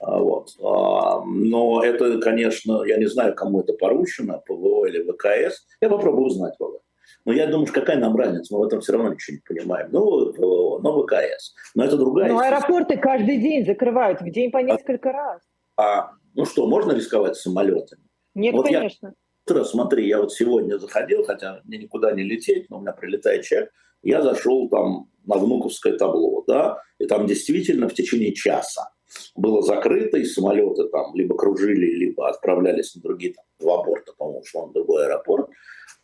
А, 0.00 0.18
вот. 0.18 0.50
А, 0.62 1.24
но 1.24 1.82
это, 1.82 2.18
конечно, 2.20 2.84
я 2.84 2.98
не 2.98 3.06
знаю, 3.06 3.34
кому 3.34 3.60
это 3.60 3.72
поручено, 3.72 4.42
ПВО 4.46 4.86
или 4.86 5.02
ВКС. 5.02 5.66
Я 5.80 5.88
попробую 5.88 6.26
узнать, 6.26 6.54
Володя. 6.58 6.82
Но 7.24 7.32
я 7.32 7.46
думаю, 7.46 7.70
какая 7.72 7.98
нам 7.98 8.16
разница, 8.16 8.54
мы 8.54 8.60
в 8.60 8.62
этом 8.64 8.80
все 8.80 8.92
равно 8.92 9.12
ничего 9.12 9.36
не 9.36 9.42
понимаем. 9.54 9.88
Ну, 9.90 10.32
ПВО, 10.32 10.78
ну, 10.80 11.02
ВКС. 11.02 11.54
Но 11.74 11.84
это 11.84 11.96
другая 11.96 12.28
Ну, 12.28 12.38
аэропорты 12.38 12.96
каждый 12.96 13.38
день 13.38 13.66
закрывают, 13.66 14.20
в 14.20 14.30
день 14.30 14.50
по 14.50 14.58
несколько 14.58 15.12
раз. 15.12 15.40
А 15.76 16.12
ну 16.34 16.44
что, 16.44 16.66
можно 16.66 16.92
рисковать 16.92 17.36
самолетами? 17.36 18.02
Нет, 18.34 18.54
вот 18.54 18.66
конечно. 18.66 19.14
Я, 19.48 19.64
смотри, 19.64 20.06
я 20.06 20.20
вот 20.20 20.32
сегодня 20.32 20.78
заходил, 20.78 21.24
хотя 21.24 21.60
мне 21.64 21.78
никуда 21.78 22.12
не 22.12 22.22
лететь, 22.22 22.68
но 22.70 22.78
у 22.78 22.80
меня 22.80 22.92
прилетает 22.92 23.44
человек, 23.44 23.72
я 24.02 24.22
зашел 24.22 24.68
там 24.68 25.10
на 25.26 25.36
внуковское 25.38 25.96
табло, 25.96 26.44
да, 26.46 26.78
и 26.98 27.06
там 27.06 27.26
действительно 27.26 27.88
в 27.88 27.94
течение 27.94 28.34
часа 28.34 28.90
было 29.34 29.62
закрыто, 29.62 30.18
и 30.18 30.24
самолеты 30.24 30.88
там 30.88 31.14
либо 31.14 31.36
кружили, 31.36 31.86
либо 31.86 32.28
отправлялись 32.28 32.94
на 32.94 33.02
другие 33.02 33.34
там, 33.34 33.44
два 33.58 33.82
порта, 33.82 34.12
по-моему, 34.16 34.44
шел 34.44 34.66
на 34.66 34.72
другой 34.72 35.06
аэропорт. 35.06 35.48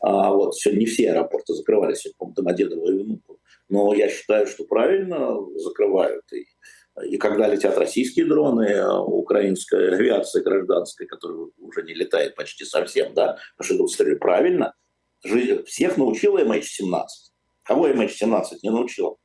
А 0.00 0.32
вот 0.32 0.57
сегодня 0.57 0.80
не 0.80 0.86
все 0.86 1.11
аэропорты 1.11 1.55
закрывались, 1.55 2.07
по-моему, 2.18 2.34
Домодедово 2.34 2.90
и 2.90 3.02
Внуково. 3.02 3.38
Но 3.68 3.94
я 3.94 4.09
считаю, 4.09 4.46
что 4.46 4.64
правильно 4.64 5.36
закрывают. 5.57 6.24
И 6.32 6.46
И 7.07 7.16
когда 7.16 7.48
летят 7.48 7.76
российские 7.76 8.26
дроны, 8.26 8.86
украинская 8.88 9.94
авиация 9.94 10.42
гражданская, 10.42 11.09
которая 11.09 11.48
уже 11.59 11.82
не 11.82 11.94
летает 11.94 12.36
почти 12.36 12.64
совсем, 12.64 13.14
да, 13.14 13.38
потому 13.57 13.88
что 13.88 14.16
правильно, 14.16 14.74
всех 15.66 15.96
научила 15.96 16.38
MH17. 16.38 17.05
Кого 17.64 17.88
MH17 17.88 18.44
не 18.62 18.70
научила? 18.70 19.16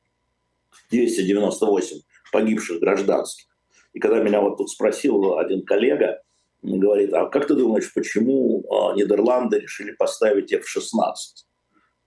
298 0.90 2.00
погибших 2.32 2.80
гражданских. 2.80 3.46
И 3.92 4.00
когда 4.00 4.22
меня 4.22 4.40
вот 4.40 4.56
тут 4.56 4.70
спросил 4.70 5.38
один 5.38 5.64
коллега, 5.64 6.22
говорит, 6.62 7.12
а 7.12 7.26
как 7.26 7.46
ты 7.46 7.54
думаешь, 7.54 7.92
почему 7.92 8.64
а, 8.70 8.94
Нидерланды 8.94 9.60
решили 9.60 9.92
поставить 9.92 10.52
F-16? 10.52 11.12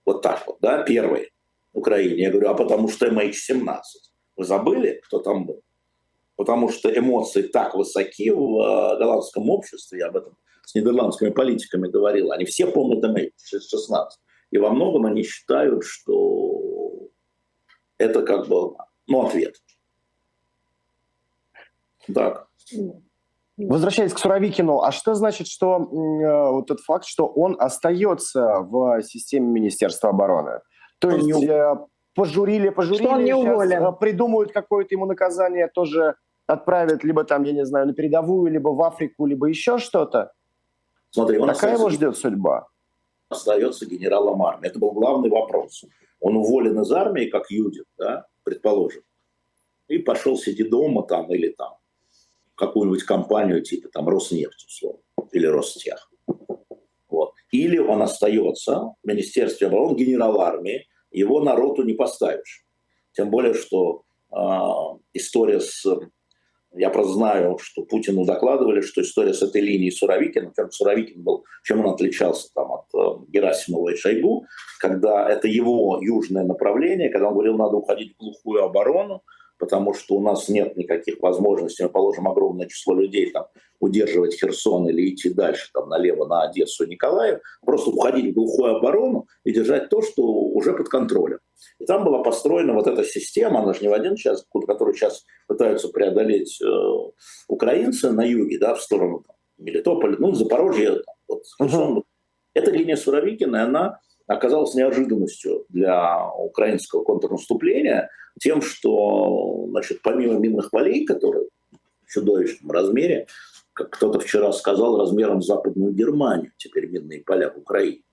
Вот 0.05 0.21
так 0.21 0.45
вот, 0.47 0.57
да, 0.61 0.84
первый 0.84 1.31
Украине. 1.73 2.23
Я 2.23 2.31
говорю, 2.31 2.49
а 2.49 2.53
потому 2.53 2.89
что 2.89 3.07
MH17. 3.07 3.81
Вы 4.36 4.45
забыли, 4.45 5.01
кто 5.05 5.19
там 5.19 5.45
был? 5.45 5.61
Потому 6.36 6.69
что 6.69 6.89
эмоции 6.95 7.43
так 7.43 7.75
высоки 7.75 8.29
в 8.29 8.59
а, 8.59 8.97
голландском 8.97 9.49
обществе, 9.49 9.99
я 9.99 10.07
об 10.07 10.17
этом 10.17 10.38
с 10.65 10.75
нидерландскими 10.75 11.29
политиками 11.29 11.89
говорил, 11.89 12.31
они 12.31 12.45
все 12.45 12.67
помнят 12.67 13.03
MH16. 13.03 14.07
И 14.51 14.57
во 14.57 14.69
многом 14.69 15.05
они 15.05 15.23
считают, 15.23 15.84
что 15.84 17.09
это 17.97 18.23
как 18.23 18.47
бы, 18.47 18.75
ну, 19.07 19.25
ответ. 19.25 19.55
Так. 22.14 22.47
Возвращаясь 23.56 24.14
к 24.14 24.18
Суровикину, 24.18 24.82
а 24.82 24.91
что 24.91 25.14
значит, 25.14 25.47
что 25.47 25.78
э, 25.78 26.51
вот 26.51 26.68
тот 26.68 26.80
факт, 26.80 27.06
что 27.06 27.28
он 27.28 27.56
остается 27.60 28.60
в 28.62 29.04
системе 29.04 29.47
Министерства 29.47 30.10
обороны? 30.10 30.62
То 30.97 31.10
он 31.10 31.16
есть 31.18 31.28
не... 31.28 31.45
э, 31.45 31.76
пожурили, 32.16 32.70
пожурили, 32.70 33.04
что 33.04 33.14
он 33.14 33.24
не 33.24 33.36
уволен. 33.36 33.84
Э, 33.84 33.93
придумают 33.93 34.51
какое-то 34.51 34.95
ему 34.95 35.06
наказание, 35.06 35.68
тоже 35.68 36.16
отправят 36.47 37.04
либо 37.04 37.26
там, 37.26 37.43
я 37.43 37.54
не 37.54 37.64
знаю, 37.64 37.86
на 37.86 37.93
передовую, 37.93 38.51
либо 38.51 38.70
в 38.70 38.82
Африку, 38.82 39.28
либо 39.28 39.45
еще 39.45 39.78
что-то? 39.78 40.32
Смотри, 41.12 41.38
он 41.38 41.47
Какая 41.49 41.76
его 41.76 41.89
ждет 41.89 42.18
судьба? 42.18 42.68
Остается 43.30 43.86
генералом 43.86 44.41
армии. 44.41 44.68
Это 44.68 44.80
был 44.80 44.93
главный 44.93 45.30
вопрос. 45.30 45.86
Он 46.20 46.38
уволен 46.38 46.80
из 46.82 46.91
армии, 46.91 47.26
как 47.26 47.51
Юдин, 47.51 47.86
да, 47.99 48.26
предположим, 48.43 49.04
и 49.88 49.99
пошел 49.99 50.38
сидеть 50.38 50.72
дома 50.72 51.04
там 51.04 51.32
или 51.32 51.49
там 51.49 51.76
какую-нибудь 52.56 53.04
компанию 53.04 53.62
типа 53.62 53.89
там 53.89 54.08
Роснефть, 54.08 54.66
условно, 54.68 55.01
или 55.32 55.45
Ростех. 55.45 56.12
Вот. 57.10 57.34
Или 57.51 57.78
он 57.78 58.01
остается 58.01 58.95
в 59.04 59.08
Министерстве 59.08 59.68
обороны, 59.68 59.95
генерал 59.95 60.41
армии, 60.41 60.88
его 61.12 61.41
народу 61.41 61.84
не 61.84 61.93
поставишь. 61.93 62.66
Тем 63.14 63.30
более, 63.30 63.54
что 63.54 64.04
э, 64.32 64.38
история 65.14 65.60
с... 65.60 65.86
Я 66.76 66.89
просто 66.89 67.14
знаю, 67.14 67.60
что 67.60 67.84
Путину 67.84 68.26
докладывали, 68.26 68.82
что 68.82 69.04
история 69.04 69.36
с 69.36 69.43
этой 69.43 69.62
линией 69.62 69.91
Суровикина, 69.91 70.51
чем 70.56 70.72
Суровикин 70.72 71.24
был, 71.24 71.45
чем 71.64 71.86
он 71.86 71.93
отличался 71.93 72.51
там, 72.56 72.72
от 72.72 72.86
э, 72.95 73.26
Герасимова 73.28 73.89
и 73.89 73.95
Шойгу, 73.95 74.47
когда 74.80 75.30
это 75.30 75.47
его 75.47 75.99
южное 76.01 76.43
направление, 76.43 77.12
когда 77.12 77.28
он 77.28 77.36
говорил, 77.36 77.58
надо 77.58 77.76
уходить 77.78 78.16
в 78.16 78.20
глухую 78.20 78.64
оборону, 78.64 79.22
потому 79.64 79.93
что 79.93 80.16
у 80.16 80.22
нас 80.22 80.49
нет 80.49 80.76
никаких 80.76 81.22
возможностей, 81.22 81.84
мы 81.84 81.89
положим 81.89 82.28
огромное 82.28 82.68
число 82.68 82.95
людей 82.95 83.32
там, 83.32 83.45
удерживать 83.80 84.38
Херсон 84.38 84.89
или 84.89 85.09
идти 85.09 85.30
дальше 85.30 85.70
там, 85.74 85.88
налево 85.88 86.26
на 86.26 86.41
Одессу 86.43 86.84
и 86.84 86.89
Николаев, 86.89 87.39
просто 87.66 87.91
уходить 87.91 88.32
в 88.32 88.34
глухую 88.34 88.76
оборону 88.76 89.26
и 89.45 89.53
держать 89.53 89.88
то, 89.88 90.01
что 90.01 90.22
уже 90.22 90.74
под 90.74 90.89
контролем. 90.89 91.39
И 91.80 91.86
там 91.86 92.03
была 92.03 92.22
построена 92.22 92.74
вот 92.74 92.88
эта 92.88 93.05
система, 93.05 93.61
она 93.61 93.74
же 93.74 93.80
не 93.84 93.88
в 93.88 93.93
один 93.93 94.18
час, 94.18 94.45
которую 94.68 94.95
сейчас 94.95 95.24
пытаются 95.47 95.88
преодолеть 95.88 96.61
э, 96.61 96.68
украинцы 97.47 98.11
на 98.11 98.26
юге, 98.26 98.59
да, 98.59 98.76
в 98.76 98.82
сторону 98.82 99.24
там, 99.26 99.38
Мелитополя, 99.59 100.18
ну, 100.20 100.34
Запорожье, 100.34 100.95
там, 100.95 101.16
вот, 101.30 101.43
Херсон. 101.57 101.99
Uh-huh. 101.99 102.03
Эта 102.53 102.70
линия 102.70 102.97
Суровикина, 102.97 103.64
она 103.64 103.99
оказалась 104.28 104.76
неожиданностью 104.76 105.66
для 105.70 106.30
украинского 106.34 107.05
контрнаступления 107.05 108.09
тем, 108.39 108.61
что 108.61 109.67
значит, 109.69 110.01
помимо 110.01 110.39
минных 110.39 110.71
полей, 110.71 111.05
которые 111.05 111.47
в 112.05 112.11
чудовищном 112.11 112.71
размере, 112.71 113.27
как 113.73 113.91
кто-то 113.91 114.19
вчера 114.19 114.51
сказал, 114.51 114.99
размером 114.99 115.41
с 115.41 115.47
Западную 115.47 115.93
Германию, 115.93 116.51
теперь 116.57 116.88
минные 116.88 117.21
поля 117.21 117.49
в 117.49 117.57
Украине, 117.57 118.03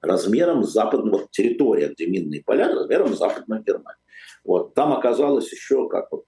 размером 0.00 0.64
с 0.64 0.72
западного 0.72 1.28
территория, 1.30 1.88
где 1.88 2.06
минные 2.06 2.42
поля, 2.42 2.74
размером 2.74 3.14
с 3.14 3.18
Западную 3.18 3.62
Германию. 3.62 4.00
Вот. 4.44 4.74
Там 4.74 4.92
оказалось 4.92 5.52
еще, 5.52 5.88
как 5.88 6.10
вот 6.10 6.24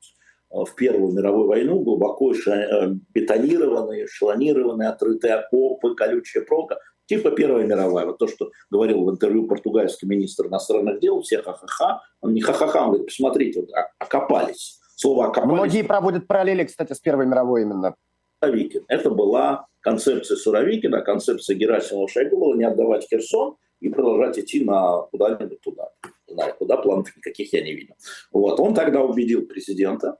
э, 0.51 0.57
в 0.71 0.75
Первую 0.75 1.13
мировую 1.13 1.49
войну, 1.49 1.81
глубоко 1.81 2.35
э, 2.35 2.95
бетонированные, 3.15 4.07
шелонированные, 4.07 4.91
отрытые 4.91 5.35
окопы, 5.35 5.95
колючая 5.95 6.45
проволока 6.45 6.79
типа 7.07 7.31
Первая 7.33 7.67
мировая. 7.67 8.07
Вот 8.07 8.19
то, 8.19 8.27
что 8.29 8.51
говорил 8.71 9.05
в 9.05 9.11
интервью 9.11 9.47
португальский 9.47 10.09
министр 10.09 10.47
иностранных 10.47 11.01
дел, 11.01 11.21
все 11.23 11.43
ха-ха-ха. 11.43 12.03
Он 12.21 12.35
не 12.35 12.41
ха-ха-ха, 12.41 12.83
он 12.83 12.89
говорит, 12.89 13.07
посмотрите, 13.07 13.61
вот, 13.61 13.71
окопались. 13.99 14.81
Слово 14.97 15.27
окопались. 15.27 15.53
Многие 15.53 15.83
проводят 15.83 16.27
параллели, 16.27 16.65
кстати, 16.65 16.93
с 16.93 17.01
Первой 17.01 17.27
мировой 17.27 17.63
именно. 17.63 17.95
Суровикин. 18.43 18.85
Это 18.89 19.11
была 19.11 19.67
концепция 19.81 20.37
Суровикина, 20.37 21.03
концепция 21.03 21.57
Герасимова 21.57 22.09
Шойгу 22.09 22.39
была 22.39 22.57
не 22.57 22.65
отдавать 22.65 23.07
Херсон 23.09 23.57
и 23.81 23.89
продолжать 23.89 24.39
идти 24.39 24.65
на 24.65 25.03
куда-нибудь 25.11 25.61
туда. 25.61 25.91
Не 26.29 26.35
знаю, 26.35 26.55
куда 26.59 26.77
планов 26.77 27.15
никаких 27.17 27.53
я 27.53 27.63
не 27.63 27.73
видел. 27.73 27.95
Вот. 28.33 28.59
Он 28.61 28.75
тогда 28.75 29.03
убедил 29.03 29.47
президента 29.47 30.19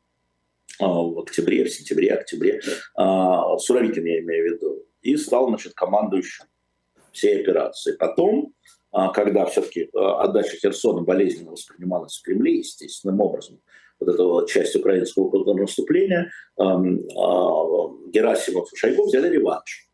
а, 0.81 0.87
в 0.87 1.19
октябре, 1.21 1.65
в 1.65 1.71
сентябре, 1.71 2.13
октябре, 2.13 2.61
а, 2.95 3.57
Суровикин 3.59 4.05
я 4.05 4.21
имею 4.21 4.43
в 4.43 4.55
виду, 4.55 4.87
и 5.03 5.17
стал 5.17 5.49
значит, 5.49 5.75
командующим 5.75 6.47
всей 7.13 7.41
операции. 7.41 7.97
Потом, 7.97 8.55
а, 8.91 9.13
когда 9.13 9.47
все-таки 9.47 9.91
а, 9.95 10.23
отдача 10.23 10.57
Херсона 10.57 11.03
болезненно 11.03 11.53
воспринималась 11.53 12.19
в 12.19 12.23
Кремле, 12.23 12.59
естественным 12.59 13.21
образом, 13.21 13.61
вот 14.01 14.09
эта 14.09 14.53
часть 14.53 14.75
украинского 14.75 15.31
контрнаступления, 15.31 16.31
а, 16.59 16.83
Герасимов 18.09 18.73
и 18.73 18.77
Шойгу 18.77 19.07
взяли 19.07 19.29
реванш. 19.29 19.89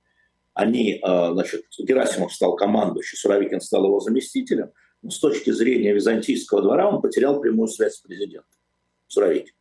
Они, 0.55 1.01
значит, 1.01 1.67
Герасимов 1.79 2.33
стал 2.35 2.57
командующим, 2.57 3.17
Суровикин 3.17 3.61
стал 3.61 3.85
его 3.85 4.01
заместителем. 4.01 4.73
Но 5.03 5.11
с 5.11 5.21
точки 5.21 5.51
зрения 5.51 5.95
византийского 5.95 6.63
двора 6.63 6.89
он 6.89 7.01
потерял 7.01 7.41
прямую 7.41 7.69
связь 7.69 7.95
с 7.95 8.01
президентом. 8.01 8.51
Суровикин. 9.07 9.55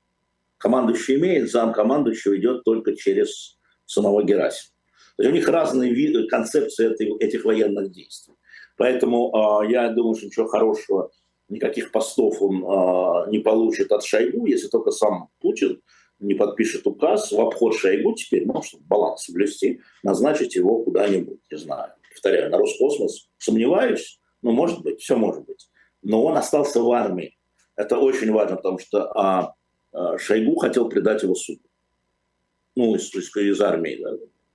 Командующий 0.58 1.18
имеет, 1.18 1.52
зам 1.52 1.72
командующего 1.72 2.36
идет 2.38 2.64
только 2.64 2.96
через 2.96 3.60
самого 3.86 4.24
Герасима. 4.24 4.77
Есть 5.18 5.32
у 5.32 5.34
них 5.34 5.48
разные 5.48 5.94
виды, 5.94 6.28
концепции 6.28 6.92
этой, 6.92 7.16
этих 7.18 7.46
военных 7.46 7.92
действий. 7.92 8.36
Поэтому 8.78 9.64
э, 9.64 9.72
я 9.72 9.90
думаю, 9.90 10.16
что 10.16 10.28
ничего 10.28 10.48
хорошего, 10.48 11.12
никаких 11.50 11.92
постов 11.92 12.42
он 12.42 12.64
э, 12.64 13.32
не 13.32 13.40
получит 13.40 13.92
от 13.92 14.04
Шойгу, 14.04 14.46
если 14.46 14.68
только 14.68 14.92
сам 14.92 15.30
Путин 15.40 15.82
не 16.20 16.34
подпишет 16.34 16.86
указ 16.86 17.32
в 17.32 17.40
обход 17.40 17.76
Шойгу 17.76 18.14
теперь, 18.14 18.46
ну, 18.46 18.62
чтобы 18.62 18.84
баланс 18.86 19.24
соблюсти, 19.24 19.82
назначить 20.04 20.56
его 20.56 20.84
куда-нибудь, 20.84 21.40
не 21.52 21.58
знаю. 21.58 21.94
Повторяю, 22.12 22.50
на 22.50 22.58
Роскосмос 22.58 23.30
сомневаюсь, 23.38 24.20
но 24.42 24.52
может 24.52 24.82
быть, 24.82 25.02
все 25.02 25.16
может 25.16 25.46
быть. 25.46 25.70
Но 26.02 26.24
он 26.24 26.38
остался 26.38 26.82
в 26.82 26.92
армии. 26.92 27.38
Это 27.76 27.98
очень 28.00 28.32
важно, 28.32 28.56
потому 28.56 28.80
что 28.80 29.12
а, 29.12 29.54
а, 29.92 30.18
Шойгу 30.18 30.56
хотел 30.58 30.90
предать 30.90 31.24
его 31.24 31.36
суду. 31.36 31.62
Ну, 32.76 32.96
из, 32.96 33.14
из, 33.14 33.36
из 33.36 33.62
армии. 33.62 34.00
Да. 34.02 34.12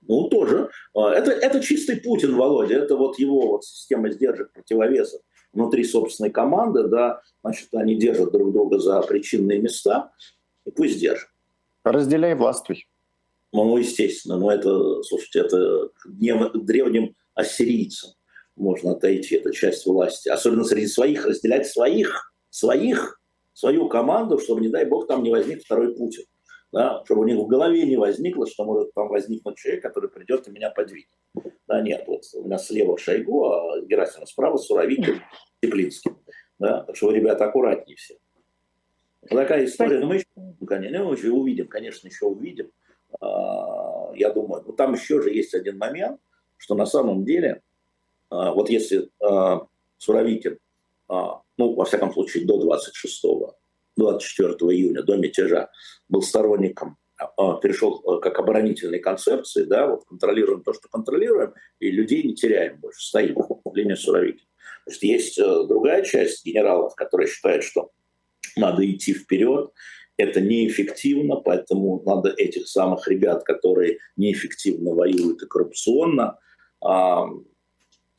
Ну, 0.07 0.27
тоже. 0.27 0.69
А, 0.93 1.11
это, 1.11 1.31
это 1.31 1.61
чистый 1.61 1.97
Путин, 1.97 2.35
Володя. 2.35 2.75
Это 2.75 2.95
вот 2.95 3.19
его 3.19 3.47
вот 3.47 3.63
система 3.63 4.11
сдержек, 4.11 4.51
противовесов 4.51 5.21
внутри 5.53 5.83
собственной 5.83 6.31
команды. 6.31 6.87
Да, 6.87 7.21
значит, 7.41 7.73
они 7.73 7.95
держат 7.95 8.31
друг 8.31 8.51
друга 8.51 8.79
за 8.79 9.01
причинные 9.01 9.59
места. 9.59 10.11
И 10.65 10.71
пусть 10.71 10.99
держат. 10.99 11.29
Разделяй 11.83 12.35
властвуй. 12.35 12.87
Ну, 13.51 13.77
естественно. 13.77 14.37
Но 14.37 14.51
это, 14.51 15.03
слушайте, 15.03 15.39
это 15.39 15.89
древним 16.05 17.15
ассирийцам 17.33 18.11
можно 18.55 18.91
отойти. 18.91 19.35
Это 19.35 19.51
часть 19.51 19.85
власти. 19.85 20.29
Особенно 20.29 20.63
среди 20.63 20.87
своих. 20.87 21.25
Разделять 21.25 21.67
своих, 21.67 22.33
своих, 22.49 23.21
свою 23.53 23.87
команду, 23.87 24.39
чтобы, 24.39 24.61
не 24.61 24.69
дай 24.69 24.85
бог, 24.85 25.07
там 25.07 25.23
не 25.23 25.31
возник 25.31 25.63
второй 25.63 25.95
Путин 25.95 26.23
да, 26.73 27.03
чтобы 27.05 27.21
у 27.21 27.23
них 27.25 27.37
в 27.37 27.45
голове 27.45 27.85
не 27.85 27.97
возникло, 27.97 28.47
что 28.47 28.65
может 28.65 28.93
там 28.95 29.07
возникнуть 29.07 29.57
человек, 29.57 29.83
который 29.83 30.09
придет 30.09 30.47
и 30.47 30.51
меня 30.51 30.71
подвинет. 30.71 31.07
Да, 31.67 31.81
нет, 31.81 32.03
вот 32.07 32.23
у 32.33 32.47
нас 32.47 32.65
слева 32.65 32.97
Шойгу, 32.97 33.45
а 33.45 33.81
Герасимов 33.81 34.27
справа 34.27 34.57
Суровикин, 34.57 35.21
Теплинский. 35.61 36.11
Да, 36.57 36.81
так 36.81 36.95
что 36.95 37.07
вы, 37.07 37.13
ребята, 37.13 37.45
аккуратнее 37.45 37.95
все. 37.95 38.15
Такая 39.29 39.65
история, 39.65 39.99
но 39.99 40.07
мы 40.07 40.15
еще, 40.15 40.25
ну, 40.35 40.65
конечно, 40.65 41.03
мы 41.03 41.15
еще 41.15 41.29
увидим, 41.29 41.67
конечно, 41.67 42.07
еще 42.07 42.25
увидим. 42.25 42.71
А, 43.21 44.11
я 44.15 44.31
думаю, 44.31 44.63
ну 44.65 44.73
там 44.73 44.93
еще 44.93 45.21
же 45.21 45.29
есть 45.29 45.53
один 45.53 45.77
момент, 45.77 46.19
что 46.57 46.73
на 46.73 46.87
самом 46.87 47.23
деле, 47.23 47.61
а, 48.29 48.51
вот 48.51 48.69
если 48.69 49.09
а, 49.21 49.67
Суровикин, 49.99 50.57
ну, 51.07 51.75
во 51.75 51.85
всяком 51.85 52.11
случае, 52.11 52.45
до 52.45 52.59
26-го 52.59 53.55
24 53.97 54.53
июня, 54.75 55.03
до 55.03 55.17
мятежа, 55.17 55.69
был 56.09 56.21
сторонником 56.21 56.97
а, 57.37 57.57
перешел 57.57 58.01
э, 58.05 58.19
как 58.21 58.39
оборонительной 58.39 58.99
концепции, 58.99 59.63
да, 59.63 59.87
вот 59.87 60.05
контролируем 60.05 60.63
то, 60.63 60.73
что 60.73 60.87
контролируем, 60.89 61.53
и 61.79 61.91
людей 61.91 62.23
не 62.23 62.35
теряем 62.35 62.79
больше, 62.79 63.05
стоим, 63.05 63.37
линия 63.73 63.95
Суровикина. 63.95 64.47
То 64.85 64.91
есть 64.91 65.03
есть 65.03 65.39
э, 65.39 65.63
другая 65.67 66.03
часть 66.03 66.45
генералов, 66.45 66.95
которая 66.95 67.27
считает, 67.27 67.63
что 67.63 67.91
надо 68.55 68.89
идти 68.89 69.13
вперед, 69.13 69.71
это 70.17 70.41
неэффективно, 70.41 71.37
поэтому 71.37 72.03
надо 72.05 72.29
этих 72.29 72.67
самых 72.67 73.07
ребят, 73.07 73.43
которые 73.43 73.99
неэффективно 74.15 74.93
воюют 74.93 75.41
и 75.41 75.47
коррупционно, 75.47 76.37
а, 76.81 77.25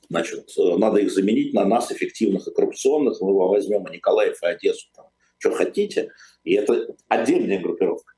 значит, 0.09 0.51
э, 0.59 0.77
надо 0.77 1.01
их 1.01 1.13
заменить 1.13 1.53
на 1.53 1.65
нас, 1.65 1.93
эффективных 1.93 2.49
и 2.49 2.55
коррупционных. 2.55 3.21
Мы 3.21 3.35
возьмем 3.49 3.85
Николаев 3.93 4.43
и 4.43 4.47
Одессу, 4.47 4.89
там, 4.95 5.07
что 5.45 5.53
хотите. 5.53 6.11
И 6.45 6.55
это 6.55 6.95
отдельная 7.09 7.61
группировка 7.61 8.15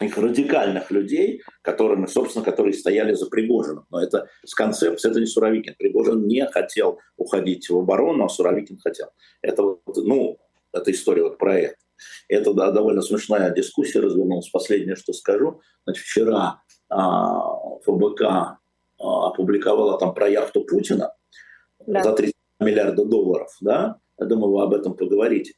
их 0.00 0.18
радикальных 0.18 0.90
людей, 0.90 1.42
которыми, 1.62 2.06
собственно, 2.06 2.44
которые 2.44 2.74
стояли 2.74 3.14
за 3.14 3.26
Пригожиным. 3.30 3.86
Но 3.90 4.02
это 4.02 4.28
с 4.44 4.54
концепцией, 4.54 5.10
это 5.10 5.20
не 5.20 5.26
Суровикин. 5.26 5.74
Пригожин 5.78 6.26
не 6.26 6.46
хотел 6.46 7.00
уходить 7.16 7.70
в 7.70 7.78
оборону, 7.78 8.26
а 8.26 8.28
Суровикин 8.28 8.78
хотел. 8.78 9.08
Это 9.40 9.62
вот, 9.62 9.80
ну, 9.96 10.38
это 10.72 10.90
история 10.90 11.22
вот 11.22 11.38
про 11.38 11.58
это. 11.58 11.76
Это 12.28 12.52
да, 12.52 12.72
довольно 12.72 13.00
смешная 13.00 13.50
дискуссия 13.54 14.00
развернулась. 14.00 14.50
Последнее, 14.50 14.96
что 14.96 15.14
скажу. 15.14 15.62
Значит, 15.84 16.04
вчера 16.04 16.62
а, 16.90 17.78
ФБК 17.86 18.22
а, 18.22 18.58
опубликовала 18.98 19.98
там 19.98 20.12
про 20.12 20.28
яхту 20.28 20.62
Путина 20.62 21.14
да. 21.86 22.02
за 22.02 22.12
30 22.12 22.34
миллиарда 22.60 23.06
долларов. 23.06 23.48
Да? 23.62 23.96
Я 24.18 24.26
думаю, 24.26 24.52
вы 24.52 24.62
об 24.62 24.74
этом 24.74 24.94
поговорите. 24.94 25.54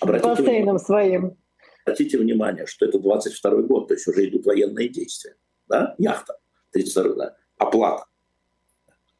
Обратите 0.00 0.28
Бассейном 0.28 0.78
своим. 0.78 1.36
Обратите 1.84 2.18
внимание, 2.18 2.66
что 2.66 2.86
это 2.86 2.98
22 2.98 3.62
год, 3.62 3.88
то 3.88 3.94
есть 3.94 4.06
уже 4.06 4.28
идут 4.28 4.46
военные 4.46 4.88
действия. 4.88 5.36
Да? 5.68 5.94
Яхта, 5.98 6.38
32 6.72 7.14
да? 7.14 7.36
оплата. 7.56 8.04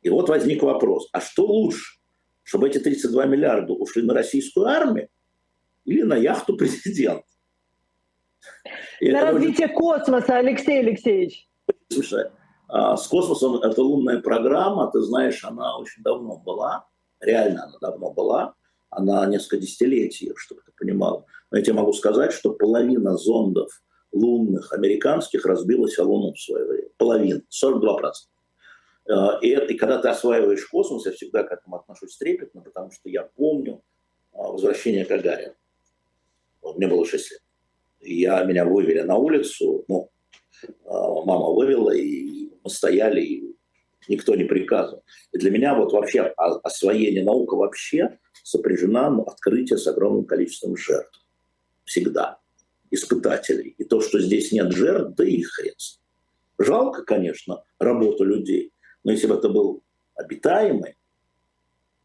И 0.03 0.09
вот 0.09 0.29
возник 0.29 0.63
вопрос, 0.63 1.09
а 1.13 1.21
что 1.21 1.47
лучше? 1.47 1.99
Чтобы 2.43 2.69
эти 2.69 2.79
32 2.79 3.27
миллиарда 3.27 3.73
ушли 3.73 4.03
на 4.03 4.15
российскую 4.15 4.67
армию 4.67 5.09
или 5.85 6.03
на 6.03 6.17
яхту 6.17 6.57
президента? 6.57 7.27
И 9.01 9.11
на 9.11 9.33
развитие 9.33 9.67
очень... 9.67 9.77
космоса, 9.77 10.37
Алексей 10.37 10.81
Алексеевич. 10.81 11.49
Слушай, 11.89 12.31
а, 12.69 12.97
с 12.97 13.07
космосом 13.09 13.57
это 13.57 13.83
лунная 13.83 14.21
программа, 14.21 14.91
ты 14.91 15.01
знаешь, 15.01 15.45
она 15.45 15.77
очень 15.79 16.03
давно 16.03 16.39
была, 16.39 16.87
реально 17.21 17.65
она 17.65 17.79
давно 17.81 18.13
была, 18.13 18.55
она 18.91 19.25
несколько 19.27 19.59
десятилетий, 19.59 20.33
чтобы 20.37 20.63
ты 20.63 20.73
понимал. 20.79 21.27
Но 21.51 21.59
я 21.59 21.65
тебе 21.65 21.75
могу 21.75 21.93
сказать, 21.93 22.33
что 22.33 22.53
половина 22.53 23.17
зондов 23.17 23.83
лунных 24.13 24.73
американских 24.73 25.47
разбилась 25.47 25.99
о 25.99 26.05
Луну 26.05 26.33
в 26.33 26.41
свое 26.41 26.65
время. 26.67 26.89
Половина, 26.97 27.43
42%. 27.51 28.13
Э, 29.09 29.39
и, 29.41 29.51
это, 29.51 29.73
и 29.73 29.77
когда 29.77 29.99
ты 29.99 30.09
осваиваешь 30.09 30.67
космос, 30.67 31.07
я 31.07 31.13
всегда 31.13 31.45
к 31.45 31.53
этому 31.53 31.77
отношусь 31.77 32.17
трепетно, 32.17 32.61
потому 32.61 32.91
что 32.91 33.09
я 33.09 33.23
помню 33.23 33.83
э, 34.33 34.37
возвращение 34.37 35.05
Гагарина. 35.05 35.55
Вот, 36.63 36.77
мне 36.77 36.89
было 36.89 37.07
6 37.07 37.31
лет. 37.31 37.41
Я, 38.01 38.43
меня 38.45 38.65
вывели 38.65 39.01
на 39.01 39.17
улицу, 39.17 39.85
ну, 39.89 40.11
э, 40.63 40.69
мама 40.85 41.51
вывела, 41.51 41.91
и 41.91 42.51
мы 42.63 42.71
стояли, 42.71 43.21
и 43.21 43.50
никто 44.11 44.35
не 44.35 44.45
приказывал. 44.45 45.05
И 45.33 45.39
для 45.39 45.51
меня 45.51 45.75
вот 45.75 45.93
вообще 45.93 46.23
освоение 46.23 47.25
наука 47.25 47.55
вообще 47.55 48.19
сопряжена 48.43 49.07
открытие 49.27 49.79
с 49.79 49.87
огромным 49.87 50.25
количеством 50.25 50.77
жертв 50.77 51.25
всегда 51.85 52.39
испытателей. 52.91 53.75
И 53.79 53.85
то, 53.85 54.01
что 54.01 54.21
здесь 54.21 54.53
нет 54.53 54.73
жертв, 54.73 55.15
да 55.17 55.25
и 55.25 55.43
хрен. 55.43 55.75
Жалко, 56.59 57.05
конечно, 57.05 57.63
работу 57.79 58.25
людей, 58.25 58.73
но 59.05 59.13
если 59.13 59.29
бы 59.29 59.37
это 59.37 59.49
был 59.49 59.83
обитаемый, 60.15 60.97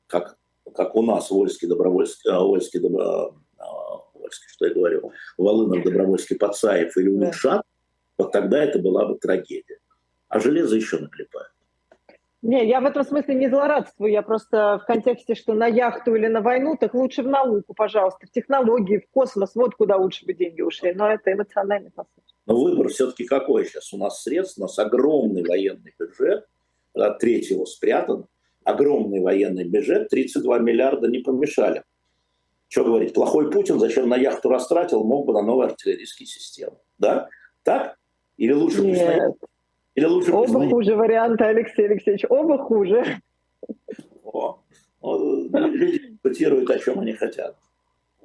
как, 0.08 0.38
как 0.74 0.96
у 0.96 1.02
нас 1.02 1.30
Вольский, 1.30 1.68
Добровольский, 1.68 2.32
а, 2.32 2.40
Вольский, 2.40 2.80
Добро, 2.80 3.36
а, 3.58 3.98
Вольский, 4.14 4.48
что 4.48 4.68
я 4.68 4.74
говорю, 4.74 5.12
Волынов, 5.38 5.84
Добровольский, 5.84 6.38
Пацаев 6.38 6.96
или 6.96 7.10
Улюшат, 7.10 7.58
да. 7.58 7.64
вот 8.18 8.32
тогда 8.32 8.64
это 8.64 8.80
была 8.80 9.08
бы 9.08 9.18
трагедия. 9.18 9.80
А 10.30 10.40
железо 10.40 10.76
еще 10.76 11.00
наклепают. 11.00 11.55
Не, 12.46 12.68
я 12.68 12.80
в 12.80 12.86
этом 12.86 13.04
смысле 13.04 13.34
не 13.34 13.50
злорадствую, 13.50 14.12
я 14.12 14.22
просто 14.22 14.78
в 14.78 14.86
контексте, 14.86 15.34
что 15.34 15.56
на 15.56 15.66
яхту 15.66 16.14
или 16.14 16.28
на 16.28 16.42
войну, 16.42 16.78
так 16.80 16.94
лучше 16.94 17.24
в 17.24 17.28
науку, 17.28 17.74
пожалуйста, 17.74 18.28
в 18.28 18.30
технологии, 18.30 19.00
в 19.00 19.10
космос, 19.10 19.56
вот 19.56 19.74
куда 19.74 19.98
лучше 19.98 20.28
бы 20.28 20.34
деньги 20.36 20.62
ушли, 20.62 20.94
но 20.94 21.10
это 21.10 21.34
эмоциональный 21.34 21.90
посыл. 21.90 22.22
Но 22.46 22.56
выбор 22.56 22.90
все-таки 22.90 23.26
какой 23.26 23.66
сейчас? 23.66 23.92
У 23.94 23.98
нас 23.98 24.22
средств, 24.22 24.60
у 24.60 24.62
нас 24.62 24.78
огромный 24.78 25.44
военный 25.44 25.96
бюджет, 25.98 26.46
треть 27.20 27.50
его 27.50 27.66
спрятан, 27.66 28.28
огромный 28.64 29.22
военный 29.22 29.64
бюджет, 29.64 30.10
32 30.10 30.60
миллиарда 30.60 31.08
не 31.08 31.20
помешали. 31.20 31.82
Что 32.68 32.84
говорить, 32.84 33.16
плохой 33.16 33.50
Путин 33.50 33.80
зачем 33.80 34.08
на 34.08 34.18
яхту 34.18 34.50
растратил, 34.50 35.04
мог 35.04 35.26
бы 35.26 35.34
на 35.34 35.42
новые 35.42 35.70
артиллерийские 35.70 36.28
системы. 36.28 36.78
Да? 37.00 37.28
Так? 37.64 37.98
Или 38.38 38.54
лучше 38.54 38.84
Нет. 38.84 39.34
Или 39.96 40.06
лучше 40.06 40.32
Оба 40.32 40.44
признать... 40.44 40.70
хуже 40.72 40.96
варианта, 40.96 41.48
Алексей 41.48 41.86
Алексеевич, 41.88 42.26
оба 42.30 42.58
хуже. 42.58 43.22
О, 44.26 44.60
люди 45.02 46.10
дискутируют, 46.10 46.70
о 46.70 46.80
чем 46.80 47.00
они 47.00 47.14
хотят. 47.14 47.56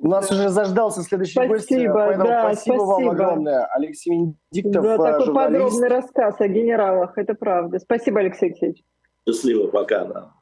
У 0.02 0.08
нас 0.08 0.30
уже 0.30 0.48
заждался 0.48 1.02
следующий 1.02 1.32
спасибо, 1.32 1.52
гость, 1.52 1.68
поэтому 1.68 2.26
да, 2.26 2.40
спасибо, 2.40 2.74
спасибо 2.74 2.82
вам 2.82 3.08
огромное. 3.10 3.66
Алексей 3.66 4.10
Венедиктов, 4.10 4.82
да, 4.82 4.96
такой 4.96 5.26
журналист. 5.26 5.62
подробный 5.62 5.88
рассказ 5.88 6.40
о 6.40 6.48
генералах, 6.48 7.18
это 7.18 7.34
правда. 7.34 7.78
Спасибо, 7.78 8.20
Алексей 8.20 8.46
Алексеевич. 8.46 8.82
Счастливо, 9.28 9.66
пока, 9.68 10.04
да. 10.06 10.32